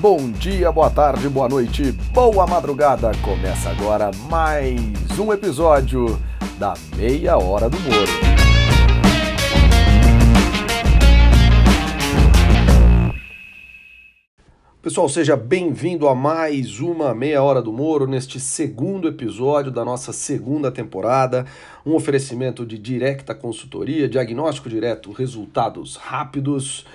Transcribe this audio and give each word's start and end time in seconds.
bom 0.00 0.30
dia, 0.32 0.72
boa 0.72 0.88
tarde, 0.88 1.28
boa 1.28 1.46
noite, 1.46 1.92
boa 2.14 2.46
madrugada. 2.46 3.12
Começa 3.22 3.68
agora 3.68 4.10
mais 4.30 4.80
um 5.18 5.30
episódio 5.30 6.18
da 6.58 6.72
Meia 6.96 7.36
Hora 7.36 7.68
do 7.68 7.78
Moro. 7.80 8.40
Pessoal, 14.80 15.06
seja 15.10 15.36
bem-vindo 15.36 16.08
a 16.08 16.14
mais 16.14 16.80
uma 16.80 17.14
Meia 17.14 17.42
Hora 17.42 17.60
do 17.60 17.70
Moro, 17.70 18.06
neste 18.06 18.40
segundo 18.40 19.06
episódio 19.06 19.70
da 19.70 19.84
nossa 19.84 20.14
segunda 20.14 20.72
temporada. 20.72 21.44
Um 21.84 21.94
oferecimento 21.94 22.64
de 22.64 22.78
direta 22.78 23.34
consultoria, 23.34 24.08
diagnóstico 24.08 24.70
direto, 24.70 25.12
resultados 25.12 25.96
rápidos. 25.96 26.86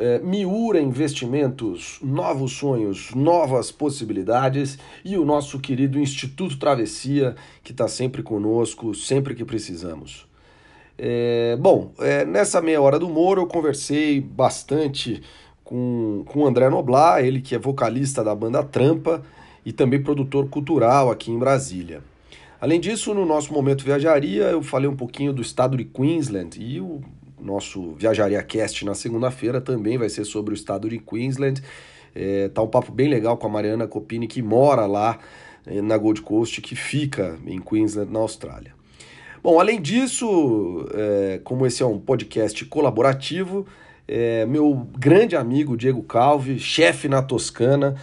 É, 0.00 0.20
Miura 0.20 0.80
Investimentos, 0.80 1.98
novos 2.00 2.52
sonhos, 2.52 3.12
novas 3.16 3.72
possibilidades 3.72 4.78
e 5.04 5.18
o 5.18 5.24
nosso 5.24 5.58
querido 5.58 5.98
Instituto 5.98 6.56
Travessia, 6.56 7.34
que 7.64 7.72
está 7.72 7.88
sempre 7.88 8.22
conosco, 8.22 8.94
sempre 8.94 9.34
que 9.34 9.44
precisamos. 9.44 10.28
É, 10.96 11.56
bom, 11.60 11.90
é, 11.98 12.24
nessa 12.24 12.60
meia 12.60 12.80
hora 12.80 12.96
do 12.96 13.08
Moro 13.08 13.42
eu 13.42 13.46
conversei 13.48 14.20
bastante 14.20 15.20
com, 15.64 16.22
com 16.26 16.44
o 16.44 16.46
André 16.46 16.70
Noblar, 16.70 17.24
ele 17.24 17.40
que 17.40 17.56
é 17.56 17.58
vocalista 17.58 18.22
da 18.22 18.36
banda 18.36 18.62
Trampa 18.62 19.24
e 19.66 19.72
também 19.72 20.00
produtor 20.00 20.48
cultural 20.48 21.10
aqui 21.10 21.32
em 21.32 21.38
Brasília. 21.40 22.04
Além 22.60 22.78
disso, 22.78 23.12
no 23.14 23.26
nosso 23.26 23.52
Momento 23.52 23.84
Viajaria, 23.84 24.44
eu 24.44 24.62
falei 24.62 24.88
um 24.88 24.96
pouquinho 24.96 25.32
do 25.32 25.42
estado 25.42 25.76
de 25.76 25.84
Queensland 25.84 26.56
e 26.60 26.80
o 26.80 27.00
nosso 27.40 27.92
Viajaria 27.94 28.42
Cast 28.42 28.84
na 28.84 28.94
segunda-feira 28.94 29.60
também 29.60 29.98
vai 29.98 30.08
ser 30.08 30.24
sobre 30.24 30.52
o 30.52 30.56
estado 30.56 30.88
de 30.88 30.98
Queensland. 30.98 31.62
É, 32.14 32.48
tá 32.48 32.62
um 32.62 32.68
papo 32.68 32.90
bem 32.90 33.08
legal 33.08 33.36
com 33.36 33.46
a 33.46 33.50
Mariana 33.50 33.86
Copini, 33.86 34.26
que 34.26 34.42
mora 34.42 34.86
lá 34.86 35.18
é, 35.66 35.80
na 35.80 35.96
Gold 35.96 36.22
Coast, 36.22 36.60
que 36.60 36.74
fica 36.74 37.38
em 37.46 37.60
Queensland, 37.60 38.10
na 38.12 38.18
Austrália. 38.18 38.72
Bom, 39.42 39.60
além 39.60 39.80
disso, 39.80 40.86
é, 40.94 41.40
como 41.44 41.64
esse 41.66 41.82
é 41.82 41.86
um 41.86 41.98
podcast 41.98 42.64
colaborativo, 42.64 43.66
é, 44.06 44.44
meu 44.46 44.86
grande 44.98 45.36
amigo 45.36 45.76
Diego 45.76 46.02
Calvi, 46.02 46.58
chefe 46.58 47.08
na 47.08 47.22
Toscana, 47.22 47.94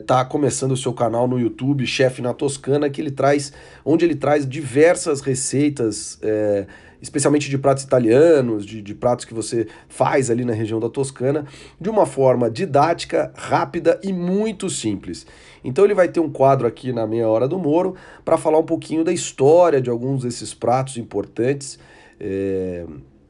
está 0.00 0.20
é, 0.20 0.24
começando 0.24 0.72
o 0.72 0.76
seu 0.76 0.92
canal 0.92 1.28
no 1.28 1.38
YouTube, 1.38 1.86
Chefe 1.86 2.20
na 2.20 2.34
Toscana, 2.34 2.90
que 2.90 3.00
ele 3.00 3.10
traz, 3.10 3.52
onde 3.84 4.04
ele 4.04 4.16
traz 4.16 4.46
diversas 4.46 5.20
receitas 5.20 6.18
é, 6.20 6.66
especialmente 7.02 7.50
de 7.50 7.58
pratos 7.58 7.82
italianos, 7.82 8.64
de, 8.64 8.80
de 8.80 8.94
pratos 8.94 9.24
que 9.24 9.34
você 9.34 9.66
faz 9.88 10.30
ali 10.30 10.44
na 10.44 10.52
região 10.52 10.78
da 10.78 10.88
Toscana, 10.88 11.44
de 11.80 11.90
uma 11.90 12.06
forma 12.06 12.48
didática, 12.48 13.32
rápida 13.34 14.00
e 14.04 14.12
muito 14.12 14.70
simples. 14.70 15.26
Então 15.64 15.84
ele 15.84 15.94
vai 15.94 16.08
ter 16.08 16.20
um 16.20 16.30
quadro 16.30 16.64
aqui 16.66 16.92
na 16.92 17.04
meia 17.04 17.28
hora 17.28 17.48
do 17.48 17.58
Moro 17.58 17.96
para 18.24 18.38
falar 18.38 18.58
um 18.58 18.64
pouquinho 18.64 19.02
da 19.02 19.12
história 19.12 19.80
de 19.80 19.90
alguns 19.90 20.22
desses 20.22 20.54
pratos 20.54 20.96
importantes. 20.96 21.78
É... 22.20 22.86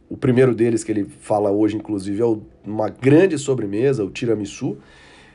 O 0.09 0.17
primeiro 0.19 0.55
deles 0.55 0.85
que 0.85 0.93
ele 0.93 1.07
fala 1.21 1.51
hoje, 1.51 1.75
inclusive, 1.75 2.21
é 2.21 2.37
uma 2.67 2.91
grande 2.91 3.39
sobremesa, 3.39 4.05
o 4.05 4.11
tiramisu. 4.11 4.77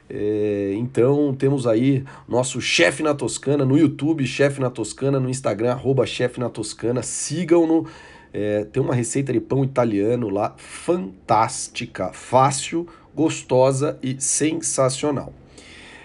É, 0.09 0.73
então 0.77 1.33
temos 1.33 1.67
aí 1.67 2.03
nosso 2.27 2.61
chefe 2.61 3.03
na 3.03 3.13
Toscana 3.13 3.65
no 3.65 3.77
YouTube, 3.77 4.25
chefe 4.25 4.61
na 4.61 4.69
Toscana, 4.69 5.19
no 5.19 5.29
Instagram, 5.29 5.71
arroba 5.71 6.05
chefe 6.05 6.39
na 6.39 6.49
Toscana, 6.49 7.03
sigam-no. 7.03 7.85
É, 8.33 8.65
tem 8.65 8.81
uma 8.81 8.93
receita 8.93 9.33
de 9.33 9.39
pão 9.39 9.63
italiano 9.63 10.29
lá 10.29 10.53
fantástica, 10.57 12.11
fácil, 12.13 12.87
gostosa 13.15 13.97
e 14.01 14.15
sensacional. 14.19 15.33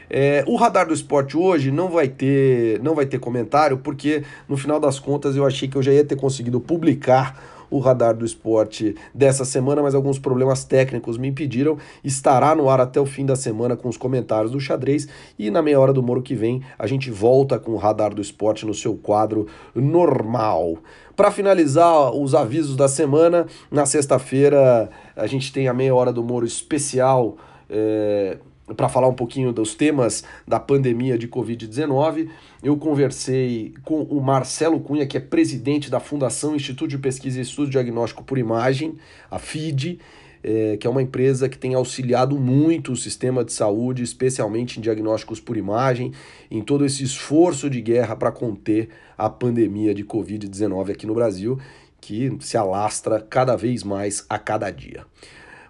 É, 0.08 0.44
o 0.46 0.56
radar 0.56 0.86
do 0.86 0.92
esporte 0.92 1.36
hoje 1.36 1.70
não 1.70 1.88
vai 1.88 2.06
ter 2.06 2.78
não 2.82 2.94
vai 2.94 3.06
ter 3.06 3.18
comentário 3.18 3.78
porque 3.78 4.22
no 4.46 4.58
final 4.58 4.78
das 4.78 4.98
contas 4.98 5.36
eu 5.36 5.46
achei 5.46 5.66
que 5.66 5.74
eu 5.74 5.82
já 5.82 5.90
ia 5.90 6.04
ter 6.04 6.16
conseguido 6.16 6.60
publicar 6.60 7.51
o 7.72 7.78
radar 7.78 8.14
do 8.14 8.24
esporte 8.24 8.94
dessa 9.14 9.44
semana, 9.44 9.82
mas 9.82 9.94
alguns 9.94 10.18
problemas 10.18 10.62
técnicos 10.62 11.16
me 11.16 11.28
impediram. 11.28 11.78
Estará 12.04 12.54
no 12.54 12.68
ar 12.68 12.80
até 12.80 13.00
o 13.00 13.06
fim 13.06 13.24
da 13.24 13.34
semana 13.34 13.76
com 13.76 13.88
os 13.88 13.96
comentários 13.96 14.52
do 14.52 14.60
xadrez 14.60 15.08
e 15.38 15.50
na 15.50 15.62
meia 15.62 15.80
hora 15.80 15.92
do 15.92 16.02
Moro 16.02 16.20
que 16.20 16.34
vem 16.34 16.62
a 16.78 16.86
gente 16.86 17.10
volta 17.10 17.58
com 17.58 17.72
o 17.72 17.76
radar 17.76 18.14
do 18.14 18.20
esporte 18.20 18.66
no 18.66 18.74
seu 18.74 18.94
quadro 18.94 19.46
normal. 19.74 20.76
Para 21.16 21.30
finalizar 21.30 22.14
os 22.14 22.34
avisos 22.34 22.76
da 22.76 22.88
semana, 22.88 23.46
na 23.70 23.86
sexta-feira 23.86 24.90
a 25.16 25.26
gente 25.26 25.50
tem 25.50 25.66
a 25.66 25.74
meia 25.74 25.94
hora 25.94 26.12
do 26.12 26.22
Moro 26.22 26.44
especial. 26.44 27.36
É 27.70 28.36
para 28.76 28.88
falar 28.88 29.08
um 29.08 29.14
pouquinho 29.14 29.52
dos 29.52 29.74
temas 29.74 30.24
da 30.46 30.58
pandemia 30.58 31.18
de 31.18 31.28
Covid-19. 31.28 32.28
Eu 32.62 32.76
conversei 32.76 33.74
com 33.84 34.02
o 34.02 34.20
Marcelo 34.20 34.80
Cunha, 34.80 35.06
que 35.06 35.16
é 35.16 35.20
presidente 35.20 35.90
da 35.90 36.00
Fundação 36.00 36.54
Instituto 36.54 36.90
de 36.90 36.98
Pesquisa 36.98 37.38
e 37.38 37.42
Estudo 37.42 37.70
Diagnóstico 37.70 38.22
por 38.22 38.38
Imagem, 38.38 38.94
a 39.30 39.38
FID, 39.38 39.98
é, 40.42 40.76
que 40.76 40.86
é 40.86 40.90
uma 40.90 41.02
empresa 41.02 41.48
que 41.48 41.56
tem 41.56 41.74
auxiliado 41.74 42.38
muito 42.38 42.92
o 42.92 42.96
sistema 42.96 43.44
de 43.44 43.52
saúde, 43.52 44.02
especialmente 44.02 44.78
em 44.78 44.82
diagnósticos 44.82 45.40
por 45.40 45.56
imagem, 45.56 46.12
em 46.50 46.60
todo 46.60 46.84
esse 46.84 47.04
esforço 47.04 47.70
de 47.70 47.80
guerra 47.80 48.16
para 48.16 48.32
conter 48.32 48.88
a 49.16 49.30
pandemia 49.30 49.94
de 49.94 50.04
Covid-19 50.04 50.90
aqui 50.90 51.06
no 51.06 51.14
Brasil, 51.14 51.58
que 52.00 52.36
se 52.40 52.56
alastra 52.56 53.20
cada 53.20 53.54
vez 53.54 53.84
mais 53.84 54.26
a 54.28 54.38
cada 54.38 54.70
dia. 54.70 55.06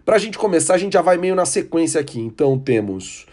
Para 0.05 0.17
a 0.17 0.19
gente 0.19 0.39
começar, 0.39 0.75
a 0.75 0.79
gente 0.79 0.95
já 0.95 1.03
vai 1.03 1.17
meio 1.17 1.35
na 1.35 1.47
sequência 1.47 2.01
aqui. 2.01 2.21
Então 2.21 2.59
temos 2.59 3.27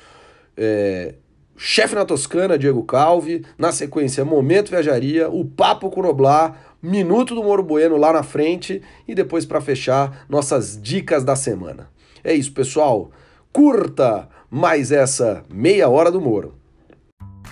é, 0.56 1.16
Chefe 1.58 1.96
na 1.96 2.06
Toscana, 2.06 2.58
Diego 2.58 2.84
Calvi. 2.84 3.46
Na 3.58 3.72
sequência, 3.72 4.24
Momento 4.24 4.70
Viajaria, 4.70 5.30
o 5.30 5.44
Papo 5.44 5.90
com 5.90 6.02
Noblar, 6.02 6.76
Minuto 6.82 7.36
do 7.36 7.44
Moro 7.44 7.64
Bueno 7.64 7.98
lá 7.98 8.14
na 8.14 8.24
frente. 8.24 8.82
E 9.08 9.14
depois, 9.14 9.46
para 9.46 9.60
fechar, 9.60 10.26
nossas 10.30 10.82
dicas 10.82 11.24
da 11.24 11.36
semana. 11.36 11.90
É 12.24 12.34
isso, 12.34 12.54
pessoal. 12.54 13.12
Curta 13.52 14.30
mais 14.50 14.92
essa 14.92 15.44
meia 15.52 15.90
hora 15.90 16.12
do 16.12 16.22
Moro. 16.22 16.56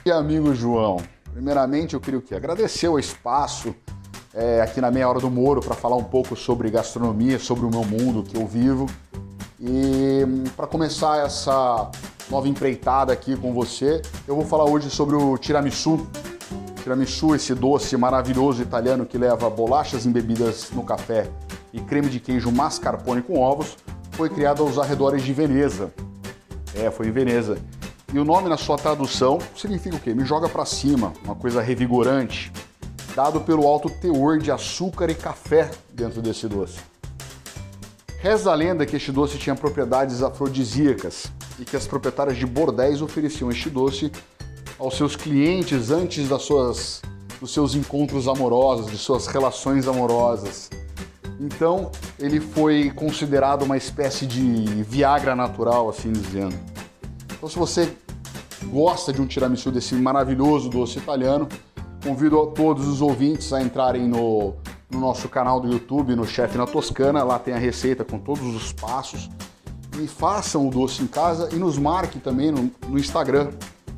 E 0.05 0.11
amigo 0.11 0.55
João, 0.55 0.97
primeiramente 1.33 1.93
eu 1.93 1.99
queria 1.99 2.19
o 2.19 2.21
quê? 2.21 2.35
agradecer 2.35 2.87
o 2.87 2.97
espaço 2.97 3.75
é, 4.37 4.61
aqui 4.61 4.79
na 4.79 4.91
Meia 4.91 5.09
Hora 5.09 5.19
do 5.19 5.31
Moro 5.31 5.61
para 5.61 5.73
falar 5.73 5.95
um 5.95 6.03
pouco 6.03 6.35
sobre 6.35 6.69
gastronomia, 6.69 7.39
sobre 7.39 7.65
o 7.65 7.69
meu 7.71 7.83
mundo 7.83 8.21
que 8.21 8.37
eu 8.37 8.45
vivo. 8.45 8.87
E 9.59 10.23
hum, 10.23 10.43
para 10.55 10.67
começar 10.67 11.25
essa 11.25 11.89
nova 12.29 12.47
empreitada 12.47 13.11
aqui 13.11 13.35
com 13.35 13.51
você, 13.51 13.99
eu 14.27 14.35
vou 14.35 14.45
falar 14.45 14.65
hoje 14.65 14.91
sobre 14.91 15.15
o 15.15 15.35
tiramisu. 15.39 16.07
Tiramisu, 16.83 17.33
esse 17.33 17.55
doce 17.55 17.97
maravilhoso 17.97 18.61
italiano 18.61 19.07
que 19.07 19.17
leva 19.17 19.49
bolachas 19.49 20.05
embebidas 20.05 20.69
no 20.71 20.83
café 20.83 21.27
e 21.73 21.81
creme 21.81 22.07
de 22.07 22.19
queijo 22.19 22.51
mascarpone 22.51 23.23
com 23.23 23.39
ovos, 23.39 23.75
foi 24.11 24.29
criado 24.29 24.61
aos 24.61 24.77
arredores 24.77 25.23
de 25.23 25.33
Veneza. 25.33 25.91
É, 26.75 26.91
foi 26.91 27.07
em 27.07 27.11
Veneza. 27.11 27.57
E 28.13 28.19
o 28.19 28.23
nome 28.23 28.47
na 28.47 28.55
sua 28.55 28.77
tradução 28.77 29.39
significa 29.55 29.95
o 29.95 29.99
quê? 29.99 30.13
Me 30.13 30.23
joga 30.23 30.47
para 30.47 30.63
cima, 30.63 31.11
uma 31.25 31.35
coisa 31.35 31.59
revigorante, 31.59 32.53
dado 33.17 33.41
pelo 33.41 33.65
alto 33.65 33.89
teor 33.89 34.37
de 34.37 34.51
açúcar 34.51 35.09
e 35.09 35.15
café 35.15 35.71
dentro 35.91 36.21
desse 36.21 36.47
doce. 36.47 36.77
Reza 38.19 38.51
a 38.51 38.53
lenda 38.53 38.85
que 38.85 38.95
este 38.95 39.11
doce 39.11 39.39
tinha 39.39 39.55
propriedades 39.55 40.21
afrodisíacas 40.21 41.25
e 41.57 41.65
que 41.65 41.75
as 41.75 41.87
proprietárias 41.87 42.37
de 42.37 42.45
bordéis 42.45 43.01
ofereciam 43.01 43.49
este 43.49 43.71
doce 43.71 44.11
aos 44.77 44.95
seus 44.95 45.15
clientes 45.15 45.89
antes 45.89 46.29
das 46.29 46.43
suas, 46.43 47.01
dos 47.41 47.51
seus 47.51 47.73
encontros 47.73 48.27
amorosos, 48.27 48.91
de 48.91 48.99
suas 48.99 49.25
relações 49.25 49.87
amorosas. 49.87 50.69
Então, 51.39 51.91
ele 52.19 52.39
foi 52.39 52.91
considerado 52.91 53.63
uma 53.63 53.77
espécie 53.77 54.27
de 54.27 54.83
Viagra 54.83 55.35
natural, 55.35 55.89
assim 55.89 56.11
dizendo. 56.11 56.55
Então, 57.35 57.49
se 57.49 57.57
você 57.57 57.91
gosta 58.65 59.11
de 59.11 59.19
um 59.19 59.25
tiramisu 59.25 59.71
desse 59.71 59.95
maravilhoso 59.95 60.69
doce 60.69 60.99
italiano, 60.99 61.49
Convido 62.07 62.41
a 62.41 62.47
todos 62.47 62.87
os 62.87 63.01
ouvintes 63.01 63.51
a 63.51 63.61
entrarem 63.61 64.07
no, 64.07 64.53
no 64.89 64.97
nosso 64.97 65.27
canal 65.27 65.59
do 65.59 65.69
YouTube, 65.69 66.15
no 66.15 66.25
Chefe 66.25 66.57
na 66.57 66.65
Toscana. 66.65 67.21
Lá 67.21 67.37
tem 67.37 67.53
a 67.53 67.57
receita 67.57 68.05
com 68.05 68.17
todos 68.17 68.55
os 68.55 68.71
passos. 68.71 69.29
E 70.01 70.07
façam 70.07 70.65
o 70.65 70.71
doce 70.71 71.03
em 71.03 71.07
casa 71.07 71.49
e 71.51 71.57
nos 71.57 71.77
marque 71.77 72.17
também 72.17 72.49
no, 72.49 72.71
no 72.87 72.97
Instagram, 72.97 73.49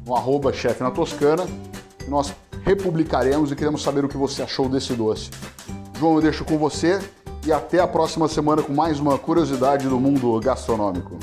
no 0.08 0.16
arroba 0.16 0.52
Chefe 0.52 0.82
na 0.82 0.90
Toscana. 0.90 1.46
Nós 2.08 2.34
republicaremos 2.64 3.52
e 3.52 3.56
queremos 3.56 3.84
saber 3.84 4.04
o 4.04 4.10
que 4.10 4.18
você 4.18 4.42
achou 4.42 4.68
desse 4.68 4.94
doce. 4.94 5.30
João, 6.00 6.16
eu 6.16 6.22
deixo 6.22 6.44
com 6.44 6.58
você 6.58 7.00
e 7.46 7.54
até 7.54 7.80
a 7.80 7.88
próxima 7.88 8.28
semana 8.28 8.64
com 8.64 8.74
mais 8.74 9.00
uma 9.00 9.20
curiosidade 9.20 9.88
do 9.88 10.00
mundo 10.00 10.40
gastronômico. 10.40 11.20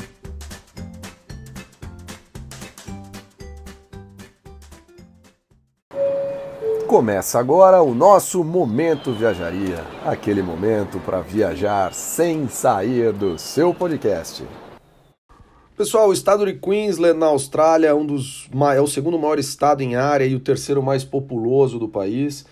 Começa 6.96 7.38
agora 7.38 7.82
o 7.82 7.94
nosso 7.94 8.43
Momento 8.43 9.12
Viajaria 9.12 9.84
aquele 10.02 10.40
momento 10.40 10.98
para 11.00 11.20
viajar 11.20 11.93
sem 11.93 12.48
sair 12.48 13.12
do 13.12 13.38
seu 13.38 13.75
podcast. 13.75 14.43
Pessoal, 15.76 16.08
o 16.08 16.12
estado 16.14 16.46
de 16.46 16.54
Queensland, 16.54 17.19
na 17.19 17.26
Austrália, 17.26 17.88
é, 17.88 17.94
um 17.94 18.06
dos, 18.06 18.48
é 18.75 18.81
o 18.81 18.87
segundo 18.87 19.19
maior 19.19 19.38
estado 19.38 19.82
em 19.82 19.94
área 19.94 20.25
e 20.25 20.34
o 20.34 20.40
terceiro 20.40 20.82
mais 20.82 21.04
populoso 21.04 21.78
do 21.78 21.87
país. 21.87 22.46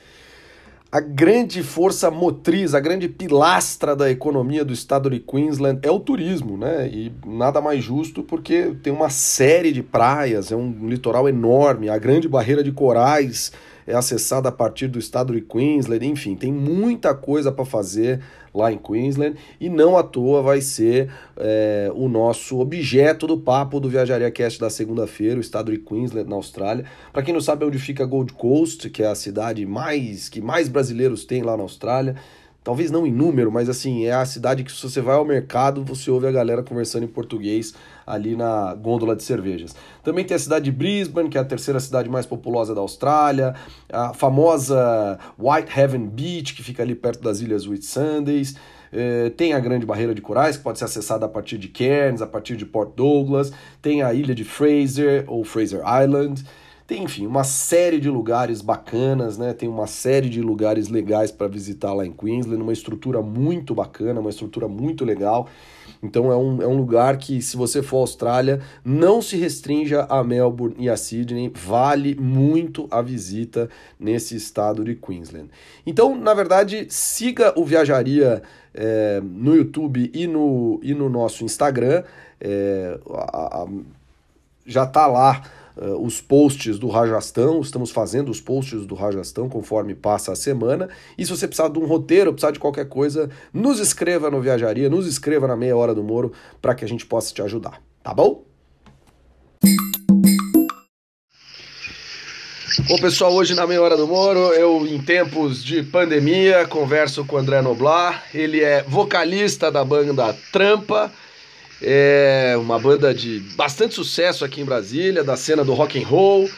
A 0.93 1.00
grande 1.00 1.62
força 1.62 2.11
motriz, 2.11 2.75
a 2.75 2.81
grande 2.81 3.08
pilastra 3.08 3.96
da 3.96 4.11
economia 4.11 4.62
do 4.62 4.75
estado 4.75 5.08
de 5.08 5.20
Queensland 5.20 5.81
é 5.82 5.91
o 5.91 5.99
turismo, 5.99 6.58
né? 6.58 6.87
E 6.93 7.11
nada 7.26 7.62
mais 7.62 7.82
justo 7.82 8.23
porque 8.23 8.76
tem 8.82 8.93
uma 8.93 9.08
série 9.08 9.73
de 9.73 9.82
praias, 9.82 10.52
é 10.52 10.55
um 10.55 10.87
litoral 10.87 11.26
enorme, 11.26 11.88
a 11.88 11.96
grande 11.96 12.29
barreira 12.29 12.62
de 12.62 12.70
corais 12.73 13.50
é 13.86 13.94
acessada 13.94 14.48
a 14.48 14.52
partir 14.52 14.88
do 14.88 14.98
estado 14.98 15.32
de 15.32 15.40
Queensland, 15.40 16.06
enfim, 16.06 16.34
tem 16.34 16.52
muita 16.52 17.14
coisa 17.14 17.52
para 17.52 17.64
fazer 17.64 18.20
lá 18.54 18.72
em 18.72 18.78
Queensland 18.78 19.36
e 19.60 19.69
não 19.69 19.96
à 19.96 20.02
toa 20.02 20.40
vai 20.40 20.60
ser 20.60 21.10
é, 21.36 21.90
o 21.94 22.08
nosso 22.08 22.60
objeto 22.60 23.26
do 23.26 23.36
papo 23.36 23.81
do 23.81 23.88
Viajaria 23.88 24.31
Cast 24.31 24.60
da 24.60 24.70
segunda-feira, 24.70 25.38
o 25.38 25.40
estado 25.40 25.72
de 25.72 25.78
Queensland 25.78 26.28
na 26.28 26.36
Austrália. 26.36 26.84
Para 27.12 27.22
quem 27.22 27.34
não 27.34 27.40
sabe 27.40 27.64
onde 27.64 27.78
fica 27.78 28.06
Gold 28.06 28.32
Coast, 28.34 28.88
que 28.90 29.02
é 29.02 29.06
a 29.06 29.14
cidade 29.14 29.66
mais 29.66 30.28
que 30.28 30.40
mais 30.40 30.69
brasileiros 30.69 31.25
tem 31.25 31.42
lá 31.42 31.56
na 31.56 31.64
Austrália, 31.64 32.14
talvez 32.62 32.90
não 32.90 33.06
em 33.06 33.12
número, 33.12 33.50
mas 33.50 33.69
assim, 33.69 34.06
é 34.06 34.12
a 34.12 34.25
cidade 34.25 34.62
que 34.62 34.72
se 34.72 34.82
você 34.82 35.00
vai 35.00 35.16
ao 35.16 35.25
mercado, 35.25 35.84
você 35.84 36.10
ouve 36.10 36.26
a 36.26 36.32
galera 36.32 36.62
conversando 36.62 37.04
em 37.04 37.08
português 37.08 37.75
ali 38.06 38.37
na 38.37 38.75
gôndola 38.75 39.15
de 39.17 39.23
cervejas. 39.23 39.75
Também 40.03 40.25
tem 40.25 40.35
a 40.35 40.39
cidade 40.39 40.67
de 40.67 40.73
Brisbane, 40.73 41.29
que 41.29 41.39
é 41.39 41.41
a 41.41 41.45
terceira 41.45 41.81
cidade 41.81 42.09
mais 42.09 42.27
populosa 42.27 42.75
da 42.75 42.81
Austrália, 42.81 43.55
a 43.91 44.12
famosa 44.12 45.19
Whitehaven 45.39 46.06
Beach, 46.06 46.55
que 46.55 46.62
fica 46.62 46.83
ali 46.83 46.95
perto 46.95 47.23
das 47.23 47.41
ilhas 47.41 47.67
Whitsundays, 47.67 48.56
eh, 48.93 49.31
tem 49.37 49.53
a 49.53 49.59
Grande 49.59 49.85
Barreira 49.85 50.15
de 50.15 50.21
Corais, 50.21 50.56
que 50.56 50.62
pode 50.62 50.79
ser 50.79 50.85
acessada 50.85 51.27
a 51.27 51.29
partir 51.29 51.59
de 51.59 51.69
Cairns, 51.69 52.23
a 52.23 52.27
partir 52.27 52.56
de 52.56 52.65
Port 52.65 52.95
Douglas, 52.95 53.53
tem 53.83 54.03
a 54.03 54.15
ilha 54.15 54.35
de 54.35 54.45
Fraser, 54.45 55.25
ou 55.27 55.45
Fraser 55.45 55.81
Island, 55.81 56.45
tem, 56.87 57.03
enfim, 57.03 57.27
uma 57.27 57.45
série 57.45 57.99
de 57.99 58.11
lugares 58.11 58.61
bacanas, 58.61 59.39
né? 59.39 59.55
Tem 59.55 59.69
uma 59.69 59.87
série 59.87 60.29
de 60.29 60.43
lugares 60.43 60.89
legais 60.89 61.33
para 61.33 61.49
visitar 61.49 61.95
lá 61.95 62.05
em 62.05 62.12
Queensland, 62.12 62.62
uma 62.62 62.75
estrutura 62.75 63.23
muito 63.23 63.75
bacana, 63.75 64.21
uma 64.21 64.29
estrutura 64.29 64.69
muito 64.69 65.03
legal. 65.03 65.49
Então 66.05 66.31
é 66.31 66.37
um, 66.37 66.62
é 66.62 66.67
um 66.67 66.77
lugar 66.77 67.17
que, 67.17 67.41
se 67.41 67.56
você 67.56 67.83
for 67.83 67.97
à 67.97 68.01
Austrália, 68.01 68.61
não 68.85 69.23
se 69.23 69.37
restrinja 69.37 70.03
a 70.03 70.23
Melbourne 70.23 70.77
e 70.79 70.91
a 70.91 70.97
Sydney, 70.99 71.51
vale 71.55 72.15
muito 72.15 72.87
a 72.91 73.01
visita 73.01 73.71
nesse 73.99 74.37
estado 74.37 74.85
de 74.85 74.95
Queensland. 74.95 75.49
Então, 75.87 76.15
na 76.15 76.35
verdade, 76.35 76.87
siga 76.91 77.59
o 77.59 77.65
Viajaria 77.65 78.43
é, 78.75 79.21
no 79.23 79.56
YouTube 79.56 80.11
e 80.12 80.27
no, 80.27 80.79
e 80.83 80.93
no 80.93 81.09
nosso 81.09 81.43
Instagram. 81.43 82.05
É, 82.39 82.99
a, 83.11 83.62
a, 83.62 83.69
já 84.67 84.85
está 84.85 85.06
lá 85.06 85.43
uh, 85.76 86.05
os 86.05 86.21
posts 86.21 86.79
do 86.79 86.88
Rajastão, 86.88 87.61
estamos 87.61 87.91
fazendo 87.91 88.31
os 88.31 88.41
posts 88.41 88.87
do 88.87 88.94
Rajastão 88.94 89.49
conforme 89.49 89.94
passa 89.94 90.32
a 90.32 90.37
semana. 90.37 90.88
E 91.17 91.25
se 91.25 91.31
você 91.31 91.47
precisar 91.47 91.69
de 91.69 91.79
um 91.79 91.87
roteiro, 91.87 92.32
precisar 92.32 92.53
de 92.53 92.59
qualquer 92.59 92.88
coisa, 92.88 93.31
nos 93.53 93.79
escreva 93.79 94.31
no 94.31 94.41
Viajaria, 94.41 94.88
nos 94.88 95.06
escreva 95.06 95.47
na 95.47 95.56
Meia 95.56 95.76
Hora 95.76 95.94
do 95.94 96.03
Moro 96.03 96.32
para 96.61 96.75
que 96.75 96.85
a 96.85 96.88
gente 96.88 97.06
possa 97.06 97.32
te 97.32 97.43
ajudar, 97.43 97.81
tá 98.03 98.12
bom? 98.12 98.44
Bom, 102.88 102.99
pessoal, 102.99 103.32
hoje 103.32 103.55
na 103.55 103.67
Meia 103.67 103.81
Hora 103.81 103.97
do 103.97 104.06
Moro, 104.06 104.53
eu, 104.53 104.85
em 104.87 105.00
tempos 105.00 105.62
de 105.65 105.82
pandemia, 105.82 106.67
converso 106.67 107.25
com 107.25 107.37
o 107.37 107.38
André 107.38 107.62
Noblar. 107.62 108.25
Ele 108.35 108.62
é 108.62 108.82
vocalista 108.82 109.70
da 109.70 109.85
banda 109.85 110.37
Trampa 110.53 111.11
é 111.86 112.56
uma 112.56 112.78
banda 112.78 113.12
de 113.12 113.40
bastante 113.56 113.94
sucesso 113.94 114.44
aqui 114.44 114.60
em 114.60 114.64
Brasília, 114.64 115.22
da 115.22 115.36
cena 115.36 115.62
do 115.62 115.75
rock 115.75 116.02
and 116.02 116.06
roll. 116.06 116.50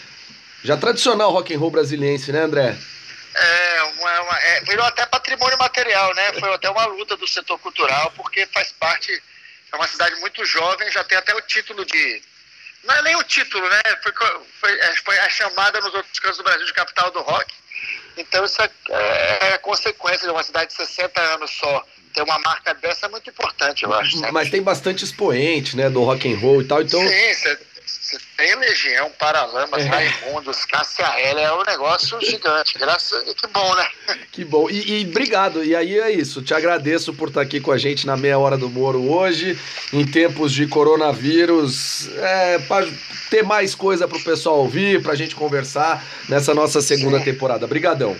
Já 0.62 0.76
tradicional 0.76 1.32
rock 1.32 1.52
and 1.54 1.58
roll 1.58 1.70
brasiliense, 1.70 2.30
né, 2.32 2.40
André? 2.42 2.76
É, 3.34 3.82
uma, 3.82 4.20
uma, 4.22 4.38
é, 4.38 4.60
virou 4.62 4.84
até 4.86 5.04
patrimônio 5.04 5.58
material, 5.58 6.14
né? 6.14 6.32
Foi 6.34 6.54
até 6.54 6.70
uma 6.70 6.86
luta 6.86 7.16
do 7.16 7.26
setor 7.26 7.58
cultural, 7.58 8.12
porque 8.16 8.46
faz 8.46 8.72
parte. 8.72 9.22
É 9.72 9.76
uma 9.76 9.88
cidade 9.88 10.14
muito 10.20 10.44
jovem, 10.44 10.90
já 10.90 11.02
tem 11.04 11.18
até 11.18 11.34
o 11.34 11.40
título 11.42 11.84
de. 11.84 12.22
Não 12.84 12.94
é 12.94 13.02
nem 13.02 13.16
o 13.16 13.24
título, 13.24 13.68
né? 13.68 13.82
Foi, 14.02 14.12
foi, 14.60 14.78
é, 14.78 14.96
foi 15.04 15.18
a 15.18 15.28
chamada 15.28 15.80
nos 15.80 15.92
outros 15.92 16.18
cantos 16.20 16.38
do 16.38 16.44
Brasil 16.44 16.64
de 16.64 16.72
capital 16.72 17.10
do 17.10 17.20
rock. 17.20 17.52
Então 18.16 18.44
isso 18.44 18.62
é, 18.62 18.70
é, 18.90 19.52
é 19.52 19.58
consequência 19.58 20.26
de 20.26 20.32
uma 20.32 20.42
cidade 20.42 20.70
de 20.70 20.76
60 20.76 21.20
anos 21.20 21.50
só 21.50 21.84
ter 22.16 22.22
uma 22.22 22.38
marca 22.38 22.72
dessa 22.72 23.04
é 23.04 23.08
muito 23.10 23.28
importante, 23.28 23.84
eu 23.84 23.92
acho. 23.92 24.18
Sabe? 24.18 24.32
Mas 24.32 24.48
tem 24.48 24.62
bastante 24.62 25.04
expoente, 25.04 25.76
né, 25.76 25.90
do 25.90 26.02
rock 26.02 26.32
and 26.32 26.38
roll 26.38 26.62
e 26.62 26.64
tal, 26.64 26.80
então... 26.80 26.98
Sim, 26.98 27.34
você 27.34 28.18
tem 28.36 28.54
Legião, 28.56 29.10
Paralamas, 29.18 29.84
é. 29.84 29.88
Raimundos, 29.88 30.64
Cássia 30.64 31.06
L, 31.06 31.40
é 31.40 31.52
um 31.52 31.62
negócio 31.62 32.18
gigante, 32.22 32.78
graças 32.78 33.28
a 33.28 33.34
que 33.34 33.46
bom, 33.48 33.74
né? 33.74 33.88
Que 34.32 34.44
bom, 34.44 34.70
e, 34.70 35.02
e, 35.02 35.06
obrigado, 35.06 35.62
e 35.62 35.76
aí 35.76 35.98
é 35.98 36.10
isso, 36.10 36.40
te 36.40 36.54
agradeço 36.54 37.12
por 37.12 37.28
estar 37.28 37.42
aqui 37.42 37.60
com 37.60 37.70
a 37.70 37.78
gente 37.78 38.06
na 38.06 38.16
Meia 38.16 38.38
Hora 38.38 38.56
do 38.56 38.70
Moro 38.70 39.12
hoje, 39.12 39.58
em 39.92 40.06
tempos 40.06 40.52
de 40.52 40.66
coronavírus, 40.66 42.08
é, 42.16 42.58
para 42.60 42.88
ter 43.28 43.44
mais 43.44 43.74
coisa 43.74 44.08
para 44.08 44.16
o 44.16 44.24
pessoal 44.24 44.60
ouvir, 44.60 45.02
para 45.02 45.12
a 45.12 45.16
gente 45.16 45.34
conversar 45.34 46.02
nessa 46.30 46.54
nossa 46.54 46.80
segunda 46.80 47.18
Sim. 47.18 47.24
temporada. 47.24 47.66
Obrigadão. 47.66 48.16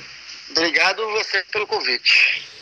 Obrigado 0.51 1.03
você 1.13 1.43
pelo 1.51 1.67
convite. 1.67 2.56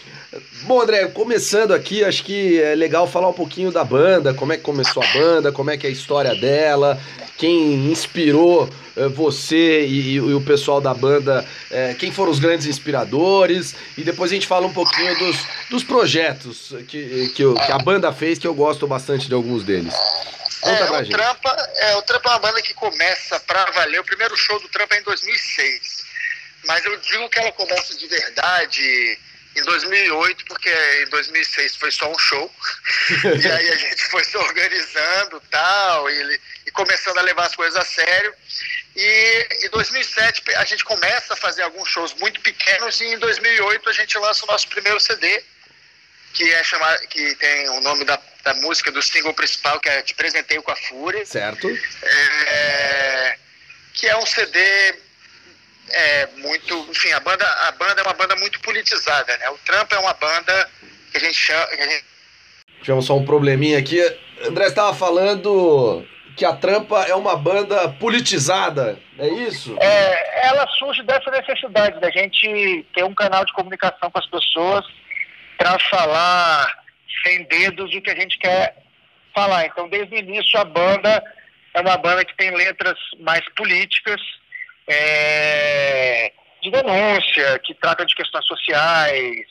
Bom, 0.62 0.80
André, 0.80 1.06
começando 1.08 1.72
aqui, 1.72 2.02
acho 2.02 2.24
que 2.24 2.60
é 2.60 2.74
legal 2.74 3.06
falar 3.06 3.28
um 3.28 3.34
pouquinho 3.34 3.70
da 3.70 3.84
banda, 3.84 4.34
como 4.34 4.52
é 4.52 4.56
que 4.56 4.62
começou 4.62 5.02
a 5.02 5.06
banda, 5.12 5.52
como 5.52 5.70
é 5.70 5.76
que 5.76 5.86
é 5.86 5.90
a 5.90 5.92
história 5.92 6.34
dela, 6.34 7.00
quem 7.36 7.90
inspirou 7.90 8.68
é, 8.96 9.06
você 9.08 9.84
e, 9.84 10.14
e, 10.14 10.20
o 10.20 10.40
pessoal 10.40 10.80
da 10.80 10.94
banda, 10.94 11.46
é, 11.70 11.94
quem 11.94 12.10
foram 12.10 12.32
os 12.32 12.38
grandes 12.38 12.66
inspiradores, 12.66 13.74
e 13.96 14.02
depois 14.02 14.30
a 14.30 14.34
gente 14.34 14.46
fala 14.46 14.66
um 14.66 14.72
pouquinho 14.72 15.16
dos, 15.18 15.36
dos 15.70 15.84
projetos 15.84 16.74
que, 16.88 17.28
que, 17.34 17.42
eu, 17.42 17.54
que 17.54 17.72
a 17.72 17.78
banda 17.78 18.12
fez, 18.12 18.38
que 18.38 18.46
eu 18.46 18.54
gosto 18.54 18.86
bastante 18.86 19.28
de 19.28 19.34
alguns 19.34 19.62
deles. 19.62 19.94
Conta 20.60 20.82
é, 20.82 20.86
pra 20.86 21.00
o 21.00 21.04
gente. 21.04 21.12
Trampa, 21.12 21.68
é, 21.76 21.96
o 21.96 22.02
Trampa 22.02 22.28
é 22.28 22.32
uma 22.32 22.38
banda 22.38 22.62
que 22.62 22.74
começa 22.74 23.38
pra 23.40 23.66
valer, 23.66 24.00
o 24.00 24.04
primeiro 24.04 24.36
show 24.36 24.58
do 24.58 24.68
Trampa 24.68 24.96
é 24.96 25.00
em 25.00 25.04
2006, 25.04 26.04
mas 26.66 26.84
eu 26.84 26.96
digo 26.96 27.28
que 27.28 27.38
ela 27.38 27.52
começa 27.52 27.96
de 27.96 28.06
verdade 28.06 29.18
em 29.56 29.62
2008, 29.62 30.44
porque 30.46 30.70
em 31.02 31.10
2006 31.10 31.76
foi 31.76 31.90
só 31.90 32.10
um 32.10 32.18
show, 32.18 32.52
e 33.42 33.46
aí 33.46 33.70
a 33.70 33.76
gente 33.76 34.04
foi 34.06 34.24
se 34.24 34.36
organizando 34.36 35.40
tal, 35.50 36.10
e, 36.10 36.40
e 36.66 36.70
começando 36.72 37.18
a 37.18 37.22
levar 37.22 37.46
as 37.46 37.54
coisas 37.54 37.78
a 37.78 37.84
sério. 37.84 38.34
E 38.96 39.48
em 39.62 39.70
2007 39.70 40.42
a 40.56 40.64
gente 40.64 40.84
começa 40.84 41.34
a 41.34 41.36
fazer 41.36 41.62
alguns 41.62 41.88
shows 41.88 42.14
muito 42.14 42.40
pequenos, 42.40 43.00
e 43.00 43.06
em 43.06 43.18
2008 43.18 43.88
a 43.88 43.92
gente 43.92 44.18
lança 44.18 44.44
o 44.44 44.48
nosso 44.48 44.68
primeiro 44.68 44.98
CD, 44.98 45.42
que 46.32 46.52
é 46.52 46.64
chamado, 46.64 47.06
que 47.08 47.34
tem 47.36 47.68
o 47.70 47.80
nome 47.80 48.04
da, 48.04 48.20
da 48.42 48.54
música 48.54 48.90
do 48.90 49.00
single 49.00 49.34
principal, 49.34 49.78
que 49.78 49.88
é 49.88 50.02
Te 50.02 50.14
Presentei 50.14 50.60
com 50.60 50.70
a 50.72 50.76
Fúria. 50.76 51.24
Certo. 51.24 51.68
É, 52.02 53.38
que 53.92 54.08
é 54.08 54.16
um 54.16 54.26
CD 54.26 55.03
é 55.90 56.26
muito, 56.38 56.74
enfim, 56.90 57.12
a 57.12 57.20
banda, 57.20 57.44
a 57.44 57.72
banda 57.72 58.00
é 58.00 58.04
uma 58.04 58.14
banda 58.14 58.36
muito 58.36 58.60
politizada, 58.60 59.36
né? 59.38 59.50
O 59.50 59.58
Trump 59.58 59.92
é 59.92 59.98
uma 59.98 60.14
banda 60.14 60.70
que 61.10 61.18
a 61.18 61.20
gente 61.20 61.34
chama. 61.34 61.66
Que 61.66 61.76
gente... 61.76 62.04
Tivemos 62.80 63.06
só 63.06 63.16
um 63.16 63.24
probleminha 63.24 63.78
aqui. 63.78 64.00
André 64.42 64.66
estava 64.66 64.94
falando 64.94 66.06
que 66.36 66.44
a 66.44 66.54
Trampa 66.54 67.04
é 67.04 67.14
uma 67.14 67.36
banda 67.36 67.88
politizada, 67.88 68.98
é 69.18 69.28
isso? 69.28 69.76
É, 69.80 70.46
ela 70.48 70.66
surge 70.78 71.02
dessa 71.04 71.30
necessidade 71.30 72.00
da 72.00 72.10
gente 72.10 72.84
ter 72.92 73.04
um 73.04 73.14
canal 73.14 73.44
de 73.44 73.52
comunicação 73.52 74.10
com 74.10 74.18
as 74.18 74.26
pessoas 74.26 74.84
para 75.56 75.78
falar 75.90 76.84
sem 77.24 77.44
dedos 77.44 77.94
o 77.94 78.02
que 78.02 78.10
a 78.10 78.16
gente 78.16 78.36
quer 78.38 78.76
falar. 79.34 79.66
Então, 79.66 79.88
desde 79.88 80.14
o 80.14 80.18
início, 80.18 80.58
a 80.58 80.64
banda 80.64 81.22
é 81.72 81.80
uma 81.80 81.96
banda 81.96 82.24
que 82.24 82.36
tem 82.36 82.54
letras 82.54 82.98
mais 83.20 83.44
políticas, 83.54 84.20
é, 84.88 86.32
de 86.62 86.70
denúncia, 86.70 87.58
que 87.60 87.74
trata 87.74 88.04
de 88.04 88.14
questões 88.14 88.46
sociais, 88.46 89.46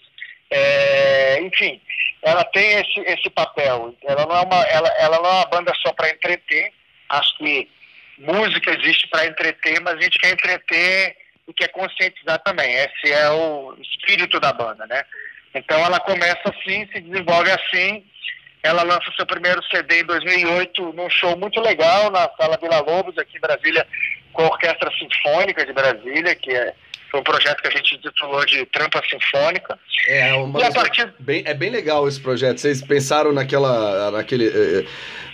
é, 0.49 1.41
enfim, 1.41 1.81
ela 2.21 2.43
tem 2.45 2.79
esse, 2.79 2.99
esse 3.01 3.29
papel. 3.29 3.95
Ela 4.03 4.25
não 4.25 4.35
é 4.35 4.41
uma, 4.41 4.63
ela, 4.63 4.89
ela 4.99 5.17
não 5.19 5.25
é 5.29 5.33
uma 5.33 5.45
banda 5.45 5.73
só 5.85 5.91
para 5.93 6.09
entreter. 6.09 6.71
Acho 7.09 7.37
que 7.37 7.69
música 8.17 8.71
existe 8.79 9.07
para 9.07 9.25
entreter, 9.25 9.81
mas 9.81 9.95
a 9.95 10.01
gente 10.01 10.19
quer 10.19 10.31
entreter 10.31 11.15
e 11.47 11.53
quer 11.53 11.69
conscientizar 11.69 12.39
também. 12.39 12.73
Esse 12.73 13.11
é 13.11 13.29
o 13.29 13.75
espírito 13.81 14.39
da 14.39 14.53
banda, 14.53 14.85
né? 14.87 15.03
Então 15.53 15.77
ela 15.79 15.99
começa 15.99 16.41
assim, 16.45 16.87
se 16.91 17.01
desenvolve 17.01 17.51
assim. 17.51 18.05
Ela 18.63 18.83
lança 18.83 19.11
seu 19.15 19.25
primeiro 19.25 19.61
CD 19.65 20.01
em 20.01 20.05
2008 20.05 20.93
num 20.93 21.09
show 21.09 21.37
muito 21.37 21.59
legal 21.59 22.09
na 22.09 22.29
Sala 22.37 22.57
Vila 22.61 22.79
Lobos, 22.79 23.17
aqui 23.17 23.37
em 23.37 23.41
Brasília, 23.41 23.85
com 24.33 24.41
a 24.41 24.47
Orquestra 24.47 24.89
Sinfônica 24.97 25.65
de 25.65 25.71
Brasília, 25.71 26.35
que 26.35 26.51
é, 26.51 26.73
Foi 27.09 27.19
um 27.19 27.23
projeto 27.23 27.61
que 27.61 27.67
a 27.67 27.71
gente 27.71 27.97
titulou 27.99 28.43
de 28.45 28.65
Trampa 28.65 29.01
Sinfônica. 29.07 29.77
É, 30.07 30.33
uma 30.33 30.59
e 30.59 30.63
a 30.63 30.71
partir... 30.71 31.13
bem, 31.19 31.43
é 31.45 31.53
bem 31.53 31.69
legal 31.69 32.07
esse 32.07 32.19
projeto. 32.19 32.57
Vocês 32.57 32.81
pensaram 32.81 33.31
naquela, 33.31 34.11
naquele, 34.11 34.47
eh, 34.47 34.79
eh, 34.79 34.85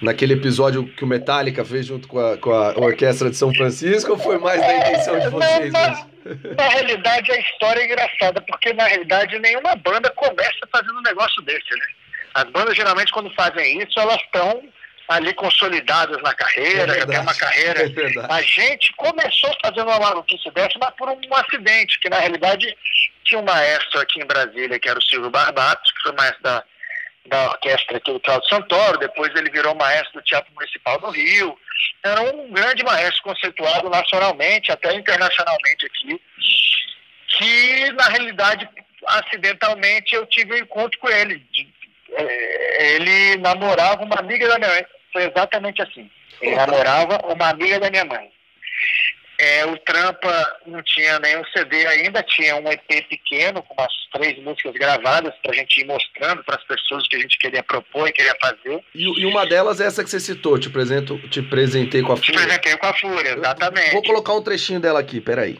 naquele 0.01 0.33
episódio 0.33 0.85
que 0.85 1.03
o 1.03 1.07
Metallica 1.07 1.63
fez 1.63 1.85
junto 1.85 2.07
com 2.07 2.19
a, 2.19 2.37
com 2.37 2.51
a 2.51 2.77
Orquestra 2.77 3.29
de 3.29 3.37
São 3.37 3.53
Francisco 3.53 4.11
ou 4.11 4.17
foi 4.19 4.37
mais 4.37 4.59
da 4.59 4.77
intenção 4.77 5.19
de 5.19 5.29
vocês? 5.29 5.71
Na, 5.71 5.89
na, 5.89 6.05
na 6.57 6.67
realidade, 6.67 7.31
a 7.31 7.39
história 7.39 7.81
é 7.81 7.85
engraçada, 7.85 8.41
porque 8.41 8.73
na 8.73 8.85
realidade 8.85 9.39
nenhuma 9.39 9.75
banda 9.77 10.09
começa 10.11 10.67
fazendo 10.71 10.99
um 10.99 11.03
negócio 11.03 11.41
desse, 11.43 11.71
né? 11.71 11.85
As 12.33 12.43
bandas 12.51 12.75
geralmente 12.75 13.11
quando 13.11 13.33
fazem 13.33 13.81
isso, 13.81 13.99
elas 13.99 14.21
estão 14.21 14.61
ali 15.09 15.33
consolidadas 15.33 16.21
na 16.21 16.33
carreira, 16.35 16.95
é 16.95 16.99
já 16.99 17.07
tem 17.07 17.19
uma 17.19 17.33
carreira. 17.33 17.81
É 17.81 18.31
a 18.31 18.41
gente 18.43 18.93
começou 18.93 19.51
fazendo 19.59 19.87
uma 19.87 19.99
maluquice 19.99 20.51
dessa, 20.51 20.77
mas 20.79 20.91
por 20.91 21.09
um 21.09 21.19
acidente, 21.33 21.99
que 21.99 22.09
na 22.09 22.19
realidade 22.19 22.77
tinha 23.25 23.41
um 23.41 23.43
maestro 23.43 23.99
aqui 23.99 24.21
em 24.21 24.25
Brasília, 24.25 24.79
que 24.79 24.87
era 24.87 24.99
o 24.99 25.01
Silvio 25.01 25.31
Barbatos, 25.31 25.91
que 25.91 26.03
foi 26.03 26.11
maestro 26.11 26.43
da, 26.43 26.63
da 27.25 27.49
orquestra 27.49 27.97
aqui 27.97 28.13
do 28.13 28.19
Claudio 28.19 28.47
Santoro, 28.49 28.99
depois 28.99 29.33
ele 29.35 29.49
virou 29.49 29.73
maestro 29.73 30.21
do 30.21 30.23
Teatro 30.23 30.53
Municipal 30.53 30.99
do 30.99 31.09
Rio. 31.09 31.57
Era 32.03 32.21
um 32.21 32.51
grande 32.51 32.83
maestro 32.83 33.23
conceituado 33.23 33.89
nacionalmente, 33.89 34.71
até 34.71 34.93
internacionalmente 34.93 35.87
aqui, 35.87 36.21
que 37.29 37.91
na 37.93 38.09
realidade, 38.09 38.69
acidentalmente, 39.07 40.13
eu 40.13 40.27
tive 40.27 40.53
um 40.53 40.57
encontro 40.57 40.99
com 40.99 41.09
ele. 41.09 41.43
É, 42.11 42.95
ele 42.95 43.37
namorava 43.37 44.03
uma 44.03 44.15
amiga 44.15 44.47
da 44.47 44.59
minha 44.59 44.69
mãe 44.69 44.85
foi 45.11 45.23
exatamente 45.25 45.81
assim. 45.81 46.09
Ele 46.41 46.55
namorava 46.55 47.19
uma 47.25 47.49
amiga 47.49 47.79
da 47.79 47.89
minha 47.89 48.05
mãe. 48.05 48.29
É, 49.41 49.65
o 49.65 49.77
Trampa 49.77 50.57
não 50.67 50.83
tinha 50.83 51.17
nenhum 51.19 51.41
CD 51.55 51.87
ainda, 51.87 52.21
tinha 52.21 52.57
um 52.57 52.69
EP 52.69 53.07
pequeno 53.09 53.63
com 53.63 53.73
umas 53.73 53.93
três 54.11 54.37
músicas 54.43 54.73
gravadas 54.73 55.33
para 55.41 55.53
a 55.53 55.55
gente 55.55 55.79
ir 55.79 55.85
mostrando 55.85 56.43
para 56.43 56.55
as 56.55 56.63
pessoas 56.65 57.05
o 57.05 57.09
que 57.09 57.15
a 57.15 57.19
gente 57.19 57.37
queria 57.37 57.63
propor 57.63 58.09
e 58.09 58.11
queria 58.11 58.35
fazer. 58.41 58.83
E, 58.93 59.21
e, 59.21 59.25
uma 59.25 59.45
delas 59.45 59.79
é 59.79 59.85
essa 59.85 60.03
que 60.03 60.09
você 60.09 60.19
citou, 60.19 60.59
te, 60.59 60.67
apresento, 60.67 61.17
te 61.29 61.39
apresentei 61.39 62.01
com 62.01 62.11
a 62.11 62.17
Fúria. 62.17 62.33
Te 62.33 62.37
apresentei 62.37 62.77
com 62.77 62.85
a 62.85 62.93
Fúria, 62.93 63.29
exatamente. 63.29 63.87
Eu 63.87 63.93
vou 63.93 64.03
colocar 64.03 64.33
um 64.33 64.43
trechinho 64.43 64.81
dela 64.81 64.99
aqui, 64.99 65.21
peraí. 65.21 65.57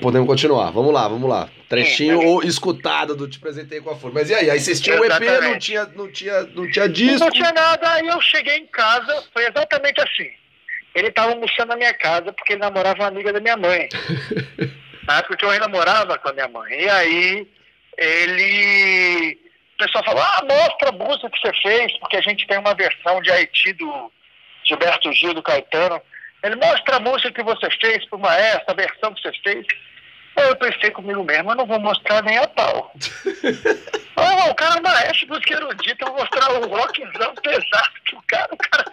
Podemos 0.00 0.26
continuar. 0.26 0.70
Vamos 0.70 0.92
lá, 0.92 1.08
vamos 1.08 1.28
lá. 1.28 1.48
Trechinho 1.68 2.20
Sim, 2.20 2.26
ou 2.26 2.42
escutado 2.42 3.16
do 3.16 3.28
Te 3.28 3.38
Apresentei 3.38 3.80
com 3.80 3.90
a 3.90 3.96
Fúria. 3.96 4.14
Mas 4.14 4.30
e 4.30 4.34
aí? 4.34 4.50
Aí 4.50 4.60
vocês 4.60 4.80
tinham 4.80 5.00
o 5.00 5.04
EP, 5.04 5.20
não 5.42 5.58
tinha, 5.58 5.84
não, 5.86 6.12
tinha, 6.12 6.42
não 6.42 6.70
tinha 6.70 6.88
disco? 6.88 7.20
Não 7.20 7.30
tinha 7.30 7.52
nada, 7.52 7.92
aí 7.92 8.06
eu 8.06 8.20
cheguei 8.20 8.58
em 8.58 8.66
casa, 8.66 9.24
foi 9.32 9.42
exatamente 9.46 10.00
assim. 10.00 10.30
Ele 10.94 11.08
estava 11.08 11.32
almoçando 11.32 11.68
na 11.68 11.76
minha 11.76 11.94
casa 11.94 12.32
porque 12.32 12.52
ele 12.52 12.60
namorava 12.60 13.02
uma 13.02 13.08
amiga 13.08 13.32
da 13.32 13.40
minha 13.40 13.56
mãe. 13.56 13.88
na 15.06 15.18
época 15.18 15.36
que 15.36 15.44
eu 15.44 15.50
ainda 15.50 15.68
morava 15.68 16.18
com 16.18 16.28
a 16.28 16.32
minha 16.32 16.48
mãe. 16.48 16.72
E 16.72 16.88
aí 16.88 17.48
ele. 17.96 19.38
O 19.74 19.84
pessoal 19.84 20.04
falou, 20.04 20.22
ah, 20.22 20.44
mostra 20.48 20.90
a 20.90 20.92
música 20.92 21.30
que 21.30 21.40
você 21.40 21.52
fez, 21.60 21.98
porque 21.98 22.16
a 22.16 22.20
gente 22.20 22.46
tem 22.46 22.58
uma 22.58 22.74
versão 22.74 23.20
de 23.20 23.30
Haiti 23.32 23.72
do 23.72 24.12
Gilberto 24.64 25.12
Gil, 25.12 25.34
do 25.34 25.42
Caetano. 25.42 26.00
Ele 26.42 26.56
mostra 26.56 26.96
a 26.96 27.00
música 27.00 27.32
que 27.32 27.42
você 27.42 27.68
fez 27.80 28.04
pro 28.06 28.18
maestro, 28.18 28.64
a 28.66 28.74
versão 28.74 29.14
que 29.14 29.22
você 29.22 29.32
fez. 29.42 29.66
Aí 30.36 30.48
eu 30.48 30.56
pensei 30.56 30.90
comigo 30.90 31.22
mesmo, 31.22 31.50
eu 31.50 31.56
não 31.56 31.66
vou 31.66 31.78
mostrar 31.78 32.22
nem 32.22 32.38
a 32.38 32.48
pau. 32.48 32.92
oh, 34.16 34.50
o 34.50 34.54
cara 34.54 34.78
é 34.78 34.80
maestro, 34.80 35.28
música 35.28 35.54
erudita, 35.54 36.04
eu 36.04 36.08
vou 36.08 36.20
mostrar 36.20 36.52
um 36.54 36.66
rockzão 36.66 37.34
pesado 37.34 37.92
que 38.06 38.16
o 38.16 38.22
cara, 38.22 38.48
o 38.50 38.56
cara 38.56 38.84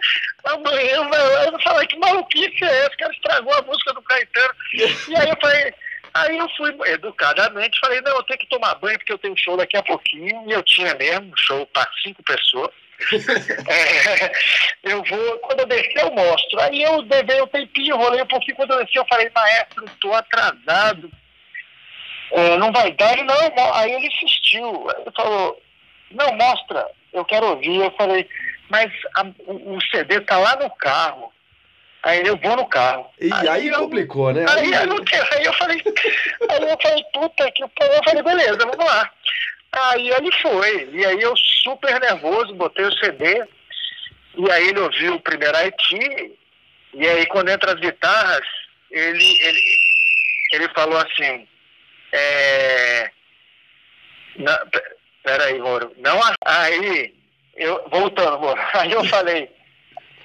amanhã 0.44 1.08
vai 1.08 1.28
lá 1.28 1.46
e 1.46 1.50
vai 1.50 1.62
falar 1.62 1.86
que 1.86 1.98
maluquice 1.98 2.62
é 2.62 2.78
essa, 2.84 2.94
o 2.94 2.98
cara 2.98 3.12
estragou 3.12 3.54
a 3.54 3.62
música 3.62 3.92
do 3.94 4.02
Caetano. 4.02 4.54
E 4.74 5.16
aí 5.16 5.28
eu 5.28 5.36
falei, 5.40 5.74
aí 6.12 6.38
eu 6.38 6.48
fui 6.56 6.76
educadamente, 6.90 7.80
falei, 7.80 8.00
não, 8.02 8.16
eu 8.16 8.22
tenho 8.24 8.38
que 8.38 8.48
tomar 8.48 8.74
banho 8.74 8.98
porque 8.98 9.12
eu 9.12 9.18
tenho 9.18 9.36
show 9.36 9.56
daqui 9.56 9.78
a 9.78 9.82
pouquinho, 9.82 10.44
e 10.46 10.52
eu 10.52 10.62
tinha 10.62 10.94
mesmo 10.94 11.32
um 11.32 11.36
show 11.36 11.66
para 11.66 11.88
cinco 12.02 12.22
pessoas. 12.22 12.70
é, 13.68 14.32
eu 14.84 15.02
vou, 15.02 15.38
quando 15.38 15.60
eu 15.60 15.66
descer 15.66 16.02
eu 16.02 16.12
mostro. 16.12 16.60
Aí 16.60 16.82
eu 16.82 17.02
devei 17.02 17.40
um 17.42 17.46
tempinho, 17.46 17.96
rolei 17.96 18.22
um 18.22 18.26
pouquinho, 18.26 18.56
quando 18.56 18.72
eu 18.72 18.84
desci 18.84 18.96
eu 18.96 19.06
falei, 19.06 19.30
maestro, 19.34 19.84
estou 19.84 20.14
atrasado, 20.14 21.10
é, 22.32 22.56
não 22.58 22.72
vai 22.72 22.92
dar, 22.92 23.12
ele 23.12 23.24
não, 23.24 23.74
aí 23.74 23.92
ele 23.92 24.06
insistiu, 24.06 24.86
ele 24.98 25.10
falou, 25.16 25.60
não, 26.10 26.32
mostra, 26.36 26.86
eu 27.12 27.24
quero 27.24 27.46
ouvir, 27.46 27.76
eu 27.76 27.90
falei, 27.92 28.28
mas 28.68 28.90
a, 29.16 29.24
o, 29.46 29.76
o, 29.76 29.80
CD 29.90 30.20
tá 30.20 30.38
lá 30.38 30.56
no 30.56 30.70
carro. 30.70 31.32
Aí 32.02 32.22
eu 32.24 32.36
vou 32.38 32.56
no 32.56 32.66
carro. 32.66 33.06
E 33.20 33.30
aí, 33.32 33.48
aí 33.48 33.70
complicou, 33.72 34.32
né? 34.32 34.46
Aí, 34.48 34.74
aí, 34.74 34.88
eu, 34.88 34.96
aí, 35.32 35.44
eu 35.44 35.52
falei, 35.52 35.82
aí 36.48 36.70
eu 36.70 36.78
falei, 36.80 37.04
puta 37.12 37.50
que 37.50 37.62
eu 37.62 37.70
falei, 38.04 38.22
beleza, 38.22 38.58
vamos 38.58 38.86
lá. 38.86 39.10
Aí 39.72 40.08
ele 40.10 40.32
foi. 40.42 40.90
E 40.92 41.04
aí 41.04 41.20
eu 41.20 41.36
super 41.36 42.00
nervoso, 42.00 42.54
botei 42.54 42.84
o 42.84 42.92
CD. 42.98 43.44
E 44.36 44.50
aí 44.50 44.68
ele 44.68 44.80
ouviu 44.80 45.14
o 45.14 45.20
primeiro 45.20 45.56
Haiti. 45.56 46.32
E 46.94 47.06
aí 47.06 47.26
quando 47.26 47.50
entra 47.50 47.72
as 47.72 47.80
guitarras, 47.80 48.46
ele, 48.90 49.38
ele, 49.42 49.78
ele 50.52 50.68
falou 50.70 50.98
assim, 50.98 51.46
é... 52.12 53.10
Não, 54.36 54.58
peraí, 55.22 55.58
Moro. 55.58 55.92
Não, 55.98 56.18
aí, 56.44 57.14
eu, 57.56 57.88
voltando, 57.90 58.40
Moro. 58.40 58.60
Aí 58.74 58.90
eu 58.90 59.04
falei, 59.04 59.50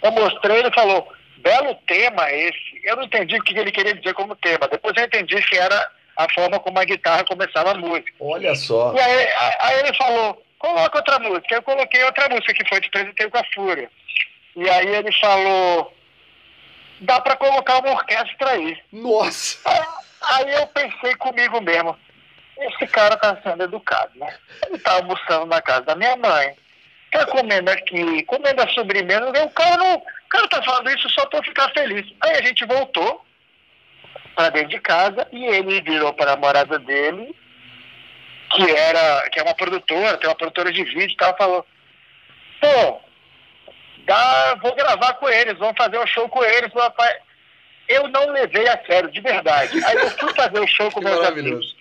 eu 0.02 0.12
mostrei, 0.12 0.60
ele 0.60 0.72
falou, 0.72 1.12
belo 1.38 1.76
tema 1.88 2.32
esse. 2.32 2.82
Eu 2.84 2.96
não 2.96 3.04
entendi 3.04 3.36
o 3.36 3.44
que 3.44 3.58
ele 3.58 3.72
queria 3.72 3.94
dizer 3.94 4.14
como 4.14 4.36
tema. 4.36 4.68
Depois 4.68 4.96
eu 4.98 5.04
entendi 5.04 5.36
que 5.42 5.58
era 5.58 5.92
a 6.18 6.28
forma 6.34 6.60
como 6.60 6.80
a 6.80 6.86
guitarra 6.86 7.24
começava 7.26 7.72
a 7.72 7.76
música. 7.76 8.14
Olha 8.20 8.56
só. 8.56 8.94
E 8.94 9.00
aí, 9.00 9.28
aí 9.60 9.80
ele 9.80 9.94
falou, 9.96 10.44
coloca 10.58 10.98
outra 10.98 11.20
música. 11.20 11.56
Eu 11.56 11.64
coloquei 11.64 12.04
outra 12.04 12.30
música 12.30 12.54
que 12.54 12.68
foi 12.68 12.80
Te 12.82 12.88
Apresentei 12.88 13.30
com 13.30 13.38
a 13.38 13.44
Fúria. 13.54 13.90
E 14.56 14.70
aí 14.70 14.88
ele 14.88 15.12
falou, 15.14 15.94
dá 17.02 17.20
para 17.20 17.36
colocar 17.36 17.80
uma 17.80 17.92
orquestra 17.92 18.52
aí. 18.52 18.78
Nossa! 18.92 19.60
Aí 20.22 20.54
eu 20.54 20.68
pensei 20.68 21.14
comigo 21.16 21.62
mesmo, 21.62 21.98
esse 22.58 22.88
cara 22.88 23.18
tá 23.18 23.38
sendo 23.44 23.64
educado, 23.64 24.12
né? 24.16 24.34
Ele 24.66 24.80
tá 24.80 24.94
almoçando 24.94 25.46
na 25.46 25.62
casa 25.62 25.82
da 25.82 25.96
minha 25.96 26.16
mãe, 26.16 26.56
tá 27.12 27.26
comendo 27.26 27.70
aqui, 27.70 28.24
comendo 28.24 28.62
a 28.62 28.70
sobremesa, 28.70 29.30
o 29.44 29.50
cara 29.52 29.78
não. 29.78 29.96
O 29.98 30.28
cara 30.30 30.48
tá 30.48 30.62
falando 30.64 30.90
isso 30.90 31.10
só 31.10 31.26
pra 31.28 31.40
eu 31.40 31.44
ficar 31.44 31.70
feliz. 31.72 32.06
Aí 32.22 32.38
a 32.38 32.42
gente 32.42 32.66
voltou 32.66 33.25
para 34.36 34.50
dentro 34.50 34.70
de 34.70 34.80
casa 34.80 35.28
e 35.32 35.46
ele 35.46 35.82
virou 35.82 36.14
para 36.14 36.32
a 36.32 36.36
namorada 36.36 36.78
dele, 36.78 37.36
que 38.52 38.70
era, 38.70 39.30
que 39.30 39.40
é 39.40 39.44
uma 39.44 39.56
produtora, 39.56 40.18
tem 40.18 40.30
uma 40.30 40.36
produtora 40.36 40.72
de 40.72 40.84
vídeo 40.84 41.14
e 41.14 41.18
tal, 41.18 41.36
falou, 41.38 41.66
pô, 42.62 43.02
dá, 44.06 44.56
vou 44.62 44.76
gravar 44.76 45.14
com 45.14 45.30
eles, 45.30 45.58
vamos 45.58 45.78
fazer 45.78 45.98
um 46.00 46.08
show 46.08 46.28
com 46.30 46.44
eles, 46.44 46.72
papai 46.72 47.16
eu 47.88 48.08
não 48.08 48.32
levei 48.32 48.68
a 48.68 48.84
sério, 48.86 49.12
de 49.12 49.22
verdade. 49.22 49.84
Aí 49.86 49.96
eu 49.96 50.10
fui 50.12 50.34
fazer 50.34 50.60
o 50.60 50.68
show 50.68 50.92
com 50.92 51.02
meus 51.06 51.26
amigos, 51.26 51.76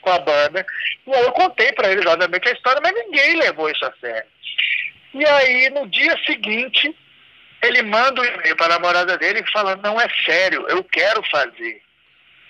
com 0.00 0.10
a 0.10 0.18
banda, 0.18 0.64
e 1.06 1.14
aí 1.14 1.22
eu 1.22 1.32
contei 1.32 1.72
para 1.72 1.90
eles, 1.92 2.06
obviamente, 2.06 2.48
a 2.48 2.52
história, 2.52 2.80
mas 2.82 2.94
ninguém 2.94 3.36
levou 3.36 3.68
isso 3.70 3.84
a 3.84 3.92
sério. 4.00 4.28
E 5.12 5.26
aí, 5.26 5.70
no 5.70 5.86
dia 5.88 6.16
seguinte, 6.24 6.94
ele 7.62 7.82
manda 7.82 8.20
um 8.20 8.24
e-mail 8.24 8.56
para 8.56 8.66
a 8.66 8.78
namorada 8.78 9.18
dele 9.18 9.44
falando, 9.52 9.82
não 9.82 10.00
é 10.00 10.08
sério, 10.24 10.66
eu 10.68 10.82
quero 10.84 11.22
fazer. 11.30 11.82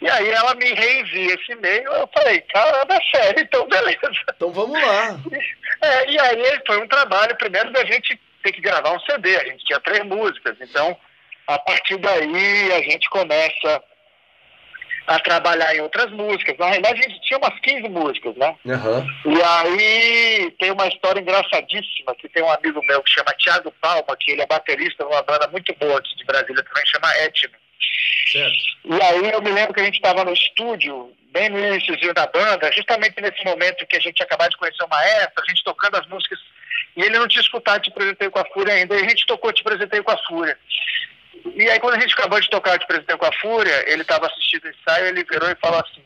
E 0.01 0.09
aí 0.09 0.31
ela 0.31 0.55
me 0.55 0.73
reenvia 0.73 1.35
esse 1.35 1.53
e-mail, 1.53 1.85
eu 1.93 2.09
falei, 2.15 2.41
caramba, 2.43 2.95
é 2.95 3.17
sério, 3.17 3.43
então 3.43 3.69
beleza. 3.69 4.11
Então 4.35 4.53
vamos 4.53 4.81
lá. 4.81 5.19
É, 5.83 6.11
e 6.11 6.21
aí 6.21 6.61
foi 6.67 6.77
um 6.77 6.87
trabalho, 6.87 7.35
primeiro 7.39 7.73
da 7.73 7.83
gente 7.87 8.21
ter 8.43 8.53
que 8.53 8.61
gravar 8.61 8.93
um 8.93 9.01
CD, 9.01 9.35
a 9.35 9.45
gente 9.45 9.65
tinha 9.65 9.81
três 9.81 10.05
músicas, 10.05 10.55
então 10.61 10.95
a 11.47 11.59
partir 11.59 11.97
daí 11.97 12.73
a 12.73 12.83
gente 12.83 13.09
começa 13.09 13.83
a 15.07 15.19
trabalhar 15.19 15.75
em 15.75 15.81
outras 15.81 16.11
músicas. 16.13 16.57
Na 16.57 16.67
realidade, 16.67 17.01
a 17.01 17.09
gente 17.09 17.21
tinha 17.23 17.39
umas 17.39 17.59
15 17.61 17.89
músicas, 17.89 18.37
né? 18.37 18.55
Uhum. 18.65 19.35
E 19.35 19.43
aí 19.43 20.51
tem 20.59 20.71
uma 20.71 20.87
história 20.87 21.21
engraçadíssima 21.21 22.15
que 22.15 22.29
tem 22.29 22.43
um 22.43 22.51
amigo 22.51 22.81
meu 22.87 23.03
que 23.03 23.11
chama 23.11 23.35
Thiago 23.43 23.73
Palma, 23.81 24.17
que 24.19 24.31
ele 24.31 24.43
é 24.43 24.47
baterista 24.47 25.05
numa 25.05 25.23
banda 25.23 25.49
muito 25.49 25.75
boa 25.75 25.99
aqui 25.99 26.15
de 26.17 26.25
Brasília 26.25 26.63
também, 26.63 26.87
chama 26.87 27.17
Etno. 27.25 27.60
Certo. 28.31 28.59
E 28.85 29.03
aí 29.03 29.33
eu 29.33 29.43
me 29.43 29.51
lembro 29.51 29.75
que 29.75 29.81
a 29.81 29.85
gente 29.85 29.97
estava 29.97 30.25
no 30.25 30.33
estúdio, 30.33 31.13
bem 31.33 31.49
no 31.49 31.59
início 31.59 32.15
da 32.15 32.27
banda, 32.27 32.71
justamente 32.73 33.21
nesse 33.21 33.45
momento 33.45 33.87
que 33.87 33.97
a 33.97 34.01
gente 34.01 34.23
acabou 34.23 34.49
de 34.49 34.57
conhecer 34.57 34.83
o 34.83 34.89
maestro, 34.89 35.43
a 35.43 35.51
gente 35.51 35.65
tocando 35.65 35.97
as 35.97 36.07
músicas, 36.07 36.39
e 36.97 37.03
ele 37.03 37.19
não 37.19 37.29
tinha 37.29 37.43
escutado 37.43 37.83
Te 37.83 37.91
Apresentei 37.91 38.31
com 38.31 38.39
a 38.39 38.45
Fúria 38.47 38.75
ainda, 38.75 38.95
e 38.95 39.05
a 39.05 39.09
gente 39.09 39.27
tocou 39.27 39.53
Te 39.53 39.63
Apresentei 39.63 40.03
com 40.03 40.11
a 40.11 40.19
Fúria. 40.19 40.57
E 41.55 41.71
aí 41.71 41.81
quando 41.81 41.95
a 41.95 42.01
gente 42.01 42.15
acabou 42.15 42.41
de 42.41 42.51
tocar 42.51 42.79
Te 42.79 42.85
Apresentei 42.85 43.17
com 43.17 43.27
a 43.27 43.33
Fúria, 43.33 43.91
ele 43.91 44.03
estava 44.03 44.27
assistindo 44.27 44.65
o 44.65 44.69
ensaio, 44.69 45.07
ele 45.07 45.25
virou 45.25 45.51
e 45.51 45.57
falou 45.57 45.81
assim, 45.81 46.03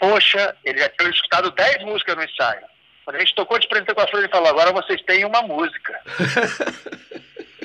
poxa, 0.00 0.56
ele 0.64 0.78
já 0.78 0.88
tinha 0.88 1.10
escutado 1.10 1.50
10 1.50 1.84
músicas 1.84 2.16
no 2.16 2.24
ensaio. 2.24 2.62
Quando 3.04 3.16
a 3.16 3.20
gente 3.20 3.34
tocou 3.34 3.58
Te 3.58 3.66
Apresentei 3.66 3.94
com 3.94 4.00
a 4.00 4.08
Fúria, 4.08 4.24
ele 4.24 4.32
falou, 4.32 4.48
agora 4.48 4.72
vocês 4.72 5.00
têm 5.02 5.24
uma 5.24 5.42
música. 5.42 6.00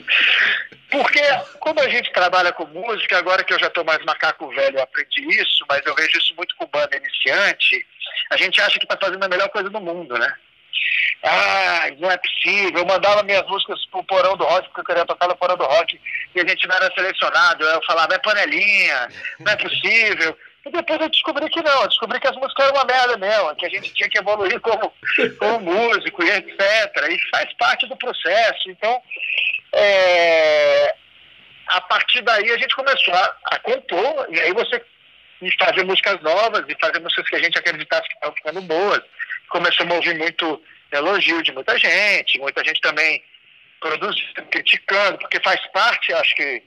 Porque 0.89 1.22
como 1.60 1.79
a 1.79 1.89
gente 1.89 2.12
trabalha 2.13 2.51
com 2.53 2.65
música, 2.67 3.17
agora 3.17 3.43
que 3.43 3.53
eu 3.53 3.60
já 3.60 3.67
estou 3.67 3.83
mais 3.83 4.03
macaco 4.05 4.50
velho, 4.50 4.77
eu 4.77 4.83
aprendi 4.83 5.27
isso, 5.41 5.65
mas 5.67 5.81
eu 5.86 5.95
vejo 5.95 6.17
isso 6.17 6.36
muito 6.36 6.55
com 6.55 6.67
banda 6.67 6.95
iniciante, 6.95 7.86
a 8.31 8.38
gente 8.38 8.62
acha 8.62 8.77
que 8.77 8.86
está 8.86 8.98
fazendo 9.01 9.24
a 9.24 9.29
melhor 9.29 9.50
coisa 9.50 9.69
do 9.69 9.81
mundo, 9.81 10.17
né? 10.17 10.31
Ah, 11.24 11.89
não 12.00 12.12
é 12.12 12.17
possível. 12.17 12.79
Eu 12.79 12.86
mandava 12.86 13.24
minhas 13.24 13.48
músicas 13.48 13.86
pro 13.86 14.03
Porão 14.03 14.36
do 14.36 14.43
Rock, 14.43 14.67
porque 14.67 14.81
eu 14.81 14.86
queria 14.86 15.05
tocar 15.05 15.27
no 15.27 15.38
Porão 15.38 15.55
do 15.55 15.63
Rock, 15.63 16.00
e 16.36 16.41
a 16.41 16.45
gente 16.45 16.67
não 16.67 16.75
era 16.75 16.93
selecionado. 16.93 17.63
Eu 17.63 17.81
falava, 17.86 18.13
é 18.13 18.19
panelinha, 18.19 19.07
não 19.39 19.51
é 19.51 19.55
possível. 19.55 20.38
E 20.65 20.72
depois 20.72 21.01
eu 21.01 21.10
descobri 21.10 21.50
que 21.50 21.62
não, 21.62 21.82
eu 21.82 21.88
descobri 21.89 22.20
que 22.20 22.27
as 22.27 22.36
músicas 22.38 22.65
eram 22.65 22.77
uma 22.77 22.86
merda 22.86 23.17
mesmo, 23.17 23.55
que 23.55 23.65
a 23.65 23.70
gente 23.70 23.93
tinha 23.93 24.10
que 24.10 24.17
evoluir 24.17 24.60
como, 24.62 24.93
como 25.38 25.60
músico 25.60 26.24
e 26.24 26.29
etc. 26.29 27.10
Isso 27.10 27.29
faz 27.32 27.51
parte 27.53 27.86
do 27.88 27.98
processo. 27.98 28.70
Então, 28.70 29.01
é, 29.74 30.96
a 31.67 31.82
partir 31.82 32.22
daí 32.22 32.50
a 32.51 32.58
gente 32.58 32.75
começou 32.75 33.13
a, 33.13 33.38
a 33.46 33.60
compor, 33.60 34.27
e 34.29 34.39
aí 34.39 34.53
você 34.53 34.82
fazer 35.60 35.84
músicas 35.84 36.22
novas 36.22 36.63
e 36.67 36.77
fazer 36.79 37.00
músicas 37.00 37.27
que 37.27 37.36
a 37.36 37.43
gente 37.43 37.58
acreditasse 37.58 38.08
que 38.08 38.13
estavam 38.13 38.36
ficando 38.36 38.62
boas. 38.62 39.01
Começou 39.50 39.86
a 39.88 39.93
ouvir 39.93 40.17
muito 40.17 40.62
elogio 40.91 41.43
de 41.43 41.51
muita 41.51 41.77
gente, 41.77 42.39
muita 42.39 42.63
gente 42.63 42.79
também 42.82 43.24
produzindo, 43.79 44.41
criticando, 44.50 45.17
porque 45.17 45.41
faz 45.41 45.60
parte, 45.67 46.13
acho 46.13 46.34
que 46.36 46.63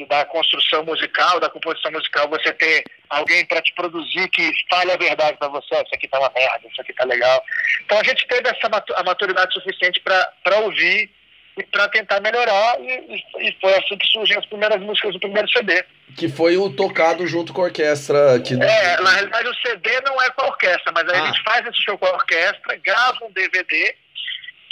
que 0.00 0.06
da 0.06 0.24
construção 0.24 0.82
musical, 0.84 1.38
da 1.40 1.50
composição 1.50 1.92
musical, 1.92 2.28
você 2.28 2.52
ter 2.54 2.84
alguém 3.08 3.44
para 3.44 3.60
te 3.60 3.72
produzir 3.74 4.28
que 4.28 4.50
fale 4.70 4.92
a 4.92 4.96
verdade 4.96 5.36
para 5.38 5.48
você, 5.48 5.74
isso 5.74 5.94
aqui 5.94 6.08
tá 6.08 6.18
uma 6.18 6.32
merda, 6.34 6.66
isso 6.70 6.80
aqui 6.80 6.92
tá 6.94 7.04
legal. 7.04 7.44
Então 7.84 7.98
a 7.98 8.04
gente 8.04 8.26
teve 8.26 8.48
essa 8.48 8.68
a 8.96 9.02
maturidade 9.02 9.52
suficiente 9.52 10.00
para 10.00 10.58
ouvir 10.60 11.10
e 11.58 11.62
para 11.64 11.88
tentar 11.88 12.20
melhorar 12.20 12.80
e, 12.80 13.22
e, 13.40 13.56
foi 13.60 13.74
assim 13.74 13.98
que 13.98 14.06
surgiram 14.06 14.40
as 14.40 14.46
primeiras 14.46 14.80
músicas 14.80 15.12
do 15.12 15.20
primeiro 15.20 15.48
CD. 15.50 15.84
Que 16.16 16.28
foi 16.28 16.56
o 16.56 16.70
tocado 16.70 17.26
junto 17.26 17.52
com 17.52 17.60
a 17.60 17.64
orquestra 17.64 18.36
aqui. 18.36 18.56
Do... 18.56 18.64
É, 18.64 19.00
na 19.02 19.10
realidade 19.10 19.48
o 19.48 19.54
CD 19.56 20.00
não 20.06 20.22
é 20.22 20.30
com 20.30 20.42
a 20.42 20.48
orquestra, 20.48 20.92
mas 20.92 21.06
aí 21.08 21.18
ah. 21.18 21.22
a 21.24 21.26
gente 21.26 21.42
faz 21.42 21.66
esse 21.66 21.82
show 21.82 21.98
com 21.98 22.06
a 22.06 22.12
orquestra, 22.12 22.76
grava 22.76 23.18
um 23.26 23.32
DVD 23.32 23.94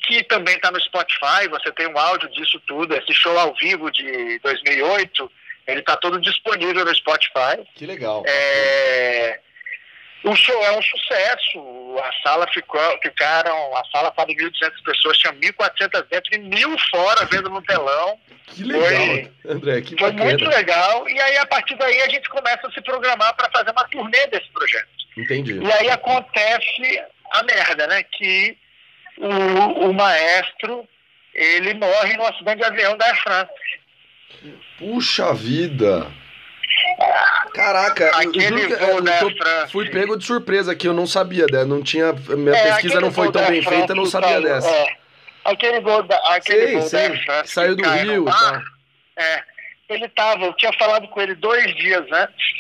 que 0.09 0.25
também 0.25 0.57
está 0.57 0.71
no 0.71 0.81
Spotify, 0.81 1.47
você 1.51 1.71
tem 1.73 1.87
um 1.87 1.99
áudio 1.99 2.31
disso 2.31 2.59
tudo, 2.67 2.95
esse 2.95 3.13
show 3.13 3.39
ao 3.39 3.55
vivo 3.55 3.91
de 3.91 4.39
2008, 4.39 5.31
ele 5.67 5.81
está 5.81 5.97
todo 5.99 6.19
disponível 6.19 6.83
no 6.83 6.95
Spotify. 6.95 7.63
Que 7.75 7.85
legal. 7.85 8.25
É... 8.27 9.39
O 10.25 10.35
show 10.35 10.65
é 10.65 10.73
um 10.73 10.83
sucesso, 10.83 11.97
a 12.03 12.23
sala 12.23 12.47
ficou, 12.53 12.81
ficaram, 13.03 13.77
a 13.77 13.85
sala 13.93 14.11
para 14.11 14.31
1.200 14.31 14.73
pessoas, 14.83 15.19
tinha 15.19 15.33
1.400 15.33 16.07
dentro 16.11 16.35
e 16.35 16.39
mil 16.39 16.77
fora 16.91 17.27
vendo 17.27 17.51
no 17.51 17.63
telão. 17.63 18.19
Que 18.47 18.65
legal, 18.65 18.91
foi, 18.91 19.33
André, 19.47 19.83
que 19.83 19.95
bacana. 19.95 20.19
Foi 20.19 20.25
muito 20.25 20.45
legal, 20.47 21.09
e 21.09 21.21
aí 21.21 21.37
a 21.37 21.47
partir 21.47 21.77
daí 21.77 22.01
a 22.01 22.09
gente 22.09 22.29
começa 22.31 22.67
a 22.67 22.73
se 22.73 22.81
programar 22.81 23.37
para 23.37 23.51
fazer 23.51 23.71
uma 23.71 23.87
turnê 23.89 24.27
desse 24.29 24.51
projeto. 24.51 24.89
Entendi. 25.17 25.59
E 25.59 25.73
aí 25.73 25.91
acontece 25.91 27.05
a 27.31 27.43
merda, 27.43 27.87
né, 27.87 28.03
que 28.03 28.57
o, 29.21 29.89
o 29.89 29.95
maestro 29.95 30.89
ele 31.35 31.75
morre 31.75 32.17
no 32.17 32.27
acidente 32.27 32.59
de 32.59 32.65
avião 32.65 32.97
da 32.97 33.15
France. 33.17 33.53
Puxa 34.79 35.33
vida! 35.35 36.07
Caraca, 37.55 38.09
aquele 38.17 38.65
eu, 38.65 38.69
eu, 38.69 39.05
eu 39.05 39.05
tô, 39.05 39.69
fui 39.71 39.89
pego 39.89 40.17
de 40.17 40.25
surpresa 40.25 40.73
aqui, 40.73 40.87
eu 40.87 40.95
não 40.95 41.07
sabia, 41.07 41.47
né? 41.51 41.65
não 41.65 41.83
tinha, 41.83 42.13
minha 42.13 42.55
é, 42.55 42.73
pesquisa 42.73 43.01
não 43.01 43.11
foi 43.11 43.33
tão 43.33 43.45
bem 43.47 43.63
feita, 43.63 43.93
eu 43.93 43.97
não 43.97 44.07
sabia 44.07 44.31
saiu, 44.31 44.43
dessa. 44.43 44.69
É, 44.69 44.97
aquele 45.45 45.81
gol 45.81 46.03
da, 46.05 46.17
aquele 46.35 46.67
sei, 46.67 46.73
gol 46.75 46.83
sei, 46.83 47.09
da 47.09 47.17
France 47.23 47.53
saiu 47.53 47.77
do 47.77 47.89
Rio, 47.89 48.25
tá. 48.27 48.63
É, 49.17 49.43
ele 49.89 50.09
tava, 50.11 50.45
eu 50.45 50.53
tinha 50.55 50.73
falado 50.75 51.09
com 51.09 51.21
ele 51.21 51.35
dois 51.35 51.75
dias 51.77 52.05
antes. 52.13 52.59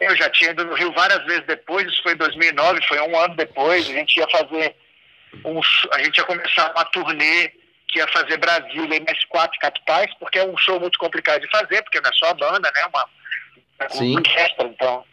Eu 0.00 0.16
já 0.16 0.30
tinha 0.30 0.50
ido 0.50 0.64
no 0.64 0.74
Rio 0.74 0.92
várias 0.92 1.22
vezes 1.24 1.44
depois, 1.46 1.86
isso 1.86 2.02
foi 2.02 2.12
em 2.12 2.16
2009, 2.16 2.80
foi 2.88 3.00
um 3.00 3.16
ano 3.18 3.36
depois. 3.36 3.88
A 3.88 3.92
gente 3.92 4.18
ia 4.18 4.26
fazer 4.28 4.74
um, 5.44 5.60
a 5.92 6.02
gente 6.02 6.18
ia 6.18 6.24
começar 6.24 6.70
uma 6.72 6.84
turnê 6.86 7.52
que 7.88 7.98
ia 7.98 8.08
fazer 8.08 8.36
Brasília 8.38 8.96
e 8.96 9.00
mais 9.00 9.24
quatro 9.26 9.58
capitais, 9.58 10.12
porque 10.18 10.38
é 10.38 10.44
um 10.44 10.56
show 10.56 10.80
muito 10.80 10.98
complicado 10.98 11.42
de 11.42 11.50
fazer, 11.50 11.82
porque 11.82 12.00
não 12.00 12.10
é 12.10 12.12
só 12.14 12.30
a 12.30 12.34
banda, 12.34 12.70
né? 12.74 12.84
Uma, 12.86 13.08
uma 13.94 14.18
orquestra, 14.18 14.66
então. 14.66 15.04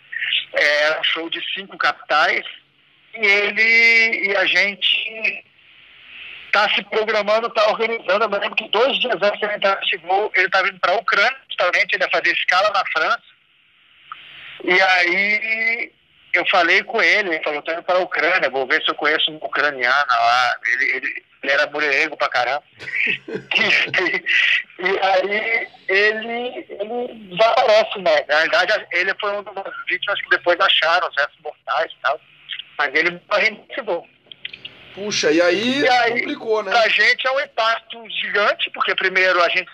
É 0.54 1.00
um 1.00 1.04
show 1.04 1.30
de 1.30 1.42
cinco 1.54 1.78
capitais 1.78 2.46
e 3.14 3.26
ele 3.26 4.30
e 4.30 4.36
a 4.36 4.46
gente 4.46 5.46
está 6.46 6.70
se 6.70 6.84
programando, 6.84 7.48
está 7.48 7.68
organizando. 7.70 8.26
Eu 8.26 8.40
lembro 8.40 8.56
que 8.56 8.70
dois 8.70 9.00
dias 9.00 9.18
antes 9.22 9.42
ele 9.42 9.86
chegou, 9.86 10.32
ele 10.36 10.46
estava 10.46 10.68
indo 10.68 10.80
para 10.80 10.94
a 10.94 10.98
Ucrânia, 10.98 11.38
justamente, 11.50 11.94
ele 11.94 12.04
ia 12.04 12.10
fazer 12.10 12.32
escala 12.32 12.70
na 12.72 12.84
França. 12.86 13.24
E 14.64 14.82
aí 14.82 15.92
eu 16.34 16.46
falei 16.48 16.84
com 16.84 17.02
ele, 17.02 17.30
ele 17.30 17.44
falou, 17.44 17.62
tô 17.62 17.72
indo 17.72 17.84
para 17.84 17.98
a 17.98 18.04
Ucrânia, 18.04 18.50
vou 18.50 18.68
ver 18.68 18.84
se 18.84 18.90
eu 18.90 18.96
conheço 18.96 19.32
um 19.32 19.36
ucraniano 19.38 20.08
lá. 20.10 20.56
Ele, 20.68 20.86
ele, 20.96 21.24
ele 21.42 21.52
era 21.52 21.70
mulherengo 21.70 22.18
pra 22.18 22.30
caramba. 22.30 22.64
e, 23.28 24.86
e, 24.86 25.00
aí 25.02 25.68
ele, 25.88 26.66
ele 26.70 27.14
desaparece, 27.30 28.00
né? 28.00 28.26
Na 28.28 28.40
verdade, 28.42 28.88
ele 28.92 29.14
foi 29.20 29.32
uma 29.32 29.44
das 29.44 29.74
vítimas 29.88 30.22
que 30.22 30.30
depois 30.30 30.60
acharam 30.60 31.08
os 31.08 31.16
restos 31.16 31.40
mortais 31.44 31.92
e 31.92 32.02
tal. 32.02 32.22
Mas 32.78 32.94
ele 32.94 33.22
morreu 33.30 33.66
nesse 33.68 33.82
voo. 33.82 34.08
Puxa, 34.94 35.32
e 35.32 35.42
aí, 35.42 35.80
e 35.80 35.90
aí 35.90 36.22
complicou, 36.22 36.64
né? 36.64 36.72
Pra 36.72 36.88
gente 36.90 37.26
é 37.26 37.32
um 37.32 37.40
impacto 37.40 38.10
gigante, 38.22 38.70
porque 38.72 38.94
primeiro 38.96 39.42
a 39.42 39.50
gente, 39.50 39.70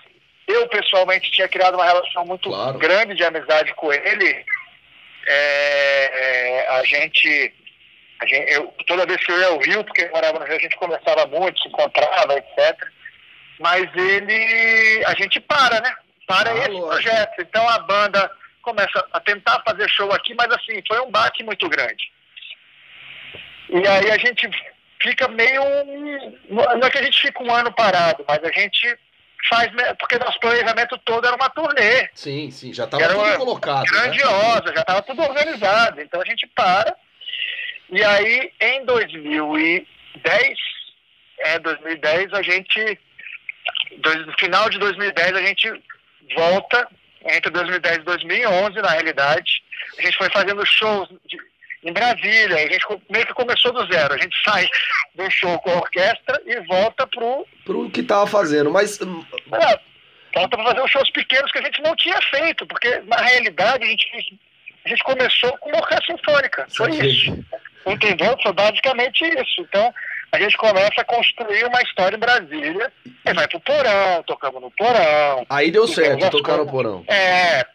eu 0.47 0.67
pessoalmente 0.67 1.31
tinha 1.31 1.47
criado 1.47 1.75
uma 1.75 1.85
relação 1.85 2.25
muito 2.25 2.49
claro. 2.49 2.77
grande 2.77 3.15
de 3.15 3.23
amizade 3.23 3.73
com 3.75 3.91
ele 3.91 4.45
é, 5.27 6.11
é, 6.13 6.67
a, 6.69 6.83
gente, 6.83 7.53
a 8.21 8.25
gente. 8.25 8.53
eu, 8.53 8.67
toda 8.87 9.05
vez 9.05 9.23
que 9.23 9.31
eu 9.31 9.39
ia 9.39 9.47
ao 9.47 9.59
Rio, 9.59 9.83
porque 9.83 10.03
eu 10.03 10.11
morava 10.11 10.39
no 10.39 10.45
Rio, 10.45 10.57
a 10.57 10.61
gente 10.61 10.75
conversava 10.75 11.25
muito, 11.27 11.59
se 11.59 11.67
encontrava, 11.67 12.33
etc. 12.35 12.77
Mas 13.59 13.89
ele. 13.95 15.03
A 15.05 15.15
gente 15.15 15.39
para, 15.39 15.81
né? 15.81 15.95
Para 16.27 16.51
ah, 16.51 16.57
esse 16.57 16.69
lógico. 16.69 16.87
projeto. 16.87 17.41
Então 17.41 17.67
a 17.69 17.79
banda 17.79 18.31
começa 18.61 19.05
a 19.11 19.19
tentar 19.19 19.61
fazer 19.65 19.87
show 19.89 20.11
aqui, 20.11 20.33
mas 20.33 20.49
assim, 20.51 20.81
foi 20.87 20.99
um 21.01 21.11
baque 21.11 21.43
muito 21.43 21.69
grande. 21.69 22.11
E 23.69 23.87
aí 23.87 24.11
a 24.11 24.17
gente 24.17 24.49
fica 25.01 25.27
meio. 25.27 25.61
Não 26.49 26.87
é 26.87 26.89
que 26.89 26.97
a 26.97 27.03
gente 27.03 27.19
fica 27.19 27.43
um 27.43 27.53
ano 27.53 27.71
parado, 27.71 28.25
mas 28.27 28.43
a 28.43 28.51
gente 28.51 28.97
faz, 29.49 29.71
porque 29.99 30.17
nosso 30.17 30.39
planejamento 30.39 30.97
todo 30.99 31.25
era 31.25 31.35
uma 31.35 31.49
turnê. 31.49 32.09
Sim, 32.13 32.51
sim, 32.51 32.73
já 32.73 32.85
estava 32.85 33.07
tudo 33.07 33.37
colocado. 33.37 33.83
Né? 33.83 33.91
Grandiosa, 33.91 34.63
né? 34.65 34.73
já 34.75 34.81
estava 34.81 35.01
tudo 35.01 35.21
organizado. 35.21 36.01
Então 36.01 36.21
a 36.21 36.25
gente 36.25 36.47
para. 36.47 36.95
E 37.89 38.03
aí, 38.03 38.51
em 38.59 38.85
2010, 38.85 40.57
é, 41.39 41.59
2010, 41.59 42.33
a 42.33 42.41
gente. 42.41 42.99
no 44.03 44.33
final 44.39 44.69
de 44.69 44.79
2010, 44.79 45.35
a 45.35 45.41
gente 45.41 45.83
volta, 46.35 46.87
entre 47.25 47.51
2010 47.51 47.97
e 47.97 47.99
2011, 47.99 48.81
na 48.81 48.89
realidade. 48.89 49.63
A 49.97 50.01
gente 50.01 50.17
foi 50.17 50.29
fazendo 50.29 50.65
shows 50.65 51.09
de, 51.27 51.37
em 51.85 51.93
Brasília. 51.93 52.55
A 52.55 52.71
gente 52.71 52.85
meio 53.09 53.25
que 53.25 53.33
começou 53.33 53.71
do 53.71 53.85
zero. 53.91 54.13
A 54.13 54.17
gente 54.17 54.35
sai 54.43 54.67
do 55.13 55.29
show 55.29 55.57
com 55.59 55.69
a 55.69 55.75
orquestra 55.75 56.41
e 56.45 56.59
volta 56.61 57.07
pro. 57.07 57.45
Pro 57.63 57.89
que 57.89 58.03
tava 58.03 58.27
fazendo, 58.27 58.71
mas. 58.71 58.99
É, 58.99 59.79
volta 60.33 60.57
para 60.57 60.65
fazer 60.65 60.81
os 60.81 60.91
shows 60.91 61.09
pequenos 61.11 61.51
que 61.51 61.59
a 61.59 61.63
gente 61.63 61.81
não 61.81 61.95
tinha 61.95 62.19
feito, 62.23 62.65
porque 62.65 62.99
na 63.05 63.17
realidade 63.17 63.83
a 63.83 63.87
gente, 63.87 64.39
a 64.83 64.89
gente 64.89 65.03
começou 65.03 65.55
com 65.59 65.69
uma 65.69 65.79
orquestra 65.79 66.17
sinfônica. 66.17 66.67
Foi 66.75 66.89
isso. 66.91 67.45
Entendeu? 67.85 68.35
Foi 68.41 68.51
basicamente 68.51 69.23
isso. 69.23 69.61
Então, 69.61 69.93
a 70.31 70.39
gente 70.39 70.57
começa 70.57 71.01
a 71.01 71.05
construir 71.05 71.65
uma 71.65 71.81
história 71.81 72.15
em 72.15 72.19
Brasília. 72.19 72.91
E 73.25 73.33
vai 73.33 73.47
pro 73.47 73.59
porão, 73.59 74.23
tocamos 74.23 74.61
no 74.61 74.71
porão. 74.71 75.45
Aí 75.49 75.71
deu 75.71 75.87
certo 75.87 76.29
tocar 76.29 76.57
no 76.57 76.67
porão. 76.67 77.05
É, 77.07 77.65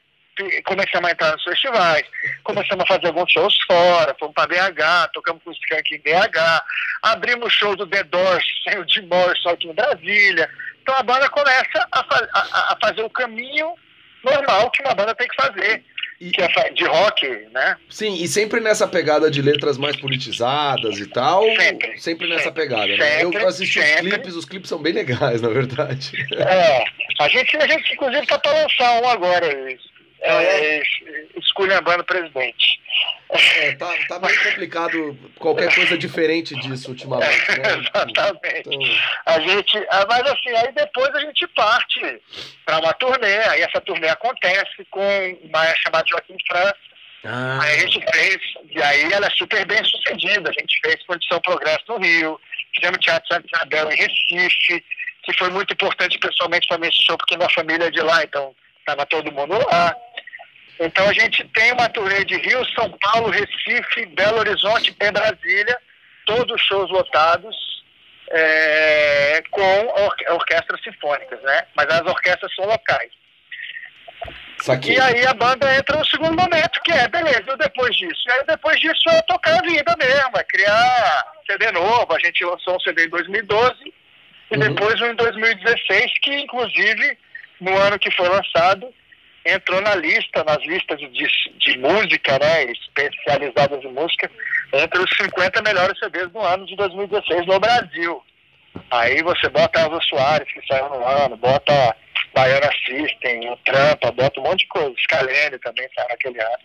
começamos 0.64 1.08
a 1.08 1.12
entrar 1.12 1.32
nos 1.32 1.44
festivais, 1.44 2.04
começamos 2.44 2.84
a 2.84 2.86
fazer 2.86 3.06
alguns 3.06 3.30
shows 3.30 3.58
fora, 3.66 4.16
fomos 4.18 4.34
para 4.34 4.48
BH, 4.48 5.12
tocamos 5.12 5.42
com 5.42 5.50
o 5.50 5.52
Skank 5.54 5.94
em 5.94 6.00
BH, 6.00 6.62
abrimos 7.02 7.52
show 7.52 7.76
do 7.76 7.86
The 7.86 8.04
Doors, 8.04 8.44
sem 8.64 8.78
o 8.78 8.88
Jim 8.88 9.06
Morrison 9.06 9.50
aqui 9.50 9.68
em 9.68 9.74
Brasília. 9.74 10.50
Então 10.82 10.94
a 10.94 11.02
banda 11.02 11.28
começa 11.28 11.86
a, 11.92 12.00
a, 12.00 12.72
a 12.72 12.78
fazer 12.80 13.02
o 13.02 13.10
caminho 13.10 13.74
normal 14.24 14.70
que 14.70 14.82
uma 14.82 14.94
banda 14.94 15.14
tem 15.14 15.28
que 15.28 15.42
fazer. 15.42 15.84
E, 16.20 16.30
que 16.30 16.42
é 16.42 16.70
de 16.74 16.84
rock, 16.84 17.26
né? 17.50 17.78
Sim, 17.88 18.12
e 18.22 18.28
sempre 18.28 18.60
nessa 18.60 18.86
pegada 18.86 19.30
de 19.30 19.40
letras 19.40 19.78
mais 19.78 19.96
politizadas 19.96 20.98
e 20.98 21.06
tal. 21.06 21.42
Sempre. 21.56 21.98
Sempre 21.98 22.28
nessa 22.28 22.44
sempre, 22.44 22.62
pegada, 22.62 22.94
né? 22.94 23.20
Sempre, 23.20 23.42
eu 23.42 23.48
assisti 23.48 23.80
sempre. 23.80 23.94
os 23.94 24.12
clipes, 24.12 24.34
os 24.34 24.44
clipes 24.44 24.68
são 24.68 24.82
bem 24.82 24.92
legais, 24.92 25.40
na 25.40 25.48
verdade. 25.48 26.12
É. 26.34 26.84
A 27.20 27.28
gente, 27.28 27.56
a 27.56 27.66
gente 27.66 27.94
inclusive, 27.94 28.26
tá 28.26 28.38
para 28.38 28.52
lançar 28.52 29.00
um 29.00 29.08
agora, 29.08 29.46
é, 30.20 30.78
é, 30.78 30.82
esculhambando 31.36 32.02
o 32.02 32.06
presidente. 32.06 32.80
É, 33.30 33.72
tá, 33.76 33.86
tá 34.08 34.18
meio 34.18 34.42
complicado 34.42 35.18
qualquer 35.38 35.72
coisa 35.74 35.96
diferente 35.96 36.54
disso 36.56 36.90
ultimamente, 36.90 37.48
né? 37.58 37.78
Exatamente. 37.78 38.68
Então... 38.68 38.98
A 39.26 39.40
gente, 39.40 39.78
ah, 39.90 40.06
mas 40.08 40.22
assim, 40.22 40.50
aí 40.56 40.72
depois 40.72 41.14
a 41.14 41.20
gente 41.20 41.46
parte 41.48 42.00
para 42.66 42.78
uma 42.80 42.92
turnê, 42.94 43.38
aí 43.48 43.62
essa 43.62 43.80
turnê 43.80 44.08
acontece 44.08 44.84
com 44.90 45.38
uma 45.44 45.64
chamada 45.76 46.08
Joaquim 46.08 46.36
França. 46.48 46.76
Ah. 47.24 47.60
Aí 47.62 47.76
a 47.76 47.78
gente 47.80 48.04
fez, 48.12 48.38
e 48.70 48.82
aí 48.82 49.12
ela 49.12 49.26
é 49.26 49.30
super 49.30 49.64
bem 49.64 49.84
sucedida. 49.84 50.50
A 50.50 50.52
gente 50.52 50.80
fez 50.82 51.02
Condição 51.06 51.40
Progresso 51.40 51.84
no 51.88 51.98
Rio, 51.98 52.40
fizemos 52.74 52.98
Teatro 52.98 53.32
Santa 53.32 53.46
Isabel 53.54 53.92
em 53.92 53.96
Recife, 53.96 54.84
que 55.22 55.38
foi 55.38 55.50
muito 55.50 55.72
importante 55.72 56.18
pessoalmente 56.18 56.66
para 56.66 56.78
mim 56.78 56.88
esse 56.88 57.04
show, 57.04 57.16
porque 57.16 57.36
minha 57.36 57.50
família 57.50 57.86
é 57.86 57.90
de 57.90 58.00
lá, 58.00 58.24
então 58.24 58.54
estava 58.80 59.06
todo 59.06 59.32
mundo 59.32 59.54
lá. 59.70 59.94
Então 60.80 61.06
a 61.06 61.12
gente 61.12 61.44
tem 61.48 61.72
uma 61.72 61.90
turnê 61.90 62.24
de 62.24 62.36
Rio, 62.36 62.64
São 62.74 62.90
Paulo, 63.02 63.28
Recife, 63.28 64.06
Belo 64.06 64.38
Horizonte 64.38 64.96
e 64.98 65.12
Brasília, 65.12 65.78
todos 66.24 66.60
shows 66.62 66.90
lotados 66.90 67.54
é, 68.30 69.42
com 69.50 69.60
or 69.60 70.14
orquestras 70.30 70.82
sinfônicas, 70.82 71.40
né? 71.42 71.66
Mas 71.76 71.86
as 71.88 72.00
orquestras 72.00 72.54
são 72.54 72.64
locais. 72.64 73.10
E 74.86 75.00
aí 75.00 75.26
a 75.26 75.34
banda 75.34 75.74
entra 75.74 75.98
no 75.98 76.06
segundo 76.06 76.36
momento, 76.36 76.80
que 76.82 76.92
é, 76.92 77.08
beleza, 77.08 77.56
depois 77.58 77.94
disso. 77.96 78.22
E 78.28 78.32
aí 78.32 78.44
depois 78.46 78.80
disso 78.80 79.08
é 79.08 79.22
tocar 79.22 79.58
a 79.58 79.62
vida 79.62 79.94
mesmo, 79.98 80.36
é 80.36 80.44
criar 80.44 81.24
CD 81.46 81.70
novo. 81.72 82.14
A 82.14 82.18
gente 82.18 82.42
lançou 82.44 82.76
um 82.76 82.80
CD 82.80 83.06
em 83.06 83.10
2012 83.10 83.74
e 83.84 84.54
uhum. 84.54 84.60
depois 84.60 85.00
um 85.00 85.06
em 85.06 85.14
2016, 85.14 86.12
que 86.22 86.34
inclusive 86.40 87.18
no 87.60 87.76
ano 87.76 87.98
que 87.98 88.10
foi 88.12 88.28
lançado 88.28 88.94
entrou 89.44 89.80
na 89.80 89.94
lista, 89.94 90.44
nas 90.44 90.62
listas 90.64 90.98
de, 90.98 91.08
de 91.58 91.78
música, 91.78 92.38
né, 92.38 92.64
especializadas 92.64 93.82
em 93.82 93.92
música, 93.92 94.30
entre 94.72 95.00
os 95.00 95.10
50 95.16 95.62
melhores 95.62 95.98
CDs 95.98 96.30
do 96.30 96.40
ano 96.40 96.66
de 96.66 96.76
2016 96.76 97.46
no 97.46 97.58
Brasil. 97.58 98.22
Aí 98.90 99.22
você 99.22 99.48
bota 99.48 99.80
Elza 99.80 100.00
Soares, 100.08 100.52
que 100.52 100.66
saiu 100.66 100.88
no 100.90 101.04
ano, 101.04 101.36
bota 101.36 101.96
Baiana 102.34 102.70
System, 102.86 103.50
o 103.50 103.56
Trampa, 103.58 104.12
bota 104.12 104.40
um 104.40 104.44
monte 104.44 104.60
de 104.60 104.68
coisa. 104.68 104.94
Scalene 105.02 105.58
também 105.58 105.88
saiu 105.94 106.08
naquele 106.08 106.40
ano. 106.40 106.58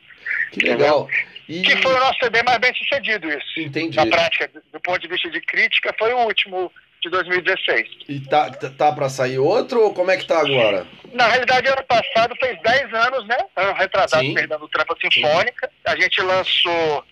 Que 0.51 0.65
legal. 0.65 1.09
E... 1.47 1.61
Que 1.61 1.77
foi 1.77 1.93
o 1.93 1.99
nosso 1.99 2.19
CD 2.19 2.41
mais 2.43 2.57
bem 2.59 2.73
sucedido, 2.75 3.27
isso. 3.29 3.59
Entendi. 3.59 3.97
Na 3.97 4.05
prática, 4.05 4.49
do 4.71 4.79
ponto 4.79 4.99
de 4.99 5.07
vista 5.07 5.29
de 5.29 5.41
crítica, 5.41 5.93
foi 5.97 6.13
o 6.13 6.19
último 6.25 6.71
de 7.05 7.09
2016. 7.11 7.87
E 8.09 8.19
tá, 8.21 8.49
tá, 8.49 8.69
tá 8.69 8.91
para 8.91 9.09
sair 9.09 9.37
outro 9.37 9.81
ou 9.81 9.93
como 9.93 10.11
é 10.11 10.17
que 10.17 10.25
tá 10.25 10.39
agora? 10.39 10.85
Na 11.13 11.27
realidade, 11.27 11.67
ano 11.67 11.83
passado 11.83 12.35
fez 12.39 12.59
10 12.61 12.93
anos, 12.93 13.27
né? 13.27 13.37
Ano 13.55 13.73
retrasado, 13.73 14.23
Sim. 14.23 14.33
perdão, 14.33 14.67
Trampa 14.67 14.95
Sinfônica. 14.99 15.67
Sim. 15.67 15.75
A 15.85 15.95
gente 15.95 16.21
lançou 16.21 17.05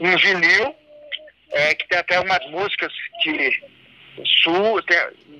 um 0.00 0.16
vinil, 0.16 0.74
é, 1.52 1.74
que 1.74 1.86
tem 1.88 1.98
até 1.98 2.18
umas 2.20 2.44
músicas 2.50 2.92
que. 3.22 3.78
Sul, 4.42 4.82
tem 4.82 4.98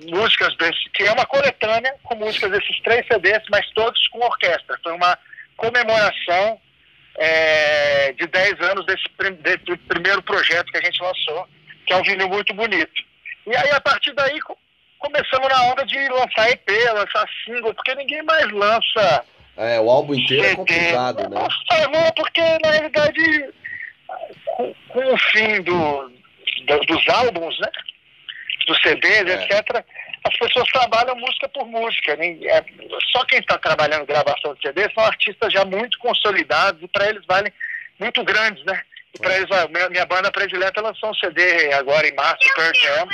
músicas 0.08 0.56
desse, 0.56 0.88
que 0.94 1.02
é 1.02 1.10
uma 1.10 1.26
coletânea 1.26 1.96
com 2.04 2.14
músicas 2.14 2.52
desses 2.52 2.80
três 2.82 3.04
CDs, 3.08 3.42
mas 3.50 3.68
todos 3.72 4.06
com 4.08 4.20
orquestra. 4.20 4.78
Foi 4.84 4.92
uma 4.92 5.18
comemoração 5.56 6.60
é, 7.16 8.12
de 8.12 8.24
10 8.28 8.60
anos 8.60 8.86
desse, 8.86 9.02
desse 9.42 9.76
primeiro 9.88 10.22
projeto 10.22 10.70
que 10.70 10.78
a 10.78 10.80
gente 10.80 11.02
lançou, 11.02 11.48
que 11.84 11.92
é 11.92 11.96
um 11.96 12.04
vinil 12.04 12.28
muito 12.28 12.54
bonito. 12.54 13.07
E 13.48 13.56
aí, 13.56 13.70
a 13.70 13.80
partir 13.80 14.12
daí, 14.12 14.38
começamos 14.98 15.48
na 15.48 15.62
onda 15.72 15.86
de 15.86 15.96
lançar 16.08 16.50
EP, 16.50 16.68
lançar 16.92 17.26
single, 17.44 17.72
porque 17.72 17.94
ninguém 17.94 18.22
mais 18.22 18.50
lança. 18.52 19.24
É, 19.56 19.80
o 19.80 19.90
álbum 19.90 20.14
inteiro 20.14 20.42
CD. 20.42 20.52
é 20.52 20.56
complicado, 20.56 21.28
né? 21.30 21.40
Não, 21.90 22.12
porque 22.12 22.42
na 22.62 22.70
realidade, 22.70 23.50
com, 24.44 24.74
com 24.88 25.14
o 25.14 25.18
fim 25.18 25.62
do, 25.62 26.12
do, 26.66 26.78
dos 26.80 27.08
álbuns, 27.08 27.58
né? 27.58 27.70
Dos 28.66 28.82
CDs, 28.82 29.26
é. 29.26 29.44
etc., 29.44 29.82
as 30.24 30.36
pessoas 30.36 30.68
trabalham 30.68 31.16
música 31.16 31.48
por 31.48 31.66
música. 31.66 32.12
É, 32.12 32.64
só 33.10 33.24
quem 33.24 33.38
está 33.38 33.56
trabalhando 33.56 34.04
gravação 34.04 34.54
de 34.54 34.60
CD 34.60 34.92
são 34.92 35.04
artistas 35.04 35.50
já 35.50 35.64
muito 35.64 35.98
consolidados 36.00 36.82
e 36.82 36.88
para 36.88 37.08
eles 37.08 37.24
valem 37.26 37.50
muito 37.98 38.22
grandes, 38.24 38.62
né? 38.66 38.82
E 39.14 39.18
para 39.18 39.36
eles, 39.36 39.48
minha, 39.70 39.88
minha 39.88 40.06
banda 40.06 40.30
predileta 40.30 40.80
lançou 40.80 41.10
um 41.10 41.14
CD 41.14 41.72
agora 41.72 42.06
em 42.06 42.14
março, 42.14 42.54
Pearl 42.54 42.72
Jam. 42.74 43.08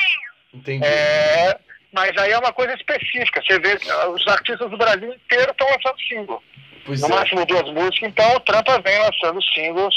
Entendi. 0.53 0.85
É, 0.85 1.59
mas 1.93 2.17
aí 2.19 2.33
é 2.33 2.39
uma 2.39 2.53
coisa 2.53 2.75
específica. 2.75 3.43
Você 3.43 3.59
vê 3.59 3.79
os 4.13 4.27
artistas 4.27 4.71
do 4.71 4.77
Brasil 4.77 5.13
inteiro 5.13 5.51
estão 5.53 5.69
lançando 5.69 6.01
single. 6.09 6.43
Pois 6.85 7.01
no 7.01 7.07
é. 7.07 7.11
máximo 7.11 7.47
duas 7.47 7.73
músicas, 7.73 8.11
então 8.11 8.35
o 8.35 8.41
Trampa 8.41 8.81
vem 8.81 8.99
lançando 8.99 9.43
singles. 9.55 9.95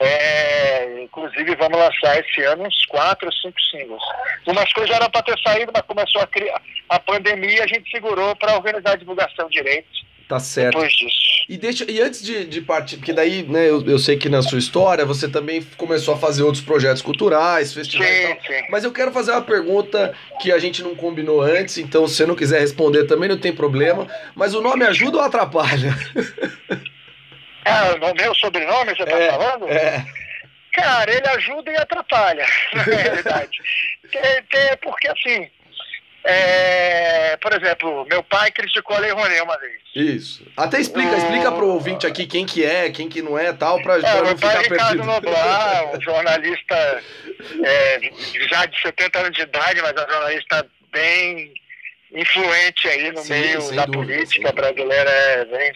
É, 0.00 1.02
inclusive 1.02 1.54
vamos 1.54 1.78
lançar 1.78 2.18
esse 2.18 2.42
ano 2.42 2.64
uns 2.64 2.86
quatro 2.86 3.26
ou 3.26 3.32
cinco 3.32 3.60
singles. 3.70 4.02
Umas 4.46 4.72
coisas 4.72 4.90
já 4.90 4.96
eram 4.96 5.10
para 5.10 5.22
ter 5.22 5.38
saído, 5.40 5.70
mas 5.72 5.82
começou 5.82 6.20
a, 6.20 6.26
criar, 6.26 6.60
a 6.88 6.98
pandemia 6.98 7.62
a 7.62 7.68
gente 7.68 7.88
segurou 7.90 8.34
para 8.34 8.56
organizar 8.56 8.92
a 8.92 8.96
divulgação 8.96 9.48
direito. 9.48 9.88
Tá 10.28 10.38
certo. 10.38 10.74
Depois 10.74 10.92
disso. 10.92 11.22
E, 11.48 11.56
deixa, 11.56 11.84
e 11.90 12.00
antes 12.00 12.22
de, 12.22 12.44
de 12.44 12.60
partir, 12.60 12.96
porque 12.96 13.12
daí, 13.12 13.42
né, 13.42 13.68
eu, 13.68 13.84
eu 13.86 13.98
sei 13.98 14.16
que 14.16 14.28
na 14.28 14.42
sua 14.42 14.58
história 14.58 15.04
você 15.04 15.28
também 15.28 15.62
começou 15.76 16.14
a 16.14 16.16
fazer 16.16 16.42
outros 16.42 16.62
projetos 16.62 17.02
culturais, 17.02 17.74
festivais 17.74 18.10
sim. 18.10 18.36
Sim. 18.46 18.66
Mas 18.70 18.84
eu 18.84 18.92
quero 18.92 19.12
fazer 19.12 19.32
uma 19.32 19.42
pergunta 19.42 20.14
que 20.40 20.52
a 20.52 20.58
gente 20.58 20.82
não 20.82 20.94
combinou 20.94 21.42
antes, 21.42 21.78
então 21.78 22.06
se 22.06 22.14
você 22.14 22.26
não 22.26 22.36
quiser 22.36 22.60
responder 22.60 23.04
também 23.04 23.28
não 23.28 23.38
tem 23.38 23.52
problema. 23.52 24.06
Mas 24.34 24.54
o 24.54 24.62
nome 24.62 24.84
ajuda 24.84 25.18
ou 25.18 25.22
atrapalha? 25.24 25.94
Ah, 27.64 27.96
o 28.00 28.14
meu 28.14 28.34
sobrenome 28.36 28.96
você 28.96 29.04
tá 29.04 29.18
é, 29.18 29.30
falando? 29.30 29.68
É. 29.68 30.06
Cara, 30.72 31.14
ele 31.14 31.28
ajuda 31.28 31.70
e 31.70 31.76
atrapalha, 31.76 32.46
na 32.72 32.82
realidade. 32.82 33.58
porque 34.80 35.08
assim, 35.08 35.50
é, 36.24 37.36
por 37.38 37.52
exemplo, 37.52 38.06
meu 38.08 38.22
pai 38.22 38.50
criticou 38.52 38.96
a 38.96 39.00
Lei 39.00 39.10
Rouanet 39.10 39.40
uma 39.40 39.58
vez. 39.58 39.80
Isso. 39.94 40.46
Até 40.56 40.80
explica, 40.80 41.10
o... 41.10 41.18
explica 41.18 41.50
pro 41.50 41.68
ouvinte 41.68 42.06
aqui 42.06 42.26
quem 42.26 42.46
que 42.46 42.64
é, 42.64 42.90
quem 42.90 43.08
que 43.08 43.20
não 43.20 43.36
é 43.36 43.52
tal, 43.52 43.82
pra, 43.82 43.98
é, 43.98 44.00
pra 44.00 44.22
não 44.22 44.36
ficar 44.36 44.52
perdido. 44.52 44.72
Ricardo 44.74 45.04
Noblar, 45.04 45.94
um 45.96 46.00
jornalista 46.00 47.02
é, 47.64 48.00
já 48.48 48.66
de 48.66 48.80
70 48.80 49.18
anos 49.18 49.36
de 49.36 49.42
idade, 49.42 49.82
mas 49.82 49.92
é 49.92 50.06
um 50.06 50.10
jornalista 50.10 50.66
bem 50.92 51.52
influente 52.14 52.88
aí 52.88 53.10
no 53.10 53.22
sim, 53.22 53.32
meio 53.32 53.72
da 53.72 53.86
dúvida, 53.86 53.92
política 53.92 54.52
brasileira, 54.52 55.10
é 55.10 55.44
bem, 55.46 55.72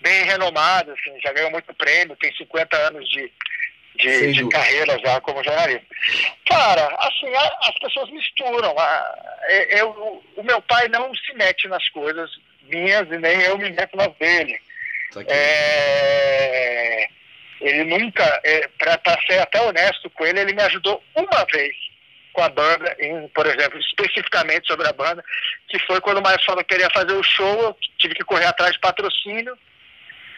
bem 0.00 0.24
renomado, 0.24 0.92
assim, 0.92 1.20
já 1.22 1.32
ganhou 1.32 1.50
muito 1.50 1.72
prêmio, 1.74 2.16
tem 2.16 2.34
50 2.34 2.76
anos 2.76 3.08
de, 3.10 3.30
de, 3.96 4.32
de 4.32 4.48
carreira 4.48 4.98
já 4.98 5.20
como 5.20 5.44
jornalista. 5.44 5.86
Cara, 6.46 6.96
assim, 6.98 7.34
a, 7.34 7.58
as 7.68 7.78
pessoas 7.78 8.10
misturam. 8.10 8.78
A, 8.78 9.44
eu, 9.70 10.22
o 10.36 10.42
meu 10.42 10.60
pai 10.62 10.88
não 10.88 11.14
se 11.14 11.32
mete 11.34 11.68
nas 11.68 11.88
coisas 11.90 12.30
minhas 12.62 13.08
e 13.10 13.18
nem 13.18 13.40
eu 13.42 13.58
me 13.58 13.70
meto 13.70 13.96
nas 13.96 14.12
dele. 14.16 14.58
É, 15.28 17.08
ele 17.60 17.84
nunca, 17.84 18.40
é, 18.44 18.68
para 18.78 19.20
ser 19.26 19.38
até 19.38 19.60
honesto 19.60 20.10
com 20.10 20.26
ele, 20.26 20.40
ele 20.40 20.54
me 20.54 20.62
ajudou 20.62 21.02
uma 21.14 21.46
vez 21.52 21.74
com 22.32 22.42
a 22.42 22.48
banda, 22.48 22.96
em, 22.98 23.28
por 23.28 23.46
exemplo, 23.46 23.78
especificamente 23.78 24.66
sobre 24.66 24.88
a 24.88 24.92
banda, 24.92 25.24
que 25.68 25.78
foi 25.86 26.00
quando 26.00 26.18
o 26.18 26.22
Maestro 26.22 26.46
falou 26.46 26.64
que 26.64 26.74
queria 26.74 26.90
fazer 26.92 27.12
o 27.12 27.22
show, 27.22 27.62
eu 27.62 27.76
tive 27.96 28.14
que 28.14 28.24
correr 28.24 28.46
atrás 28.46 28.72
de 28.72 28.80
patrocínio, 28.80 29.56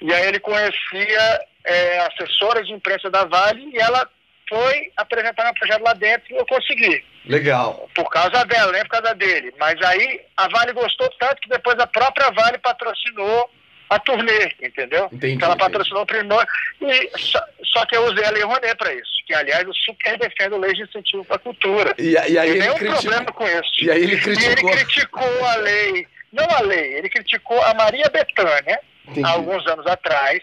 e 0.00 0.12
aí 0.12 0.26
ele 0.26 0.40
conhecia 0.40 1.40
é, 1.64 1.98
assessora 2.00 2.62
de 2.62 2.72
imprensa 2.72 3.10
da 3.10 3.24
Vale 3.24 3.70
e 3.72 3.78
ela 3.78 4.08
foi 4.48 4.92
apresentar 4.96 5.44
meu 5.44 5.54
projeto 5.54 5.82
lá 5.82 5.92
dentro 5.94 6.32
e 6.32 6.36
eu 6.36 6.46
consegui. 6.46 7.04
Legal. 7.26 7.88
Por 7.94 8.08
causa 8.08 8.44
dela, 8.44 8.72
nem 8.72 8.82
por 8.82 8.90
causa 8.90 9.14
dele. 9.14 9.52
Mas 9.58 9.80
aí 9.82 10.20
a 10.36 10.48
Vale 10.48 10.72
gostou 10.72 11.08
tanto 11.18 11.40
que 11.40 11.48
depois 11.48 11.78
a 11.78 11.86
própria 11.86 12.30
Vale 12.30 12.58
patrocinou 12.58 13.50
a 13.88 13.98
turnê, 13.98 14.52
entendeu? 14.62 15.08
Entendi. 15.12 15.34
Então 15.34 15.48
ela 15.48 15.56
patrocinou 15.56 16.02
o 16.02 16.06
primeiro. 16.06 16.46
E 16.80 17.10
só, 17.18 17.40
só, 17.64 17.86
que 17.86 17.96
eu 17.96 18.04
usei 18.06 18.24
a 18.24 18.30
Lei 18.30 18.42
Rouanet 18.42 18.76
para 18.76 18.92
isso. 18.92 19.10
Que, 19.26 19.34
aliás, 19.34 19.64
eu 19.64 19.74
super 19.74 20.18
defendo 20.18 20.56
lei 20.56 20.72
de 20.72 20.82
incentivo 20.82 21.24
para 21.24 21.36
a 21.36 21.40
cultura. 21.40 21.94
E, 21.98 22.10
e 22.10 22.38
aí 22.38 22.50
ele 22.50 22.60
criticou... 22.60 23.00
problema 23.00 23.32
com 23.32 23.48
isso. 23.48 23.84
E 23.84 23.90
aí 23.90 24.02
ele 24.02 24.20
criticou. 24.20 24.50
E 24.50 24.52
ele 24.52 24.84
criticou 24.84 25.44
a 25.44 25.56
lei. 25.56 26.06
Não 26.32 26.44
a 26.50 26.60
lei, 26.60 26.94
ele 26.94 27.08
criticou 27.08 27.60
a 27.62 27.74
Maria 27.74 28.08
Bethânia 28.10 28.78
há 29.24 29.30
alguns 29.30 29.66
anos 29.66 29.86
atrás, 29.86 30.42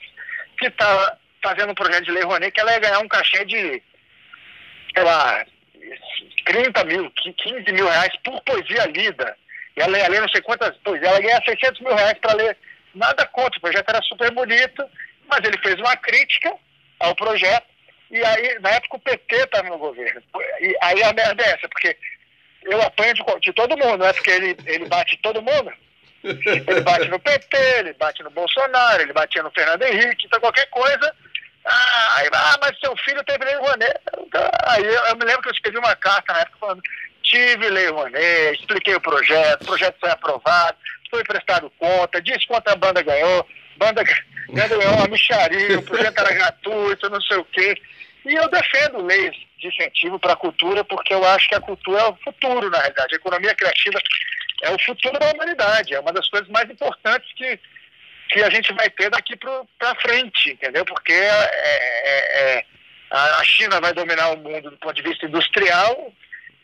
que 0.58 0.68
estava 0.68 1.18
fazendo 1.42 1.72
um 1.72 1.76
projeto 1.76 2.06
de 2.06 2.12
Lei 2.12 2.24
Rouanet 2.24 2.52
que 2.52 2.60
ela 2.60 2.72
ia 2.72 2.80
ganhar 2.80 3.00
um 3.00 3.08
cachê 3.08 3.44
de, 3.46 3.82
sei 4.96 5.04
lá, 5.04 5.46
30 6.46 6.84
mil, 6.86 7.12
15 7.12 7.72
mil 7.72 7.88
reais 7.88 8.14
por 8.24 8.42
poesia 8.44 8.86
lida. 8.86 9.36
E 9.76 9.82
ela 9.82 9.98
ia 9.98 10.08
ler 10.08 10.22
não 10.22 10.30
sei 10.30 10.42
quantas 10.42 10.76
poesias, 10.78 11.08
ela 11.08 11.20
ia 11.20 11.28
ganhar 11.28 11.44
600 11.44 11.82
mil 11.82 11.96
reais 11.96 12.18
para 12.20 12.36
ler. 12.36 12.58
Nada 12.96 13.26
contra, 13.28 13.58
o 13.58 13.62
projeto 13.62 13.90
era 13.90 14.02
super 14.04 14.32
bonito, 14.32 14.86
mas 15.28 15.40
ele 15.44 15.58
fez 15.58 15.76
uma 15.76 15.96
crítica 15.98 16.54
ao 17.00 17.16
projeto. 17.16 17.66
E 18.12 18.24
aí, 18.24 18.60
na 18.60 18.70
época, 18.70 18.98
o 18.98 19.00
PT 19.00 19.36
estava 19.36 19.70
no 19.70 19.80
governo. 19.80 20.22
E 20.62 20.78
aí 20.82 21.04
a 21.04 21.12
merda 21.14 21.44
é 21.44 21.50
essa, 21.50 21.68
porque 21.68 21.98
eu 22.64 22.82
apanho 22.82 23.14
de, 23.16 23.24
de 23.42 23.54
todo 23.54 23.78
mundo, 23.78 23.98
não 23.98 24.06
é 24.06 24.14
porque 24.14 24.30
ele, 24.30 24.56
ele 24.66 24.86
bate 24.86 25.18
todo 25.18 25.42
mundo. 25.42 25.74
Ele 26.24 26.82
bate 26.82 27.10
no 27.10 27.20
PT, 27.20 27.58
ele 27.80 27.94
bate 27.94 28.24
no 28.24 28.30
Bolsonaro, 28.30 29.02
ele 29.02 29.14
batia 29.14 29.44
no 29.44 29.52
Fernando 29.52 29.84
Henrique, 29.84 30.26
então 30.26 30.40
qualquer 30.40 30.70
coisa 30.70 31.14
ah, 31.66 32.24
ah, 32.34 32.58
mas 32.62 32.78
seu 32.80 32.96
filho 32.98 33.24
teve 33.24 33.46
Lei 33.46 33.56
Rouanet. 33.56 34.00
Aí 34.68 34.84
eu, 34.84 35.06
eu, 35.06 35.16
me 35.16 35.26
lembro 35.26 35.42
que 35.44 35.50
eu 35.50 35.54
escrevi 35.54 35.78
uma 35.78 35.96
carta 35.96 36.34
na 36.34 36.40
época 36.42 36.58
falando, 36.60 36.82
tive 37.22 37.70
Lei 37.70 37.88
Rouanet, 37.88 38.60
expliquei 38.60 38.96
o 38.96 39.02
projeto, 39.02 39.62
o 39.62 39.66
projeto 39.66 39.96
foi 40.00 40.10
aprovado, 40.10 40.78
foi 41.10 41.24
prestado 41.24 41.72
conta, 41.80 42.22
disse 42.22 42.48
quanto 42.48 42.68
a 42.68 42.76
banda 42.76 43.02
ganhou, 43.02 43.48
banda 43.78 44.04
ganhou 44.04 44.94
uma 44.96 45.08
micharia, 45.08 45.80
o 45.80 45.84
projeto 45.84 46.20
era 46.20 46.34
gratuito, 46.34 47.10
não 47.10 47.22
sei 47.22 47.38
o 47.38 47.46
quê. 47.46 47.76
E 48.26 48.36
eu 48.36 48.50
defendo 48.50 49.06
leis 49.06 49.36
de 49.60 49.68
incentivo 49.68 50.20
para 50.20 50.34
a 50.34 50.38
cultura, 50.38 50.84
porque 50.84 51.14
eu 51.14 51.26
acho 51.26 51.48
que 51.48 51.56
a 51.56 51.62
cultura 51.62 52.02
é 52.02 52.06
o 52.06 52.16
futuro, 52.24 52.70
na 52.70 52.78
realidade. 52.78 53.16
A 53.16 53.18
economia 53.18 53.56
criativa 53.56 54.00
é 54.62 54.72
o 54.72 54.80
futuro 54.80 55.18
da 55.20 55.32
humanidade, 55.32 55.94
é 55.94 56.00
uma 56.00 56.14
das 56.14 56.30
coisas 56.30 56.48
mais 56.50 56.70
importantes 56.70 57.32
que 57.34 57.60
que 58.30 58.42
a 58.42 58.50
gente 58.50 58.74
vai 58.74 58.90
ter 58.90 59.10
daqui 59.12 59.36
para 59.36 59.96
frente, 60.02 60.52
entendeu? 60.52 60.84
Porque 60.86 61.14
é, 61.14 61.52
é, 61.54 62.58
é, 62.58 62.66
a 63.12 63.44
China 63.44 63.80
vai 63.80 63.94
dominar 63.94 64.32
o 64.32 64.38
mundo 64.38 64.72
do 64.72 64.78
ponto 64.78 64.96
de 64.96 65.04
vista 65.04 65.26
industrial 65.28 66.12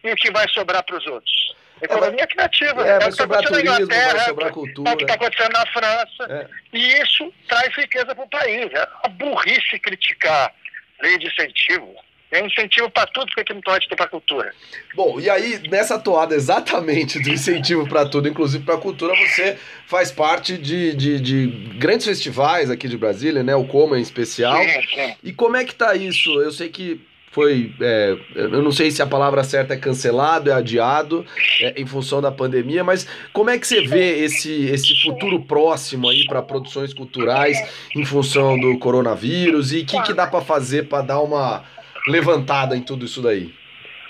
e 0.04 0.12
o 0.12 0.15
que 0.15 0.32
vai 0.32 0.47
sobrar 0.49 0.84
para 0.84 0.97
os 0.97 1.06
outros? 1.06 1.56
Economia 1.82 2.23
é, 2.23 2.28
criativa. 2.28 2.88
É, 2.88 2.91
é 2.91 2.99
vai 2.99 3.12
sobrar 3.12 3.43
turismo, 3.43 3.62
Inglaterra, 3.62 4.13
vai 4.13 4.25
sobrar 4.25 4.52
cultura. 4.52 4.89
É 4.89 4.93
o 4.93 4.97
que 4.97 5.04
está 5.04 5.13
acontecendo 5.13 5.54
na 5.54 5.65
França. 5.67 6.23
É. 6.30 6.47
E 6.73 7.02
isso 7.02 7.34
traz 7.47 7.73
riqueza 7.75 8.15
para 8.15 8.23
o 8.23 8.30
país. 8.30 8.73
É 8.73 8.88
a 9.04 9.08
burrice 9.10 9.80
criticar 9.80 10.54
lei 11.02 11.17
de 11.17 11.28
incentivo. 11.28 11.95
É 12.32 12.46
incentivo 12.46 12.89
para 12.92 13.08
tudo, 13.08 13.32
porque 13.34 13.54
não 13.54 13.62
pode 13.62 13.88
ter 13.88 13.96
para 13.96 14.08
cultura. 14.08 14.54
Bom, 14.96 15.20
e 15.20 15.30
aí, 15.30 15.60
nessa 15.68 15.98
toada 15.98 16.36
exatamente 16.36 17.20
do 17.20 17.30
incentivo 17.30 17.88
para 17.88 18.06
tudo, 18.06 18.28
inclusive 18.28 18.63
para 18.63 18.78
cultura, 18.78 19.15
você 19.15 19.58
faz 19.88 20.12
parte 20.12 20.56
de, 20.56 20.94
de, 20.94 21.20
de, 21.20 21.48
grandes 21.78 22.06
festivais 22.06 22.70
aqui 22.70 22.88
de 22.88 22.98
Brasília, 22.98 23.42
né? 23.42 23.56
O 23.56 23.65
Coma 23.65 23.98
em 23.98 24.02
especial. 24.02 24.62
Sim, 24.62 24.82
sim. 24.94 25.15
E 25.24 25.34
como 25.34 25.58
é 25.58 25.65
que 25.65 25.74
tá 25.74 25.96
isso? 25.96 26.30
Eu 26.42 26.52
sei 26.52 26.70
que 26.70 27.02
foi. 27.32 27.74
É, 27.82 28.15
eu 28.36 28.62
não 28.62 28.72
sei 28.72 28.92
se 28.92 29.02
a 29.02 29.08
palavra 29.08 29.44
certa 29.44 29.74
é 29.74 29.78
cancelado, 29.78 30.52
é 30.52 30.54
adiado, 30.54 31.26
é, 31.62 31.82
em 31.82 31.86
função 31.86 32.22
da 32.22 32.32
pandemia, 32.32 32.84
mas 32.84 33.08
como 33.34 33.50
é 33.50 33.58
que 33.58 33.65
você 33.65 33.82
vê 33.82 34.24
esse, 34.24 34.65
esse 34.65 35.02
futuro 35.02 35.42
próximo 35.42 36.10
aí 36.10 36.26
para 36.26 36.42
produções 36.42 36.94
culturais 36.94 37.58
em 37.96 38.06
função 38.06 38.60
do 38.60 38.78
coronavírus 38.78 39.72
e 39.74 39.80
o 39.80 39.86
que, 39.86 40.02
que 40.04 40.13
dá 40.13 40.28
para 40.28 40.42
fazer 40.42 40.88
para 40.88 41.04
dar 41.04 41.22
uma 41.22 41.63
levantada 42.10 42.76
em 42.76 42.82
tudo 42.82 43.06
isso 43.06 43.22
daí? 43.22 43.54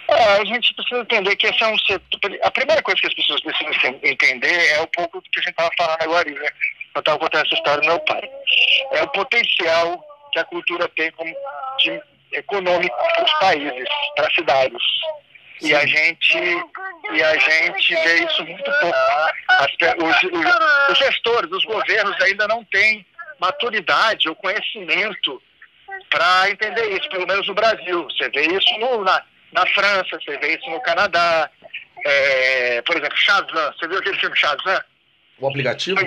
É, 0.10 0.42
a 0.42 0.46
gente 0.46 0.74
precisa 0.74 1.02
entender 1.02 1.36
que 1.36 1.46
esse 1.46 1.64
é 1.64 1.68
um 1.68 1.78
setor. 1.80 2.40
A 2.42 2.50
primeira 2.50 2.82
coisa 2.82 3.00
que 3.00 3.08
as 3.08 3.14
pessoas 3.14 3.42
precisam 3.42 4.00
entender 4.04 4.72
é 4.72 4.82
um 4.82 4.88
pouco 4.88 5.22
do 5.22 5.30
que 5.30 5.40
a 5.40 5.44
gente 5.44 5.52
estava 5.52 5.70
falando 5.78 6.02
agora, 6.02 6.32
né? 6.32 6.50
Eu 6.96 7.00
estava 7.00 7.20
contando 7.20 7.46
essa 7.46 7.56
história 7.56 7.82
do 7.82 7.88
meu 7.88 8.00
pai. 8.00 8.30
É 8.94 9.04
o 9.04 9.08
potencial 9.10 10.04
que 10.32 10.40
a 10.40 10.46
cultura 10.46 10.88
tem 10.96 11.12
como 11.12 11.32
de 11.78 12.02
econômico 12.32 12.96
para 12.96 13.24
os 13.24 13.34
países, 13.36 13.88
para 14.16 14.28
as 14.28 14.34
cidades. 14.34 14.84
E 15.62 15.76
a 15.76 15.86
gente 15.86 16.38
e 17.14 17.24
a 17.24 17.38
gente 17.38 17.96
vê 17.96 18.26
isso 18.26 18.46
muito 18.46 18.64
pouco. 18.64 18.98
As, 19.50 19.72
os, 19.98 20.24
os, 20.24 20.92
os 20.92 20.98
gestores, 20.98 21.52
os 21.52 21.66
governos 21.66 22.20
ainda 22.22 22.48
não 22.48 22.64
têm 22.66 23.06
maturidade 23.40 24.28
ou 24.28 24.36
conhecimento 24.36 25.42
para 26.10 26.50
entender 26.50 26.90
isso, 26.98 27.10
pelo 27.10 27.28
menos 27.28 27.48
no 27.48 27.54
Brasil. 27.54 28.04
Você 28.04 28.30
vê 28.30 28.48
isso 28.48 28.80
no, 28.80 29.04
na, 29.04 29.24
na 29.54 29.66
França, 29.68 30.10
você 30.12 30.38
vê 30.38 30.58
isso 30.58 30.70
no 30.70 30.82
Canadá. 30.82 31.50
É, 32.06 32.82
por 32.84 32.96
exemplo, 32.96 33.18
Shazam. 33.18 33.74
Você 33.74 33.88
viu 33.88 34.00
aquele 34.00 34.18
filme 34.18 34.36
Shazam? 34.36 34.82
O 35.40 35.48
aplicativo? 35.48 36.00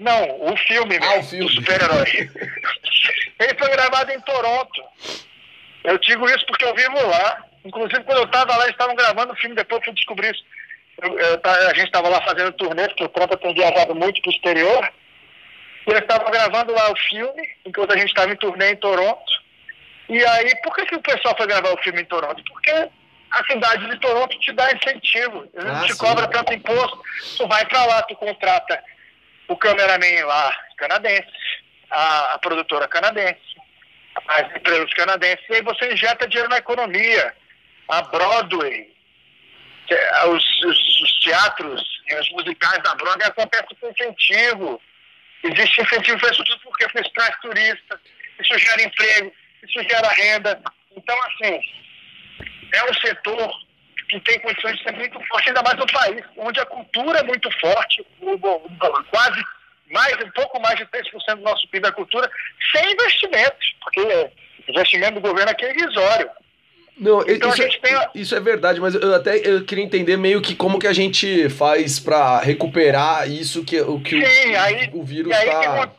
Não, 0.00 0.52
o 0.52 0.56
filme, 0.56 0.96
ah, 0.96 1.00
né? 1.00 1.18
o 1.18 1.22
filme. 1.24 1.50
super-herói. 1.50 2.30
Ele 3.40 3.58
foi 3.58 3.68
gravado 3.70 4.12
em 4.12 4.20
Toronto. 4.20 4.82
Eu 5.84 5.98
digo 5.98 6.28
isso 6.28 6.44
porque 6.46 6.64
eu 6.64 6.74
vivo 6.74 7.06
lá. 7.06 7.44
Inclusive, 7.64 8.02
quando 8.04 8.18
eu 8.18 8.24
estava 8.24 8.56
lá, 8.56 8.64
eles 8.64 8.74
estavam 8.74 8.94
gravando 8.94 9.32
o 9.32 9.36
filme, 9.36 9.56
depois 9.56 9.80
eu 9.80 9.84
fui 9.86 9.94
descobrir 9.94 10.30
isso. 10.32 10.44
Eu, 11.02 11.18
eu, 11.18 11.40
a 11.44 11.74
gente 11.74 11.86
estava 11.86 12.08
lá 12.08 12.20
fazendo 12.22 12.52
turnê, 12.52 12.88
porque 12.88 13.04
o 13.04 13.08
Trump 13.08 13.32
tem 13.34 13.54
viajado 13.54 13.94
muito 13.94 14.20
para 14.20 14.30
o 14.30 14.32
exterior. 14.32 14.92
E 15.88 15.90
eles 15.90 16.02
estavam 16.02 16.30
gravando 16.30 16.70
lá 16.72 16.92
o 16.92 16.96
filme, 17.08 17.42
enquanto 17.64 17.92
a 17.92 17.96
gente 17.96 18.08
estava 18.08 18.30
em 18.30 18.36
turnê 18.36 18.72
em 18.72 18.76
Toronto. 18.76 19.32
E 20.06 20.22
aí, 20.22 20.54
por 20.62 20.74
que, 20.76 20.84
que 20.84 20.96
o 20.96 21.00
pessoal 21.02 21.34
foi 21.34 21.46
gravar 21.46 21.72
o 21.72 21.82
filme 21.82 22.02
em 22.02 22.04
Toronto? 22.04 22.42
Porque 22.44 22.70
a 22.70 23.44
cidade 23.50 23.88
de 23.88 23.98
Toronto 23.98 24.38
te 24.38 24.52
dá 24.52 24.70
incentivo. 24.70 25.48
Ele 25.54 25.64
não 25.64 25.80
ah, 25.80 25.86
te 25.86 25.92
sim. 25.92 25.98
cobra 25.98 26.28
tanto 26.28 26.52
imposto. 26.52 27.00
Tu 27.38 27.48
vai 27.48 27.64
para 27.64 27.86
lá, 27.86 28.02
tu 28.02 28.14
contrata 28.16 28.84
o 29.48 29.56
cameraman 29.56 30.26
lá 30.26 30.54
canadense, 30.76 31.32
a, 31.90 32.34
a 32.34 32.38
produtora 32.38 32.86
canadense, 32.86 33.40
as 34.28 34.56
empresas 34.56 34.92
canadenses, 34.92 35.44
e 35.48 35.54
aí 35.54 35.62
você 35.62 35.90
injeta 35.90 36.28
dinheiro 36.28 36.50
na 36.50 36.58
economia. 36.58 37.34
A 37.88 38.02
Broadway, 38.02 38.94
é, 39.88 40.26
os, 40.26 40.44
os, 40.64 41.00
os 41.00 41.20
teatros 41.20 41.82
e 42.06 42.14
os 42.14 42.30
musicais 42.32 42.82
da 42.82 42.94
Broadway 42.94 43.26
acontecem 43.26 43.74
com 43.80 43.88
incentivo. 43.88 44.82
Existe 45.44 45.82
incentivo 45.82 46.18
para 46.18 46.30
isso 46.30 46.44
tudo 46.44 46.60
porque 46.62 46.84
isso 46.84 47.12
traz 47.14 47.36
turista, 47.40 48.00
isso 48.40 48.58
gera 48.58 48.82
emprego, 48.82 49.32
isso 49.62 49.82
gera 49.88 50.08
renda. 50.08 50.60
Então, 50.96 51.16
assim, 51.22 51.60
é 52.74 52.84
um 52.90 52.94
setor 52.94 53.50
que 54.08 54.20
tem 54.20 54.40
condições 54.40 54.76
de 54.78 54.82
ser 54.82 54.92
muito 54.92 55.20
forte, 55.26 55.48
ainda 55.48 55.62
mais 55.62 55.76
no 55.76 55.86
país, 55.86 56.24
onde 56.36 56.60
a 56.60 56.66
cultura 56.66 57.20
é 57.20 57.22
muito 57.22 57.50
forte, 57.60 58.04
quase 59.10 59.44
mais, 59.90 60.14
um 60.24 60.30
pouco 60.30 60.60
mais 60.60 60.76
de 60.78 60.86
3% 60.86 61.36
do 61.36 61.42
nosso 61.42 61.68
PIB 61.68 61.80
da 61.82 61.92
cultura, 61.92 62.30
sem 62.74 62.92
investimentos, 62.92 63.74
porque 63.82 64.30
investimento 64.68 65.14
do 65.14 65.20
governo 65.20 65.50
aqui 65.50 65.64
é 65.64 65.70
irrisório. 65.70 66.30
Não, 66.98 67.22
então 67.28 67.50
isso, 67.50 67.62
é, 67.62 68.10
isso 68.14 68.34
é 68.34 68.40
verdade, 68.40 68.80
mas 68.80 68.94
eu 68.94 69.14
até 69.14 69.36
eu 69.36 69.64
queria 69.64 69.84
entender 69.84 70.16
meio 70.16 70.42
que 70.42 70.54
como 70.54 70.80
que 70.80 70.86
a 70.86 70.92
gente 70.92 71.48
faz 71.48 72.00
para 72.00 72.40
recuperar 72.40 73.30
isso 73.30 73.64
que, 73.64 73.80
o 73.80 74.00
que 74.00 74.24
sim, 74.24 74.52
o, 74.52 74.60
aí, 74.60 74.90
o 74.92 75.04
vírus 75.04 75.32
está... 75.32 75.90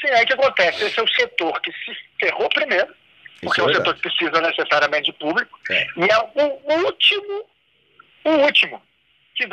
Sim, 0.00 0.08
aí 0.08 0.26
que 0.26 0.32
acontece, 0.32 0.84
esse 0.84 0.98
é 0.98 1.02
o 1.02 1.08
setor 1.08 1.60
que 1.60 1.70
se 1.70 1.96
ferrou 2.18 2.48
primeiro, 2.48 2.88
porque 3.40 3.60
é, 3.60 3.64
é 3.64 3.66
um 3.66 3.74
setor 3.74 3.94
que 3.94 4.00
precisa 4.00 4.40
necessariamente 4.40 5.12
de 5.12 5.18
público, 5.18 5.56
é. 5.70 5.86
e 5.96 6.10
é 6.10 6.18
o 6.18 6.84
último, 6.84 7.44
o 8.24 8.30
último, 8.30 8.82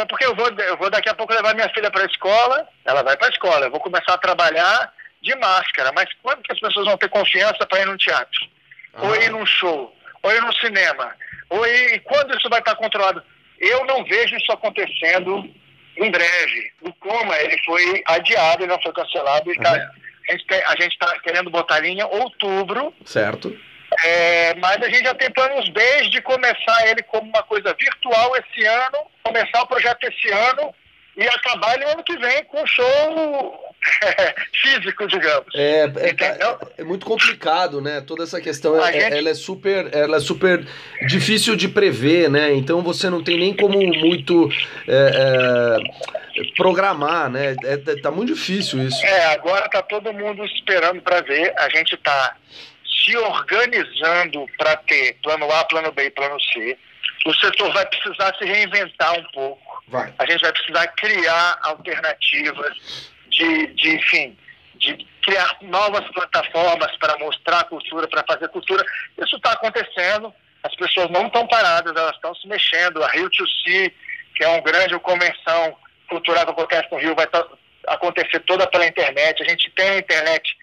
porque 0.10 0.25
eu 0.25 0.36
vou, 0.36 0.47
eu 0.47 0.77
vou 0.77 0.89
daqui 0.89 1.10
a 1.10 1.13
pouco 1.13 1.33
levar 1.33 1.53
minha 1.53 1.69
filha 1.69 1.91
para 1.91 2.03
a 2.03 2.07
escola, 2.07 2.67
ela 2.83 3.03
vai 3.03 3.15
para 3.17 3.27
a 3.27 3.31
escola, 3.31 3.65
eu 3.65 3.71
vou 3.71 3.79
começar 3.79 4.13
a 4.13 4.17
trabalhar 4.17 4.93
de 5.21 5.36
máscara, 5.36 5.91
mas 5.93 6.10
quando 6.23 6.41
que 6.41 6.51
as 6.51 6.60
pessoas 6.60 6.86
vão 6.88 6.97
ter 6.97 7.10
confiança 7.10 7.65
para 7.65 7.81
ir 7.81 7.86
no 7.86 7.97
teatro? 7.97 8.47
Ah. 8.93 9.03
Ou 9.03 9.15
ir 9.15 9.31
num 9.31 9.45
show? 9.45 9.95
Ou 10.28 10.36
ir 10.36 10.42
no 10.42 10.54
cinema, 10.56 11.16
ou 11.50 11.66
ir, 11.66 12.02
quando 12.02 12.38
isso 12.38 12.50
vai 12.50 12.60
estar 12.60 12.76
controlado? 12.76 13.24
Eu 13.60 13.86
não 13.86 14.04
vejo 14.04 14.36
isso 14.36 14.52
acontecendo 14.52 15.50
em 15.96 16.12
breve. 16.12 16.72
O 16.82 16.94
Coma, 16.94 17.38
ele 17.40 17.58
foi 17.63 18.04
adiado, 18.06 18.63
ele 18.63 18.72
não 18.72 18.82
foi 18.82 18.92
cancelado. 18.92 19.50
Tá, 19.56 19.74
uhum. 19.74 20.58
A 20.66 20.82
gente 20.82 20.92
está 20.92 21.18
querendo 21.20 21.50
botar 21.50 21.80
linha 21.80 22.06
outubro. 22.06 22.94
Certo. 23.06 23.58
É, 24.04 24.54
mas 24.56 24.78
a 24.84 24.90
gente 24.90 25.06
já 25.06 25.16
tem 25.16 25.32
planos 25.32 25.70
desde 25.70 26.22
começar 26.22 26.88
ele 26.88 27.02
como 27.04 27.30
uma 27.30 27.44
coisa 27.44 27.74
virtual 27.74 28.34
esse 28.36 28.66
ano, 28.66 29.10
começar 29.24 29.62
o 29.62 29.68
projeto 29.68 30.04
esse 30.04 30.30
ano 30.30 30.76
e 31.16 31.26
acabar 31.26 31.76
ele 31.76 31.86
ano 31.86 32.04
que 32.04 32.18
vem 32.18 32.44
com 32.44 32.62
um 32.62 32.68
show 32.68 33.66
físico, 34.62 35.08
digamos. 35.08 35.48
É, 35.54 35.84
é, 35.84 36.10
é, 36.10 36.58
é, 36.80 36.84
muito 36.84 37.06
complicado, 37.06 37.82
né? 37.82 38.02
Toda 38.02 38.24
essa 38.24 38.42
questão, 38.42 38.82
é, 38.84 38.92
gente... 38.92 39.13
ela 39.13 39.30
é 39.30 39.34
super, 39.34 39.94
ela 39.94 40.18
é 40.18 40.20
super 40.20 40.66
difícil 41.08 41.56
de 41.56 41.68
prever, 41.68 42.30
né? 42.30 42.54
Então 42.54 42.82
você 42.82 43.10
não 43.10 43.24
tem 43.24 43.38
nem 43.38 43.56
como 43.56 43.80
muito 43.80 44.50
é, 44.88 45.80
é, 46.36 46.44
programar, 46.56 47.30
né? 47.30 47.56
É, 47.63 47.78
tá 48.02 48.12
muito 48.12 48.34
difícil 48.34 48.82
isso. 48.84 49.04
É, 49.06 49.26
agora 49.34 49.70
tá 49.70 49.82
todo 49.82 50.13
mundo 50.13 50.44
esperando 50.46 51.02
para 51.02 51.22
ver. 51.22 51.54
A 51.58 51.70
gente 51.70 51.96
tá 51.98 52.36
se 53.06 53.16
organizando 53.18 54.46
para 54.58 54.76
ter 54.78 55.18
plano 55.24 55.50
A, 55.52 55.63
plano 55.66 55.92
B 55.92 56.06
e 56.06 56.12
plano 56.12 56.38
C. 56.42 56.78
O 57.26 57.34
setor 57.34 57.74
vai 57.74 57.86
precisar 57.86 58.36
se 58.38 58.46
reinventar 58.46 59.18
um 59.18 59.24
pouco. 59.34 59.84
Vai. 59.88 60.13
A 60.18 60.26
gente 60.26 60.42
vai 60.42 60.52
precisar 60.52 60.88
criar 60.88 61.58
alternativas 61.63 62.78
de, 63.38 63.67
de 63.67 63.95
enfim, 63.95 64.38
de 64.76 65.08
criar 65.23 65.58
novas 65.62 66.04
plataformas 66.12 66.95
para 66.97 67.17
mostrar 67.19 67.63
cultura, 67.65 68.08
para 68.08 68.23
fazer 68.28 68.47
cultura. 68.50 68.84
Isso 69.17 69.36
está 69.36 69.52
acontecendo, 69.52 70.34
as 70.63 70.76
pessoas 70.76 71.10
não 71.10 71.28
estão 71.28 71.45
paradas, 71.47 71.95
elas 71.95 72.15
estão 72.15 72.34
se 72.36 72.47
mexendo. 72.47 73.04
A 73.04 73.10
Rio 73.10 73.30
to 73.30 73.45
See, 73.63 73.93
que 74.36 74.43
é 74.43 74.47
uma 74.47 74.62
grande 74.62 74.97
convenção 75.00 75.76
cultural 76.10 76.45
que 76.45 76.52
acontece 76.52 76.88
no 76.91 76.97
Rio, 76.97 77.15
vai 77.15 77.28
acontecer 77.88 78.39
toda 78.41 78.67
pela 78.67 78.88
internet. 78.88 79.43
A 79.43 79.50
gente 79.50 79.69
tem 79.71 79.89
a 79.89 79.97
internet, 80.00 80.58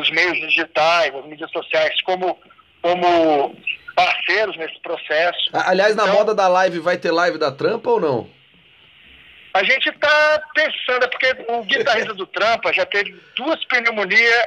os 0.00 0.10
meios 0.10 0.38
digitais, 0.38 1.14
as 1.14 1.24
mídias 1.26 1.50
sociais 1.50 2.00
como, 2.02 2.38
como 2.82 3.54
parceiros 3.94 4.56
nesse 4.56 4.80
processo. 4.80 5.50
Aliás, 5.52 5.94
na 5.94 6.04
então, 6.04 6.14
moda 6.14 6.34
da 6.34 6.48
live, 6.48 6.78
vai 6.80 6.96
ter 6.96 7.10
live 7.10 7.38
da 7.38 7.52
Trampa 7.52 7.90
ou 7.90 8.00
não? 8.00 8.37
A 9.58 9.64
gente 9.64 9.88
está 9.88 10.40
pensando, 10.54 11.04
é 11.04 11.08
porque 11.08 11.34
o 11.48 11.64
guitarrista 11.64 12.14
do 12.14 12.28
Trampa 12.28 12.72
já 12.72 12.86
teve 12.86 13.12
duas 13.34 13.64
pneumonias 13.64 14.46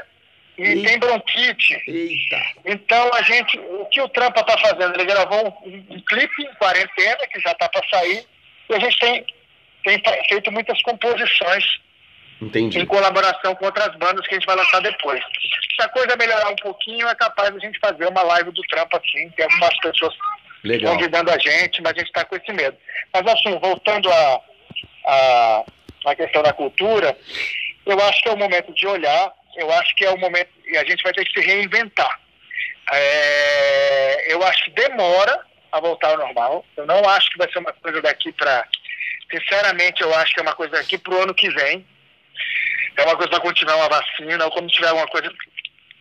e 0.58 0.64
Eita. 0.64 0.88
tem 0.88 1.00
bronquite. 1.00 1.84
Eita. 1.86 2.42
Então 2.64 3.14
a 3.14 3.22
gente, 3.24 3.60
o 3.60 3.86
que 3.88 4.00
o 4.00 4.08
Trampa 4.08 4.40
está 4.40 4.58
fazendo? 4.58 4.96
Ele 4.96 5.04
gravou 5.04 5.54
um, 5.66 5.96
um, 5.96 6.00
clipe 6.00 6.44
em 6.44 6.54
quarentena, 6.54 7.28
que 7.30 7.42
já 7.42 7.52
está 7.52 7.68
para 7.68 7.86
sair, 7.90 8.26
e 8.70 8.74
a 8.74 8.80
gente 8.80 9.00
tem, 9.00 9.26
tem 9.84 10.02
feito 10.30 10.50
muitas 10.50 10.82
composições 10.82 11.66
Entendi. 12.42 12.80
em 12.80 12.86
colaboração 12.86 13.54
com 13.56 13.66
outras 13.66 13.94
bandas 13.98 14.26
que 14.26 14.36
a 14.36 14.40
gente 14.40 14.48
vai 14.48 14.56
lançar 14.56 14.80
depois. 14.80 15.22
Se 15.76 15.86
a 15.86 15.90
coisa 15.90 16.16
melhorar 16.16 16.52
um 16.52 16.56
pouquinho, 16.56 17.06
é 17.10 17.16
capaz 17.16 17.52
de 17.52 17.58
a 17.58 17.60
gente 17.60 17.80
fazer 17.80 18.08
uma 18.08 18.22
live 18.22 18.52
do 18.52 18.62
Trampa 18.70 18.96
assim, 18.98 19.30
tem 19.32 19.44
algumas 19.44 19.78
pessoas 19.80 20.16
Legal. 20.64 20.94
convidando 20.94 21.32
a 21.32 21.38
gente, 21.38 21.82
mas 21.82 21.92
a 21.92 22.00
gente 22.00 22.08
está 22.08 22.24
com 22.24 22.38
esse 22.38 22.54
medo. 22.54 22.78
Mas 23.14 23.28
assim, 23.28 23.60
voltando 23.60 24.10
a 24.10 24.51
a, 25.06 25.64
a 26.06 26.16
questão 26.16 26.42
da 26.44 26.54
cultura, 26.54 27.18
eu 27.86 28.00
acho 28.02 28.22
que 28.22 28.30
é 28.30 28.34
o 28.34 28.38
momento 28.38 28.74
de 28.74 28.88
olhar, 28.88 29.32
eu 29.56 29.72
acho 29.74 29.96
que 29.96 30.06
é 30.06 30.10
o 30.12 30.18
momento, 30.18 30.50
e 30.66 30.78
a 30.78 30.84
gente 30.84 31.04
vai 31.04 31.14
ter 31.14 31.26
que 31.26 31.40
se 31.40 31.46
reinventar. 31.46 32.20
É, 32.92 34.34
eu 34.34 34.44
acho 34.44 34.66
que 34.66 34.72
demora 34.72 35.46
a 35.72 35.80
voltar 35.80 36.10
ao 36.10 36.18
normal, 36.18 36.66
eu 36.76 36.86
não 36.86 37.08
acho 37.10 37.30
que 37.32 37.38
vai 37.38 37.52
ser 37.52 37.60
uma 37.60 37.74
coisa 37.74 38.02
daqui 38.02 38.32
para. 38.34 38.68
Sinceramente, 39.32 40.02
eu 40.02 40.14
acho 40.16 40.34
que 40.34 40.42
é 40.42 40.44
uma 40.44 40.56
coisa 40.56 40.74
daqui 40.74 40.98
para 40.98 41.14
o 41.14 41.22
ano 41.22 41.34
que 41.34 41.50
vem. 41.50 41.86
É 42.98 43.04
uma 43.04 43.16
coisa 43.16 43.30
para 43.30 43.40
continuar 43.40 43.78
uma 43.78 43.88
vacina, 43.88 44.44
ou 44.44 44.52
quando 44.52 44.70
tiver 44.70 44.90
alguma 44.90 45.08
coisa 45.08 45.32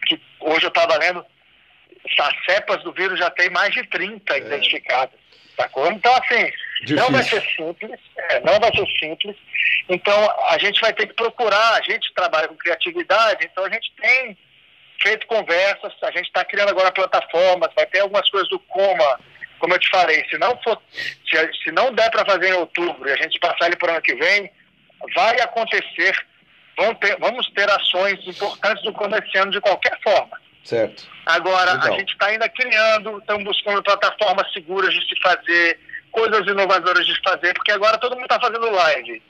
que 0.07 0.21
hoje 0.41 0.65
eu 0.65 0.69
estava 0.69 0.99
lendo, 0.99 1.25
as 2.19 2.45
cepas 2.45 2.83
do 2.83 2.93
vírus 2.93 3.19
já 3.19 3.31
tem 3.31 3.49
mais 3.51 3.73
de 3.73 3.85
30 3.85 4.35
é. 4.35 4.39
identificadas. 4.39 5.15
Sacou? 5.63 5.91
Então, 5.93 6.15
assim, 6.15 6.51
Difícil. 6.81 6.97
Não 6.97 7.13
vai 7.13 7.23
ser 7.23 7.43
simples, 7.43 8.01
é, 8.17 8.41
não 8.41 8.59
vai 8.59 8.71
ser 8.75 8.87
simples. 8.99 9.37
Então, 9.89 10.31
a 10.49 10.59
gente 10.59 10.81
vai 10.81 10.93
ter 10.93 11.07
que 11.07 11.15
procurar, 11.15 11.75
a 11.75 11.83
gente 11.83 12.13
trabalha 12.15 12.49
com 12.49 12.57
criatividade, 12.57 13.45
então 13.45 13.65
a 13.65 13.71
gente 13.71 13.93
tem 14.01 14.37
feito 15.03 15.27
conversas, 15.27 15.93
a 16.03 16.11
gente 16.11 16.27
está 16.27 16.45
criando 16.45 16.71
agora 16.71 16.91
plataformas, 16.91 17.71
vai 17.75 17.87
ter 17.87 18.01
algumas 18.01 18.29
coisas 18.31 18.49
do 18.49 18.59
Coma, 18.61 19.21
como 19.59 19.75
eu 19.75 19.79
te 19.79 19.91
falei, 19.91 20.25
se 20.31 20.39
não 20.39 20.59
for, 20.63 20.81
se, 20.91 21.63
se 21.63 21.71
não 21.71 21.93
der 21.93 22.11
para 22.11 22.25
fazer 22.25 22.49
em 22.49 22.55
outubro 22.55 23.09
e 23.09 23.13
a 23.13 23.17
gente 23.17 23.39
passar 23.39 23.67
ele 23.67 23.77
para 23.77 23.89
o 23.89 23.93
ano 23.93 24.03
que 24.03 24.15
vem, 24.15 24.51
vai 25.15 25.39
acontecer, 25.41 26.17
ter, 27.01 27.19
vamos 27.19 27.47
ter 27.51 27.71
ações 27.71 28.27
importantes 28.27 28.83
do 28.85 28.93
Coma 28.95 29.19
esse 29.19 29.37
ano 29.37 29.53
de 29.53 29.61
qualquer 29.61 29.99
forma. 30.03 30.41
Certo. 30.65 31.09
Agora, 31.27 31.73
Legal. 31.73 31.95
a 31.95 31.99
gente 31.99 32.13
está 32.13 32.27
ainda 32.27 32.49
criando, 32.49 33.19
estamos 33.19 33.45
buscando 33.45 33.83
plataformas 33.83 34.53
seguras 34.53 34.93
de 34.93 35.01
se 35.07 35.21
fazer, 35.21 35.79
coisas 36.11 36.47
inovadoras 36.47 37.07
de 37.07 37.21
fazer, 37.23 37.55
porque 37.55 37.73
agora 37.73 37.99
todo 37.99 38.15
mundo 38.15 38.25
está 38.25 38.41
fazendo 38.41 38.71
live. 38.71 39.23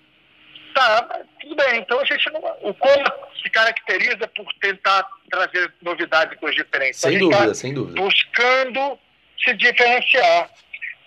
Tá, 0.74 1.20
tudo 1.40 1.56
bem. 1.56 1.80
Então 1.80 1.98
a 2.00 2.04
gente 2.04 2.30
não. 2.32 2.40
O 2.62 2.74
como 2.74 3.04
se 3.42 3.50
caracteriza 3.50 4.26
por 4.28 4.46
tentar 4.60 5.04
trazer 5.30 5.72
novidades 5.82 6.34
e 6.34 6.36
coisas 6.36 6.56
diferentes. 6.56 7.00
Sem 7.00 7.18
dúvida, 7.18 7.48
tá 7.48 7.54
sem 7.54 7.74
dúvida. 7.74 8.00
Buscando 8.00 8.98
se 9.44 9.54
diferenciar 9.54 10.50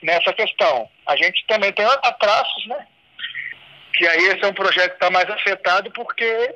nessa 0.02 0.34
questão. 0.34 0.90
A 1.08 1.16
gente 1.16 1.46
também 1.48 1.72
tem 1.72 1.86
atrasos, 1.86 2.68
né? 2.68 2.88
Que 3.94 4.08
aí 4.08 4.24
esse 4.30 4.44
é 4.44 4.48
um 4.48 4.54
projeto 4.54 4.90
que 4.90 4.96
está 4.96 5.10
mais 5.10 5.30
afetado 5.30 5.92
porque 5.92 6.56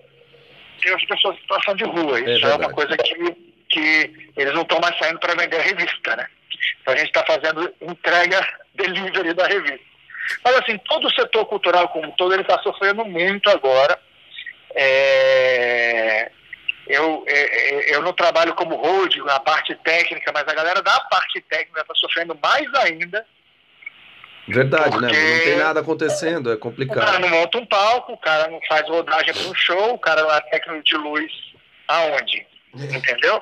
tem 0.82 0.93
as 0.93 1.06
pessoas 1.06 1.38
em 1.38 1.41
situação 1.41 1.75
de 1.75 1.84
rua. 1.86 2.19
Isso 2.19 2.45
é, 2.45 2.51
é 2.51 2.56
uma 2.56 2.71
coisa 2.71 2.95
que, 2.97 3.46
que 3.69 4.32
eles 4.36 4.53
não 4.53 4.62
estão 4.62 4.80
mais 4.80 4.97
saindo 4.97 5.19
para 5.19 5.36
vender 5.36 5.60
revista, 5.60 6.15
né? 6.15 6.27
Então 6.82 6.93
a 6.93 6.97
gente 6.97 7.08
está 7.08 7.23
fazendo 7.25 7.73
entrega 7.82 8.47
delivery 8.75 9.34
da 9.34 9.47
revista. 9.47 9.86
Mas 10.43 10.56
assim, 10.58 10.77
todo 10.80 11.08
o 11.08 11.12
setor 11.12 11.45
cultural 11.45 11.89
como 11.89 12.12
todo, 12.13 12.34
ele 12.34 12.41
está 12.41 12.62
sofrendo 12.62 13.06
muito 13.06 13.49
agora. 13.49 13.99
É... 14.75 16.32
Eu, 16.88 17.25
é, 17.27 17.34
é, 17.34 17.95
eu 17.95 18.01
não 18.01 18.13
trabalho 18.13 18.56
como 18.56 18.77
road 18.77 19.19
na 19.23 19.41
parte 19.41 19.75
técnica, 19.75 20.32
mas 20.34 20.47
a 20.47 20.53
galera 20.53 20.82
da 20.82 20.97
parte 21.01 21.41
técnica 21.41 21.82
está 21.82 21.93
sofrendo 21.95 22.38
mais 22.41 22.73
ainda. 22.75 23.25
Verdade, 24.47 24.97
né? 25.01 25.08
Não 25.08 25.43
tem 25.43 25.58
nada 25.58 25.82
acontecendo, 25.82 26.53
é 26.53 26.56
complicado. 26.56 26.97
O 26.97 27.06
cara 27.06 27.19
não 27.19 27.27
monta 27.27 27.58
um 27.58 27.65
palco, 27.65 28.13
o 28.13 28.17
cara 28.17 28.49
não 28.49 28.62
faz 28.65 28.88
rodagem 28.88 29.34
para 29.34 29.49
um 29.49 29.53
show, 29.53 29.95
o 29.95 29.99
cara 29.99 30.21
não 30.21 30.32
é 30.32 30.39
técnico 30.39 30.82
de 30.84 30.95
luz 30.95 31.32
aonde? 31.89 32.47
Entendeu? 32.84 33.42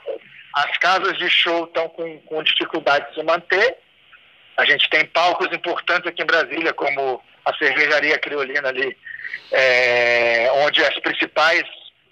As 0.54 0.78
casas 0.78 1.17
de 1.17 1.30
show 1.30 1.65
estão 1.65 1.89
com, 1.89 2.19
com 2.21 2.43
dificuldade 2.43 3.10
de 3.10 3.15
se 3.15 3.24
manter. 3.24 3.78
A 4.58 4.65
gente 4.65 4.89
tem 4.89 5.06
palcos 5.06 5.52
importantes 5.52 6.08
aqui 6.08 6.21
em 6.21 6.26
Brasília, 6.26 6.74
como 6.74 7.21
a 7.43 7.54
cervejaria 7.58 8.17
Criolina 8.17 8.69
ali, 8.69 8.98
é, 9.52 10.50
onde 10.63 10.82
as 10.82 10.98
principais 11.00 11.63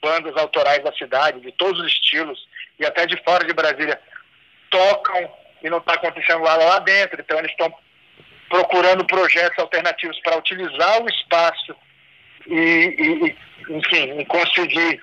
bandas 0.02 0.36
autorais 0.36 0.84
da 0.84 0.92
cidade, 0.94 1.40
de 1.40 1.52
todos 1.54 1.80
os 1.80 1.88
estilos, 1.88 2.38
e 2.78 2.86
até 2.86 3.06
de 3.06 3.16
fora 3.24 3.46
de 3.46 3.54
Brasília, 3.54 4.00
tocam 4.70 5.32
e 5.64 5.70
não 5.70 5.78
está 5.78 5.94
acontecendo 5.94 6.44
lá, 6.44 6.56
lá 6.58 6.80
dentro. 6.80 7.22
Então 7.22 7.40
eles 7.40 7.52
estão 7.52 7.74
procurando 8.50 9.06
projetos 9.06 9.58
alternativos 9.58 10.20
para 10.20 10.38
utilizar 10.38 11.02
o 11.02 11.10
espaço 11.10 11.76
e, 12.46 12.56
e, 13.70 13.74
enfim, 13.74 14.26
conseguir 14.26 15.02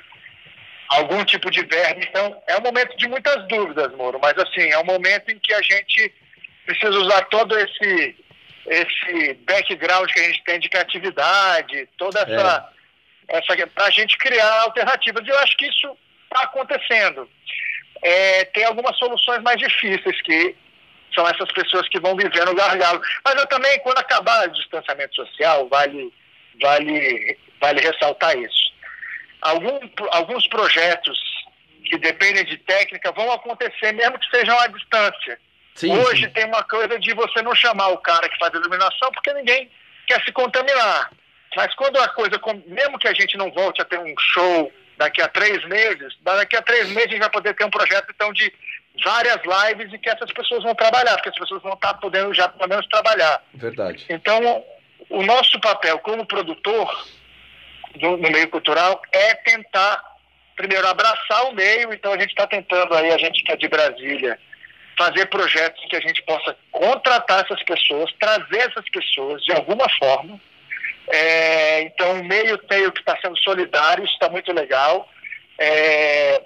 algum 0.90 1.24
tipo 1.24 1.50
de 1.50 1.64
verme. 1.64 2.04
Então, 2.08 2.42
é 2.46 2.58
um 2.58 2.62
momento 2.62 2.96
de 2.96 3.08
muitas 3.08 3.46
dúvidas, 3.48 3.92
Moro, 3.94 4.18
mas 4.20 4.36
assim, 4.36 4.68
é 4.70 4.78
um 4.78 4.84
momento 4.84 5.30
em 5.30 5.38
que 5.38 5.54
a 5.54 5.62
gente 5.62 6.12
precisa 6.66 6.98
usar 6.98 7.22
todo 7.22 7.58
esse 7.58 8.16
esse 8.66 9.34
background 9.46 10.08
que 10.12 10.20
a 10.20 10.24
gente 10.24 10.44
tem 10.44 10.60
de 10.60 10.68
criatividade, 10.68 11.88
toda 11.96 12.20
essa, 12.20 12.72
é. 13.28 13.38
essa 13.38 13.66
para 13.68 13.86
a 13.86 13.90
gente 13.90 14.16
criar 14.18 14.60
alternativas. 14.60 15.26
E 15.26 15.30
eu 15.30 15.38
acho 15.38 15.56
que 15.56 15.66
isso 15.66 15.96
está 16.24 16.42
acontecendo. 16.44 17.28
É, 18.02 18.44
tem 18.44 18.64
algumas 18.64 18.96
soluções 18.98 19.42
mais 19.42 19.58
difíceis 19.58 20.20
que 20.22 20.54
são 21.14 21.26
essas 21.26 21.50
pessoas 21.52 21.88
que 21.88 21.98
vão 21.98 22.14
viver 22.14 22.44
no 22.44 22.54
gargalo. 22.54 23.00
Mas 23.24 23.34
eu 23.34 23.46
também, 23.46 23.78
quando 23.80 23.98
acabar 23.98 24.46
o 24.46 24.52
distanciamento 24.52 25.16
social, 25.16 25.68
vale, 25.68 26.12
vale, 26.60 27.38
vale 27.60 27.80
ressaltar 27.80 28.36
isso. 28.36 28.69
Algum, 29.40 29.78
alguns 30.10 30.46
projetos 30.48 31.18
que 31.84 31.98
dependem 31.98 32.44
de 32.44 32.56
técnica 32.58 33.10
vão 33.12 33.32
acontecer, 33.32 33.92
mesmo 33.92 34.18
que 34.18 34.30
sejam 34.30 34.58
à 34.58 34.66
distância. 34.66 35.38
Sim, 35.74 35.96
Hoje 35.98 36.26
sim. 36.26 36.30
tem 36.30 36.44
uma 36.44 36.62
coisa 36.62 36.98
de 36.98 37.14
você 37.14 37.42
não 37.42 37.54
chamar 37.54 37.88
o 37.88 37.98
cara 37.98 38.28
que 38.28 38.38
faz 38.38 38.54
a 38.54 38.58
iluminação, 38.58 39.10
porque 39.12 39.32
ninguém 39.32 39.70
quer 40.06 40.22
se 40.24 40.32
contaminar. 40.32 41.10
Mas 41.56 41.74
quando 41.74 41.98
a 41.98 42.08
coisa, 42.08 42.40
mesmo 42.66 42.98
que 42.98 43.08
a 43.08 43.14
gente 43.14 43.36
não 43.36 43.50
volte 43.50 43.80
a 43.80 43.84
ter 43.84 43.98
um 43.98 44.14
show 44.18 44.72
daqui 44.96 45.22
a 45.22 45.28
três 45.28 45.64
meses, 45.66 46.14
daqui 46.22 46.56
a 46.56 46.62
três 46.62 46.88
meses 46.88 47.08
a 47.08 47.10
gente 47.12 47.20
vai 47.20 47.30
poder 47.30 47.54
ter 47.54 47.64
um 47.64 47.70
projeto 47.70 48.06
então 48.14 48.32
de 48.32 48.52
várias 49.02 49.38
lives 49.42 49.92
e 49.92 49.98
que 49.98 50.10
essas 50.10 50.30
pessoas 50.32 50.62
vão 50.62 50.74
trabalhar, 50.74 51.14
porque 51.14 51.30
as 51.30 51.38
pessoas 51.38 51.62
vão 51.62 51.72
estar 51.72 51.94
podendo 51.94 52.34
já 52.34 52.48
pelo 52.48 52.68
menos 52.68 52.86
trabalhar. 52.86 53.42
Verdade. 53.54 54.04
Então, 54.08 54.64
o 55.08 55.22
nosso 55.22 55.58
papel 55.60 55.98
como 56.00 56.26
produtor 56.26 57.06
do, 57.96 58.16
no 58.16 58.30
meio 58.30 58.48
cultural 58.48 59.00
é 59.12 59.34
tentar, 59.34 60.02
primeiro, 60.56 60.86
abraçar 60.86 61.48
o 61.48 61.54
meio, 61.54 61.92
então 61.92 62.12
a 62.12 62.18
gente 62.18 62.30
está 62.30 62.46
tentando 62.46 62.94
aí, 62.94 63.10
a 63.10 63.18
gente 63.18 63.42
que 63.42 63.52
é 63.52 63.56
de 63.56 63.68
Brasília, 63.68 64.38
fazer 64.98 65.26
projetos 65.26 65.82
que 65.88 65.96
a 65.96 66.00
gente 66.00 66.22
possa 66.22 66.56
contratar 66.70 67.44
essas 67.44 67.62
pessoas, 67.62 68.12
trazer 68.20 68.58
essas 68.58 68.88
pessoas 68.90 69.42
de 69.42 69.52
alguma 69.52 69.88
forma. 69.98 70.40
É, 71.08 71.82
então, 71.82 72.20
o 72.20 72.24
meio 72.24 72.58
tem 72.58 72.90
que 72.90 73.00
está 73.00 73.18
sendo 73.20 73.36
solidário, 73.38 74.04
está 74.04 74.28
muito 74.28 74.52
legal. 74.52 75.08
É, 75.58 76.42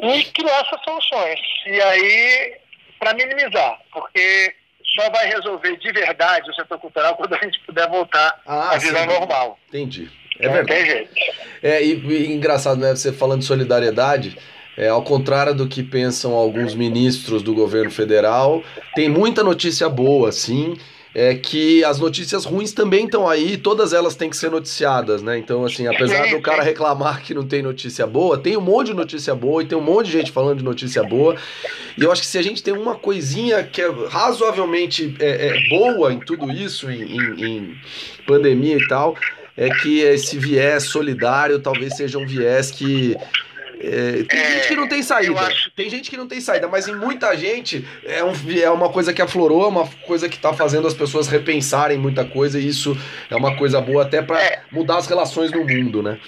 e 0.00 0.24
criar 0.24 0.60
essas 0.60 0.82
soluções. 0.82 1.40
E 1.66 1.80
aí, 1.80 2.56
para 2.98 3.14
minimizar, 3.14 3.80
porque 3.92 4.54
só 4.94 5.10
vai 5.10 5.26
resolver 5.28 5.76
de 5.76 5.92
verdade 5.92 6.50
o 6.50 6.54
setor 6.54 6.78
cultural 6.78 7.16
quando 7.16 7.34
a 7.34 7.38
gente 7.38 7.58
puder 7.60 7.88
voltar 7.88 8.40
ah, 8.46 8.70
à 8.70 8.78
vida 8.78 9.00
sim. 9.00 9.06
normal. 9.06 9.58
Entendi. 9.68 10.10
É 10.38 10.46
Não 10.46 10.54
verdade. 10.54 10.80
Tem 10.80 10.86
jeito. 10.86 11.14
É, 11.62 11.84
e, 11.84 11.94
e 11.94 12.32
engraçado, 12.32 12.80
né? 12.80 12.94
Você 12.94 13.12
falando 13.12 13.40
de 13.40 13.46
solidariedade, 13.46 14.36
é, 14.76 14.88
ao 14.88 15.02
contrário 15.02 15.54
do 15.54 15.68
que 15.68 15.82
pensam 15.82 16.32
alguns 16.32 16.74
ministros 16.74 17.42
do 17.42 17.54
governo 17.54 17.90
federal, 17.90 18.62
tem 18.94 19.08
muita 19.08 19.42
notícia 19.42 19.88
boa, 19.88 20.32
sim. 20.32 20.76
É 21.14 21.34
que 21.34 21.84
as 21.84 22.00
notícias 22.00 22.44
ruins 22.44 22.72
também 22.72 23.04
estão 23.04 23.28
aí, 23.28 23.56
todas 23.56 23.92
elas 23.92 24.16
têm 24.16 24.28
que 24.28 24.36
ser 24.36 24.50
noticiadas, 24.50 25.22
né? 25.22 25.38
Então, 25.38 25.64
assim, 25.64 25.86
apesar 25.86 26.28
do 26.28 26.40
cara 26.40 26.62
reclamar 26.62 27.22
que 27.22 27.32
não 27.32 27.46
tem 27.46 27.62
notícia 27.62 28.04
boa, 28.04 28.36
tem 28.36 28.56
um 28.56 28.60
monte 28.60 28.88
de 28.88 28.94
notícia 28.94 29.32
boa 29.32 29.62
e 29.62 29.66
tem 29.66 29.78
um 29.78 29.82
monte 29.82 30.06
de 30.06 30.12
gente 30.12 30.32
falando 30.32 30.58
de 30.58 30.64
notícia 30.64 31.04
boa. 31.04 31.36
E 31.96 32.02
eu 32.02 32.10
acho 32.10 32.20
que 32.20 32.26
se 32.26 32.36
a 32.36 32.42
gente 32.42 32.62
tem 32.62 32.74
uma 32.74 32.96
coisinha 32.96 33.62
que 33.62 33.80
é 33.80 33.88
razoavelmente 34.08 35.14
é, 35.20 35.48
é 35.48 35.68
boa 35.68 36.12
em 36.12 36.18
tudo 36.18 36.50
isso, 36.50 36.90
em, 36.90 37.02
em, 37.02 37.44
em 37.44 37.76
pandemia 38.26 38.76
e 38.76 38.88
tal, 38.88 39.16
é 39.56 39.68
que 39.70 40.00
esse 40.00 40.36
viés 40.36 40.84
solidário 40.84 41.60
talvez 41.60 41.96
seja 41.96 42.18
um 42.18 42.26
viés 42.26 42.72
que 42.72 43.16
é, 43.84 44.24
tem 44.24 44.40
é, 44.40 44.50
gente 44.52 44.68
que 44.68 44.76
não 44.76 44.88
tem 44.88 45.02
saída. 45.02 45.40
Acho... 45.40 45.70
Tem 45.72 45.90
gente 45.90 46.10
que 46.10 46.16
não 46.16 46.26
tem 46.26 46.40
saída, 46.40 46.68
mas 46.68 46.88
em 46.88 46.94
muita 46.94 47.36
gente 47.36 47.86
é, 48.04 48.24
um, 48.24 48.32
é 48.62 48.70
uma 48.70 48.90
coisa 48.90 49.12
que 49.12 49.20
aflorou, 49.20 49.64
é 49.64 49.68
uma 49.68 49.86
coisa 50.06 50.28
que 50.28 50.36
está 50.36 50.52
fazendo 50.52 50.86
as 50.86 50.94
pessoas 50.94 51.28
repensarem 51.28 51.98
muita 51.98 52.24
coisa, 52.24 52.58
e 52.58 52.66
isso 52.66 52.96
é 53.30 53.36
uma 53.36 53.56
coisa 53.56 53.80
boa 53.80 54.02
até 54.02 54.22
para 54.22 54.42
é. 54.42 54.62
mudar 54.70 54.96
as 54.96 55.06
relações 55.06 55.50
no 55.50 55.64
mundo, 55.64 56.02
né? 56.02 56.18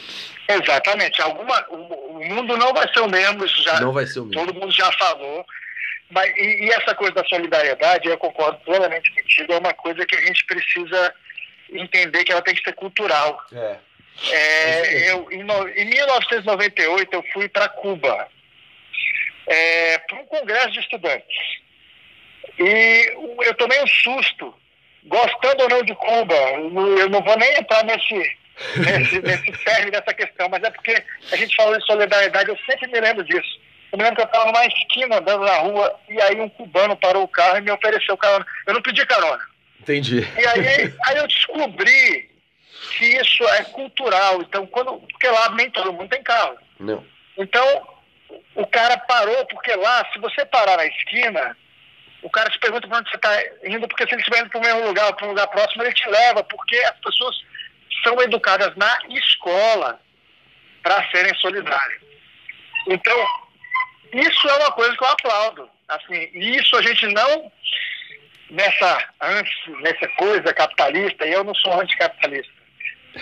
Exatamente. 0.49 1.21
Alguma, 1.21 1.67
o, 1.71 2.19
o, 2.19 2.29
mundo 2.29 2.57
não 2.57 2.73
vai 2.73 2.87
ser 2.93 3.01
o 3.01 3.09
mesmo, 3.09 3.45
isso 3.45 3.63
já 3.63 3.81
não 3.81 3.93
vai 3.93 4.07
ser 4.07 4.21
o 4.21 4.27
mesmo. 4.27 4.47
todo 4.47 4.55
mundo 4.55 4.73
já 4.73 4.91
falou. 4.93 5.45
Mas, 6.11 6.33
e, 6.37 6.67
e 6.67 6.71
essa 6.71 6.95
coisa 6.95 7.15
da 7.15 7.25
solidariedade, 7.25 8.09
eu 8.09 8.17
concordo 8.17 8.59
plenamente 8.65 9.11
contigo, 9.13 9.53
é 9.53 9.59
uma 9.59 9.75
coisa 9.75 10.07
que 10.07 10.15
a 10.15 10.21
gente 10.21 10.45
precisa 10.47 11.13
entender 11.73 12.23
que 12.25 12.31
ela 12.31 12.43
tem 12.43 12.55
que 12.55 12.63
ser 12.63 12.75
cultural. 12.75 13.43
É. 13.53 13.77
É, 14.31 15.12
eu, 15.12 15.31
em, 15.31 15.41
em 15.41 15.85
1998 15.85 17.12
eu 17.12 17.25
fui 17.33 17.49
para 17.49 17.69
Cuba 17.69 18.29
é, 19.47 19.99
para 19.99 20.19
um 20.19 20.27
congresso 20.27 20.73
de 20.73 20.81
estudantes. 20.81 21.37
E 22.59 23.12
eu 23.45 23.55
tomei 23.55 23.83
um 23.83 23.87
susto, 23.87 24.55
gostando 25.05 25.62
ou 25.64 25.69
não 25.69 25.83
de 25.83 25.95
Cuba. 25.95 26.35
Eu 26.35 27.09
não 27.09 27.23
vou 27.23 27.39
nem 27.39 27.55
entrar 27.55 27.85
nesse, 27.85 28.37
nesse, 28.77 29.21
nesse 29.21 29.53
ferro 29.62 29.91
dessa 29.91 30.14
questão, 30.14 30.49
mas 30.49 30.62
é 30.62 30.71
porque 30.71 31.03
a 31.31 31.37
gente 31.37 31.55
falou 31.55 31.79
de 31.79 31.87
solidariedade, 31.87 32.49
eu 32.49 32.59
sempre 32.69 32.89
me 32.89 33.01
lembro 33.01 33.25
disso. 33.25 33.61
Eu 33.93 33.99
me 33.99 34.05
lembro 34.05 34.17
que 34.17 34.23
eu 34.23 34.27
estava 34.27 34.47
numa 34.47 34.67
esquina 34.67 35.19
andando 35.19 35.45
na 35.45 35.59
rua 35.59 36.01
e 36.09 36.21
aí 36.21 36.41
um 36.41 36.49
cubano 36.49 36.97
parou 36.97 37.23
o 37.23 37.29
carro 37.29 37.59
e 37.59 37.61
me 37.61 37.71
ofereceu 37.71 38.17
carona. 38.17 38.47
Eu 38.67 38.75
não 38.75 38.83
pedi 38.83 39.07
carona. 39.07 39.43
Entendi. 39.81 40.27
E 40.37 40.47
aí, 40.47 40.93
aí 41.07 41.17
eu 41.19 41.27
descobri 41.29 42.29
que 42.87 43.05
isso 43.05 43.45
é 43.45 43.64
cultural. 43.64 44.43
Então, 44.43 44.66
quando. 44.66 44.99
Porque 44.99 45.28
lá 45.28 45.51
nem 45.51 45.70
todo 45.70 45.93
mundo 45.93 46.09
tem 46.09 46.22
carro. 46.22 46.57
Não. 46.78 47.05
Então, 47.37 47.89
o 48.55 48.66
cara 48.66 48.97
parou, 48.99 49.47
porque 49.47 49.74
lá, 49.76 50.07
se 50.12 50.18
você 50.18 50.45
parar 50.47 50.76
na 50.76 50.87
esquina, 50.87 51.57
o 52.22 52.30
cara 52.30 52.51
te 52.51 52.59
pergunta 52.59 52.89
para 52.89 52.99
onde 52.99 53.11
você 53.11 53.16
está 53.16 53.43
indo, 53.64 53.87
porque 53.89 54.05
se 54.05 54.14
ele 54.14 54.22
estiver 54.22 54.41
indo 54.41 54.51
para 54.51 54.59
o 54.59 54.62
mesmo 54.62 54.87
lugar, 54.87 55.12
para 55.12 55.26
um 55.26 55.30
lugar 55.30 55.47
próximo, 55.49 55.82
ele 55.82 55.93
te 55.93 56.09
leva, 56.09 56.43
porque 56.45 56.76
as 56.76 56.99
pessoas 57.01 57.37
são 58.03 58.20
educadas 58.22 58.74
na 58.76 58.99
escola 59.11 60.01
para 60.82 61.09
serem 61.11 61.34
solidárias. 61.37 62.03
Então, 62.89 63.26
isso 64.12 64.49
é 64.49 64.55
uma 64.57 64.72
coisa 64.72 64.97
que 64.97 65.05
eu 65.05 65.09
aplaudo. 65.09 65.70
Assim, 65.89 66.30
isso 66.34 66.76
a 66.76 66.82
gente 66.82 67.07
não 67.09 67.53
nessa, 68.51 69.09
nessa 69.80 70.09
coisa 70.16 70.53
capitalista, 70.55 71.26
e 71.26 71.32
eu 71.32 71.45
não 71.45 71.55
sou 71.55 71.80
anticapitalista, 71.80 72.53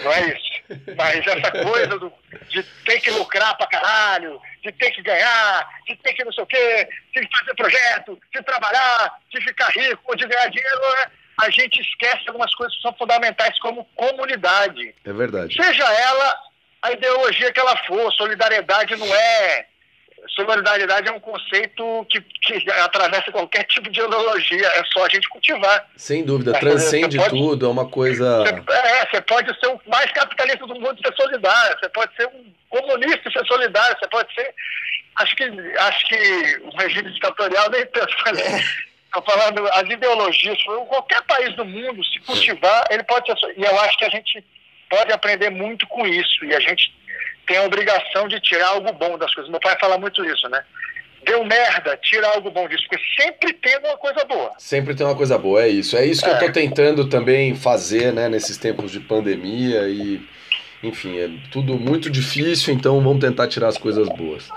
não 0.03 0.13
é 0.13 0.29
isso. 0.29 0.55
Mas 0.97 1.27
essa 1.27 1.51
coisa 1.51 1.99
do, 1.99 2.13
de 2.49 2.63
ter 2.85 3.01
que 3.01 3.11
lucrar 3.11 3.57
pra 3.57 3.67
caralho, 3.67 4.41
de 4.63 4.73
ter 4.73 4.91
que 4.91 5.03
ganhar, 5.03 5.69
de 5.87 5.97
ter 5.97 6.15
que 6.15 6.25
não 6.25 6.33
sei 6.33 6.45
o 6.45 6.47
quê, 6.47 6.89
de 7.15 7.29
fazer 7.39 7.55
projeto, 7.55 8.19
de 8.35 8.43
trabalhar, 8.43 9.15
de 9.31 9.41
ficar 9.43 9.69
rico, 9.71 10.17
de 10.17 10.27
ganhar 10.27 10.49
dinheiro, 10.49 10.81
né? 10.81 11.11
a 11.43 11.51
gente 11.51 11.81
esquece 11.81 12.29
algumas 12.29 12.55
coisas 12.55 12.75
que 12.77 12.83
são 12.83 12.95
fundamentais 12.95 13.59
como 13.59 13.85
comunidade. 13.97 14.95
É 15.05 15.13
verdade. 15.13 15.55
Seja 15.55 15.85
ela 15.85 16.35
a 16.83 16.93
ideologia 16.93 17.53
que 17.53 17.61
ela 17.61 17.77
for, 17.87 18.13
solidariedade 18.13 18.95
não 18.97 19.15
é 19.15 19.67
solidariedade 20.29 21.09
é 21.09 21.13
um 21.13 21.21
conceito 21.21 22.07
que, 22.11 22.21
que 22.21 22.71
atravessa 22.71 23.31
qualquer 23.31 23.65
tipo 23.65 23.91
de 23.91 24.01
ideologia, 24.01 24.67
é 24.67 24.83
só 24.93 25.05
a 25.05 25.09
gente 25.09 25.29
cultivar. 25.29 25.89
Sem 25.97 26.25
dúvida, 26.25 26.57
é, 26.57 26.61
transcende 26.61 27.17
pode, 27.17 27.31
tudo, 27.31 27.67
é 27.67 27.69
uma 27.69 27.89
coisa. 27.89 28.39
Você, 28.39 28.73
é, 28.73 29.07
você 29.07 29.21
pode 29.23 29.61
ser 29.61 29.67
o 29.69 29.81
mais 29.87 30.11
capitalista 30.13 30.67
do 30.67 30.75
mundo 30.75 30.97
e 30.99 31.07
ser 31.07 31.15
solidário, 31.15 31.79
você 31.79 31.89
pode 31.91 32.17
ser 32.17 32.27
um 32.27 32.53
comunista 32.69 33.29
e 33.29 33.33
ser 33.33 33.47
solidário, 33.47 33.97
você 33.99 34.09
pode 34.09 34.35
ser. 34.35 34.55
Acho 35.17 35.37
que, 35.37 35.45
acho 35.45 36.07
que 36.07 36.61
o 36.63 36.77
regime 36.77 37.13
ditatorial 37.13 37.71
nem 37.71 37.87
pensa 37.87 38.09
Estou 39.17 39.23
falando, 39.23 39.69
as 39.69 39.89
ideologias, 39.89 40.61
qualquer 40.89 41.23
país 41.23 41.55
do 41.55 41.65
mundo, 41.65 42.05
se 42.05 42.19
cultivar, 42.21 42.85
ele 42.91 43.05
pode 43.05 43.27
ser. 43.27 43.55
E 43.57 43.63
eu 43.63 43.81
acho 43.81 43.97
que 43.97 44.05
a 44.05 44.09
gente 44.09 44.45
pode 44.91 45.13
aprender 45.13 45.51
muito 45.51 45.87
com 45.87 46.05
isso. 46.05 46.45
E 46.45 46.53
a 46.53 46.59
gente 46.59 46.93
tem 47.47 47.59
a 47.59 47.63
obrigação 47.65 48.29
de 48.29 48.41
tirar 48.41 48.69
algo 48.69 48.93
bom 48.93 49.17
das 49.19 49.33
coisas. 49.35 49.51
Meu 49.51 49.61
pai 49.61 49.77
fala 49.81 49.99
muito 49.99 50.25
isso, 50.25 50.49
né? 50.49 50.63
Deu 51.25 51.43
merda, 51.45 51.99
tira 52.03 52.29
algo 52.29 52.51
bom 52.51 52.69
disso, 52.69 52.85
porque 52.89 53.03
sempre 53.19 53.55
tem 53.55 53.79
uma 53.79 53.97
coisa 53.97 54.25
boa. 54.25 54.51
Sempre 54.59 54.95
tem 54.95 55.07
uma 55.07 55.17
coisa 55.17 55.39
boa, 55.39 55.63
é 55.63 55.69
isso. 55.69 55.97
É 55.97 56.05
isso 56.05 56.23
que 56.23 56.29
é. 56.29 56.33
eu 56.33 56.37
estou 56.37 56.53
tentando 56.53 57.09
também 57.09 57.55
fazer, 57.55 58.13
né, 58.13 58.29
nesses 58.29 58.59
tempos 58.59 58.91
de 58.91 59.01
pandemia 59.01 59.89
e, 59.89 60.21
enfim, 60.83 61.19
é 61.19 61.31
tudo 61.51 61.79
muito 61.79 62.11
difícil, 62.11 62.75
então 62.75 63.01
vamos 63.01 63.21
tentar 63.21 63.49
tirar 63.49 63.69
as 63.69 63.79
coisas 63.79 64.07
boas. 64.11 64.51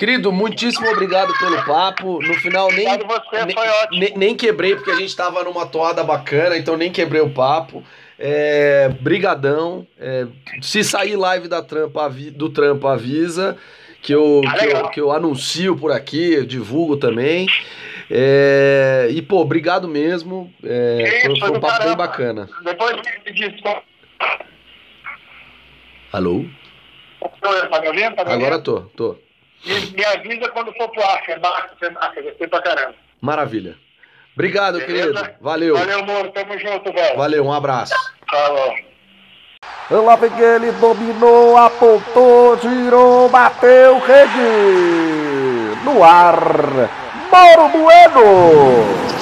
Querido, 0.00 0.32
muitíssimo 0.32 0.88
obrigado 0.88 1.30
pelo 1.38 1.62
papo. 1.66 2.22
No 2.22 2.32
final 2.36 2.72
nem, 2.72 2.86
você, 2.86 3.44
nem, 3.90 4.16
nem, 4.16 4.34
quebrei 4.34 4.74
porque 4.74 4.90
a 4.90 4.94
gente 4.94 5.10
estava 5.10 5.44
numa 5.44 5.66
toada 5.66 6.02
bacana, 6.02 6.56
então 6.56 6.74
nem 6.74 6.90
quebrei 6.90 7.20
o 7.20 7.28
papo. 7.28 7.84
É, 8.22 8.90
brigadão. 9.00 9.86
É, 9.98 10.26
se 10.60 10.84
sair 10.84 11.16
live 11.16 11.48
da 11.48 11.62
trampa, 11.62 12.06
do 12.34 12.50
trampo, 12.50 12.86
avisa. 12.86 13.56
Que 14.02 14.14
eu, 14.14 14.42
ah, 14.46 14.54
que, 14.54 14.66
eu, 14.66 14.88
que 14.90 15.00
eu 15.00 15.12
anuncio 15.12 15.76
por 15.76 15.90
aqui, 15.90 16.34
eu 16.34 16.46
divulgo 16.46 16.96
também. 16.96 17.46
É, 18.10 19.08
e, 19.10 19.22
pô, 19.22 19.40
obrigado 19.40 19.88
mesmo. 19.88 20.52
É, 20.62 21.22
foi, 21.24 21.38
foi 21.38 21.50
um 21.50 21.60
papo 21.60 21.84
bem 21.84 21.96
bacana. 21.96 22.48
Depois 22.62 22.96
disso. 23.34 23.62
Alô? 26.12 26.44
Tá 27.40 27.80
me 27.80 27.88
ouvindo? 27.88 28.16
Tá 28.16 28.24
me 28.24 28.32
Agora 28.32 28.58
tô, 28.58 28.80
tô. 28.96 29.16
Me, 29.64 29.80
me 29.92 30.04
avisa 30.04 30.48
quando 30.50 30.72
for 30.72 30.88
pro 30.88 31.02
ar, 31.02 31.22
é 31.28 31.38
massa, 31.38 32.22
gostei 32.22 32.48
pra 32.48 32.62
caramba. 32.62 32.94
Maravilha. 33.20 33.76
Obrigado, 34.40 34.78
Beleza? 34.78 35.12
querido. 35.12 35.30
Valeu. 35.38 35.76
Valeu, 35.76 35.98
amor. 35.98 36.30
Tamo 36.32 36.58
junto, 36.58 36.90
velho. 36.94 37.16
Valeu, 37.18 37.44
um 37.44 37.52
abraço. 37.52 37.92
Falou. 38.30 38.74
Lá 39.90 40.16
vem 40.16 40.30
ele, 40.40 40.72
dominou, 40.72 41.58
apontou, 41.58 42.56
girou, 42.58 43.28
bateu, 43.28 43.98
rede. 43.98 45.76
No 45.84 46.02
ar, 46.02 46.40
Mauro 47.30 47.68
Bueno. 47.68 49.19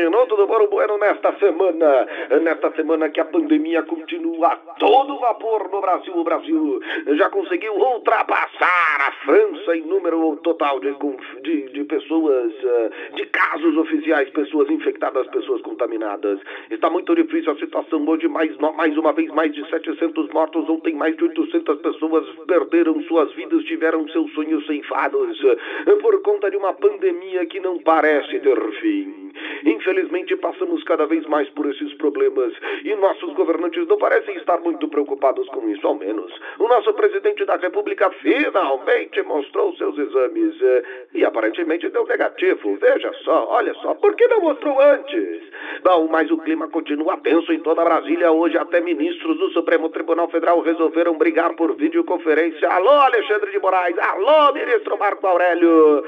Minuto 0.00 0.34
do 0.34 0.46
Boro 0.46 0.66
Bueno 0.68 0.96
nesta 0.96 1.30
semana. 1.38 2.06
Nesta 2.40 2.72
semana 2.72 3.10
que 3.10 3.20
a 3.20 3.24
pandemia 3.26 3.82
continua 3.82 4.48
a 4.48 4.56
todo 4.78 5.18
vapor 5.18 5.70
no 5.70 5.82
Brasil. 5.82 6.16
O 6.16 6.24
Brasil 6.24 6.80
já 7.18 7.28
conseguiu 7.28 7.74
ultrapassar 7.74 9.08
a 9.08 9.12
França 9.26 9.76
em 9.76 9.82
número 9.82 10.36
total 10.36 10.80
de, 10.80 10.94
de, 11.42 11.72
de 11.72 11.84
pessoas, 11.84 12.50
eh, 12.64 12.90
de 13.14 13.26
casos 13.26 13.76
oficiais, 13.76 14.30
pessoas 14.30 14.70
infectadas, 14.70 15.26
pessoas 15.26 15.60
contaminadas. 15.60 16.40
Está 16.70 16.88
muito 16.88 17.14
difícil 17.14 17.52
a 17.52 17.56
situação 17.56 18.02
hoje. 18.08 18.26
Mais, 18.26 18.56
mais 18.56 18.96
uma 18.96 19.12
vez, 19.12 19.30
mais 19.32 19.52
de 19.52 19.68
700 19.68 20.30
mortos. 20.30 20.66
Ontem, 20.66 20.94
mais 20.94 21.14
de 21.14 21.24
800 21.24 21.78
pessoas 21.82 22.26
perderam 22.46 23.02
suas 23.02 23.30
vidas, 23.34 23.62
tiveram 23.64 24.08
seus 24.08 24.32
sonhos 24.32 24.64
ceifados 24.66 25.38
eh, 25.44 25.96
por 25.96 26.22
conta 26.22 26.50
de 26.50 26.56
uma 26.56 26.72
pandemia 26.72 27.44
que 27.44 27.60
não 27.60 27.78
parece 27.80 28.40
ter 28.40 28.60
fim. 28.80 29.29
Infelizmente, 29.64 30.36
passamos 30.36 30.82
cada 30.84 31.06
vez 31.06 31.24
mais 31.26 31.48
por 31.50 31.66
esses 31.66 31.92
problemas 31.94 32.52
e 32.84 32.94
nossos 32.96 33.32
governantes 33.34 33.86
não 33.86 33.98
parecem 33.98 34.36
estar 34.36 34.60
muito 34.60 34.88
preocupados 34.88 35.48
com 35.48 35.68
isso, 35.68 35.86
ao 35.86 35.94
menos. 35.94 36.32
O 36.58 36.68
nosso 36.68 36.92
presidente 36.94 37.44
da 37.44 37.56
República 37.56 38.10
finalmente 38.22 39.22
mostrou 39.22 39.74
seus 39.76 39.96
exames 39.98 40.54
eh, 40.62 40.82
e 41.14 41.24
aparentemente 41.24 41.88
deu 41.88 42.06
negativo. 42.06 42.76
Veja 42.76 43.12
só, 43.24 43.48
olha 43.50 43.74
só, 43.74 43.94
por 43.94 44.14
que 44.14 44.26
não 44.28 44.40
mostrou 44.40 44.80
antes? 44.80 45.40
Bom, 45.82 46.08
mas 46.10 46.30
o 46.30 46.38
clima 46.38 46.68
continua 46.68 47.16
tenso 47.18 47.52
em 47.52 47.60
toda 47.60 47.84
Brasília. 47.84 48.32
Hoje, 48.32 48.56
até 48.58 48.80
ministros 48.80 49.38
do 49.38 49.50
Supremo 49.50 49.88
Tribunal 49.88 50.28
Federal 50.28 50.60
resolveram 50.60 51.16
brigar 51.16 51.54
por 51.54 51.74
videoconferência. 51.76 52.68
Alô, 52.68 52.90
Alexandre 52.90 53.50
de 53.50 53.58
Moraes! 53.58 53.98
Alô, 53.98 54.52
ministro 54.52 54.98
Marco 54.98 55.26
Aurélio! 55.26 56.04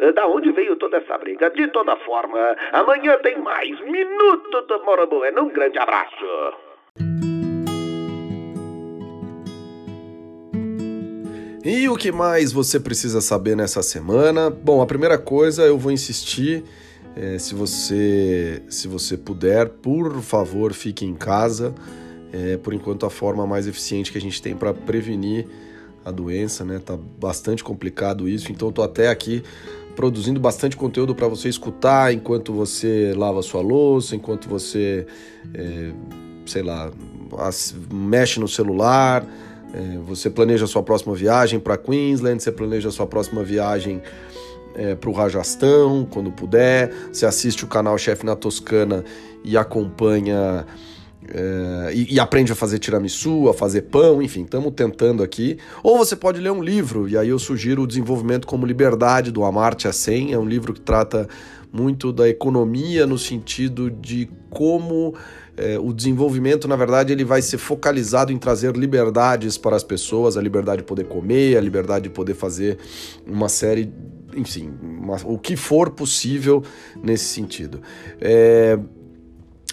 Eh, 0.00 0.12
da 0.12 0.26
onde 0.28 0.52
veio 0.52 0.76
toda 0.76 0.98
essa 0.98 1.18
briga? 1.18 1.50
De 1.50 1.66
toda 1.68 1.96
forma, 1.96 2.56
amanhã 2.72 3.18
tem 3.18 3.38
mais 3.38 3.80
Minuto 3.80 4.62
do 4.68 4.84
Moro 4.84 5.06
Bueno. 5.08 5.42
Um 5.42 5.48
grande 5.48 5.78
abraço. 5.78 6.14
E 11.64 11.88
o 11.88 11.96
que 11.96 12.12
mais 12.12 12.52
você 12.52 12.78
precisa 12.78 13.20
saber 13.20 13.56
nessa 13.56 13.82
semana? 13.82 14.48
Bom, 14.48 14.80
a 14.80 14.86
primeira 14.86 15.18
coisa 15.18 15.64
eu 15.64 15.76
vou 15.76 15.90
insistir, 15.90 16.62
é, 17.16 17.36
se 17.36 17.54
você 17.54 18.62
se 18.68 18.86
você 18.86 19.16
puder, 19.16 19.68
por 19.68 20.22
favor, 20.22 20.72
fique 20.72 21.04
em 21.04 21.14
casa. 21.14 21.74
É, 22.32 22.56
por 22.58 22.74
enquanto 22.74 23.04
a 23.06 23.10
forma 23.10 23.46
mais 23.46 23.66
eficiente 23.66 24.12
que 24.12 24.18
a 24.18 24.20
gente 24.20 24.40
tem 24.40 24.54
para 24.54 24.72
prevenir 24.72 25.46
a 26.04 26.10
doença, 26.10 26.64
né? 26.64 26.78
Tá 26.78 26.96
bastante 26.96 27.64
complicado 27.64 28.28
isso, 28.28 28.52
então 28.52 28.70
tô 28.70 28.82
até 28.82 29.08
aqui 29.08 29.42
produzindo 29.98 30.38
bastante 30.38 30.76
conteúdo 30.76 31.12
para 31.12 31.26
você 31.26 31.48
escutar 31.48 32.14
enquanto 32.14 32.52
você 32.52 33.12
lava 33.16 33.42
sua 33.42 33.60
louça, 33.60 34.14
enquanto 34.14 34.48
você, 34.48 35.04
é, 35.52 35.90
sei 36.46 36.62
lá, 36.62 36.88
mexe 37.92 38.38
no 38.38 38.46
celular, 38.46 39.26
é, 39.74 39.98
você 40.06 40.30
planeja 40.30 40.68
sua 40.68 40.84
próxima 40.84 41.16
viagem 41.16 41.58
para 41.58 41.76
Queensland, 41.76 42.40
você 42.40 42.52
planeja 42.52 42.92
sua 42.92 43.08
próxima 43.08 43.42
viagem 43.42 44.00
é, 44.76 44.94
para 44.94 45.10
o 45.10 45.12
Rajastão, 45.12 46.06
quando 46.08 46.30
puder, 46.30 46.92
você 47.12 47.26
assiste 47.26 47.64
o 47.64 47.66
canal 47.66 47.98
Chefe 47.98 48.24
na 48.24 48.36
Toscana 48.36 49.04
e 49.42 49.56
acompanha 49.56 50.64
é, 51.30 51.92
e, 51.94 52.14
e, 52.14 52.20
aprende 52.20 52.52
a 52.52 52.54
fazer 52.54 52.78
tiramisu, 52.78 53.48
a 53.48 53.54
fazer 53.54 53.82
pão, 53.82 54.22
enfim, 54.22 54.42
estamos 54.42 54.72
tentando 54.74 55.22
aqui. 55.22 55.58
Ou 55.82 55.98
você 55.98 56.16
pode 56.16 56.40
ler 56.40 56.50
um 56.50 56.62
livro, 56.62 57.08
e 57.08 57.18
aí 57.18 57.28
eu 57.28 57.38
sugiro 57.38 57.82
o 57.82 57.86
Desenvolvimento 57.86 58.46
como 58.46 58.64
Liberdade, 58.64 59.30
do 59.30 59.44
Amartya 59.44 59.92
Sen. 59.92 60.32
É 60.32 60.38
um 60.38 60.46
livro 60.46 60.72
que 60.72 60.80
trata 60.80 61.28
muito 61.70 62.12
da 62.12 62.28
economia 62.28 63.06
no 63.06 63.18
sentido 63.18 63.90
de 63.90 64.30
como 64.48 65.14
é, 65.54 65.78
o 65.78 65.92
desenvolvimento, 65.92 66.66
na 66.66 66.76
verdade, 66.76 67.12
ele 67.12 67.24
vai 67.24 67.42
ser 67.42 67.58
focalizado 67.58 68.32
em 68.32 68.38
trazer 68.38 68.74
liberdades 68.74 69.58
para 69.58 69.76
as 69.76 69.84
pessoas, 69.84 70.36
a 70.36 70.40
liberdade 70.40 70.78
de 70.78 70.84
poder 70.84 71.04
comer, 71.04 71.58
a 71.58 71.60
liberdade 71.60 72.04
de 72.04 72.10
poder 72.10 72.34
fazer 72.34 72.78
uma 73.26 73.48
série, 73.48 73.92
enfim, 74.34 74.72
uma, 74.80 75.16
o 75.24 75.36
que 75.36 75.56
for 75.56 75.90
possível 75.90 76.62
nesse 77.02 77.24
sentido. 77.24 77.82
É, 78.20 78.78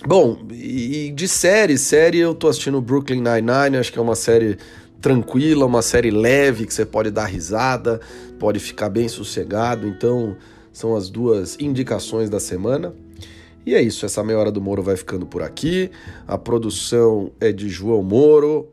Bom, 0.08 0.38
e 0.52 1.12
de 1.16 1.28
série, 1.28 1.80
série 1.80 2.20
eu 2.20 2.36
tô 2.36 2.48
assistindo 2.48 2.80
Brooklyn 2.80 3.22
Nine-Nine, 3.24 3.78
acho 3.78 3.92
que 3.92 3.98
é 3.98 4.02
uma 4.02 4.14
série 4.14 4.56
tranquila, 5.02 5.66
uma 5.66 5.82
série 5.82 6.12
leve 6.12 6.68
que 6.68 6.74
você 6.76 6.86
pode 6.86 7.10
dar 7.10 7.26
risada, 7.26 8.00
pode 8.38 8.60
ficar 8.60 8.88
bem 8.90 9.08
sossegado. 9.08 9.88
Então, 9.88 10.38
são 10.72 10.96
as 10.96 11.10
duas 11.10 11.58
indicações 11.60 12.30
da 12.30 12.40
semana. 12.40 12.94
E 13.66 13.74
é 13.74 13.82
isso, 13.82 14.06
essa 14.06 14.24
meia 14.24 14.38
hora 14.38 14.52
do 14.52 14.62
Moro 14.62 14.84
vai 14.84 14.96
ficando 14.96 15.26
por 15.26 15.42
aqui. 15.42 15.90
A 16.28 16.38
produção 16.38 17.32
é 17.40 17.52
de 17.52 17.68
João 17.68 18.04
Moro, 18.04 18.68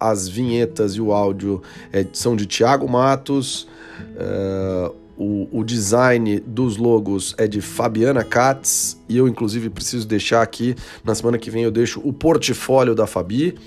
as 0.00 0.26
vinhetas 0.26 0.92
e 0.92 1.02
o 1.02 1.12
áudio 1.12 1.60
é, 1.92 2.06
são 2.14 2.34
de 2.34 2.46
Tiago 2.46 2.88
Matos. 2.88 3.68
Uh, 4.16 5.07
o, 5.18 5.48
o, 5.50 5.64
design 5.64 6.38
dos 6.40 6.76
logos 6.76 7.34
é 7.36 7.48
de 7.48 7.60
Fabiana 7.60 8.22
Katz 8.22 8.98
e 9.08 9.16
eu, 9.16 9.26
inclusive, 9.26 9.68
preciso 9.68 10.06
deixar 10.06 10.42
aqui. 10.42 10.76
Na 11.02 11.14
semana 11.14 11.38
que 11.38 11.50
vem 11.50 11.64
eu 11.64 11.70
deixo 11.70 12.00
o 12.04 12.12
portfólio 12.12 12.94
da 12.94 13.06
Fabi. 13.06 13.58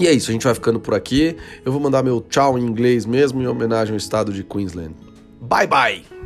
E 0.00 0.06
é 0.06 0.12
isso, 0.12 0.30
a 0.30 0.32
gente 0.32 0.44
vai 0.44 0.54
ficando 0.54 0.80
por 0.80 0.94
aqui. 0.94 1.36
Eu 1.64 1.72
vou 1.72 1.80
mandar 1.80 2.02
meu 2.02 2.20
tchau 2.20 2.58
em 2.58 2.62
inglês 2.62 3.04
mesmo, 3.04 3.42
em 3.42 3.46
homenagem 3.46 3.92
ao 3.92 3.98
estado 3.98 4.32
de 4.32 4.42
Queensland. 4.42 4.94
Bye 5.40 5.66
bye! 5.66 6.17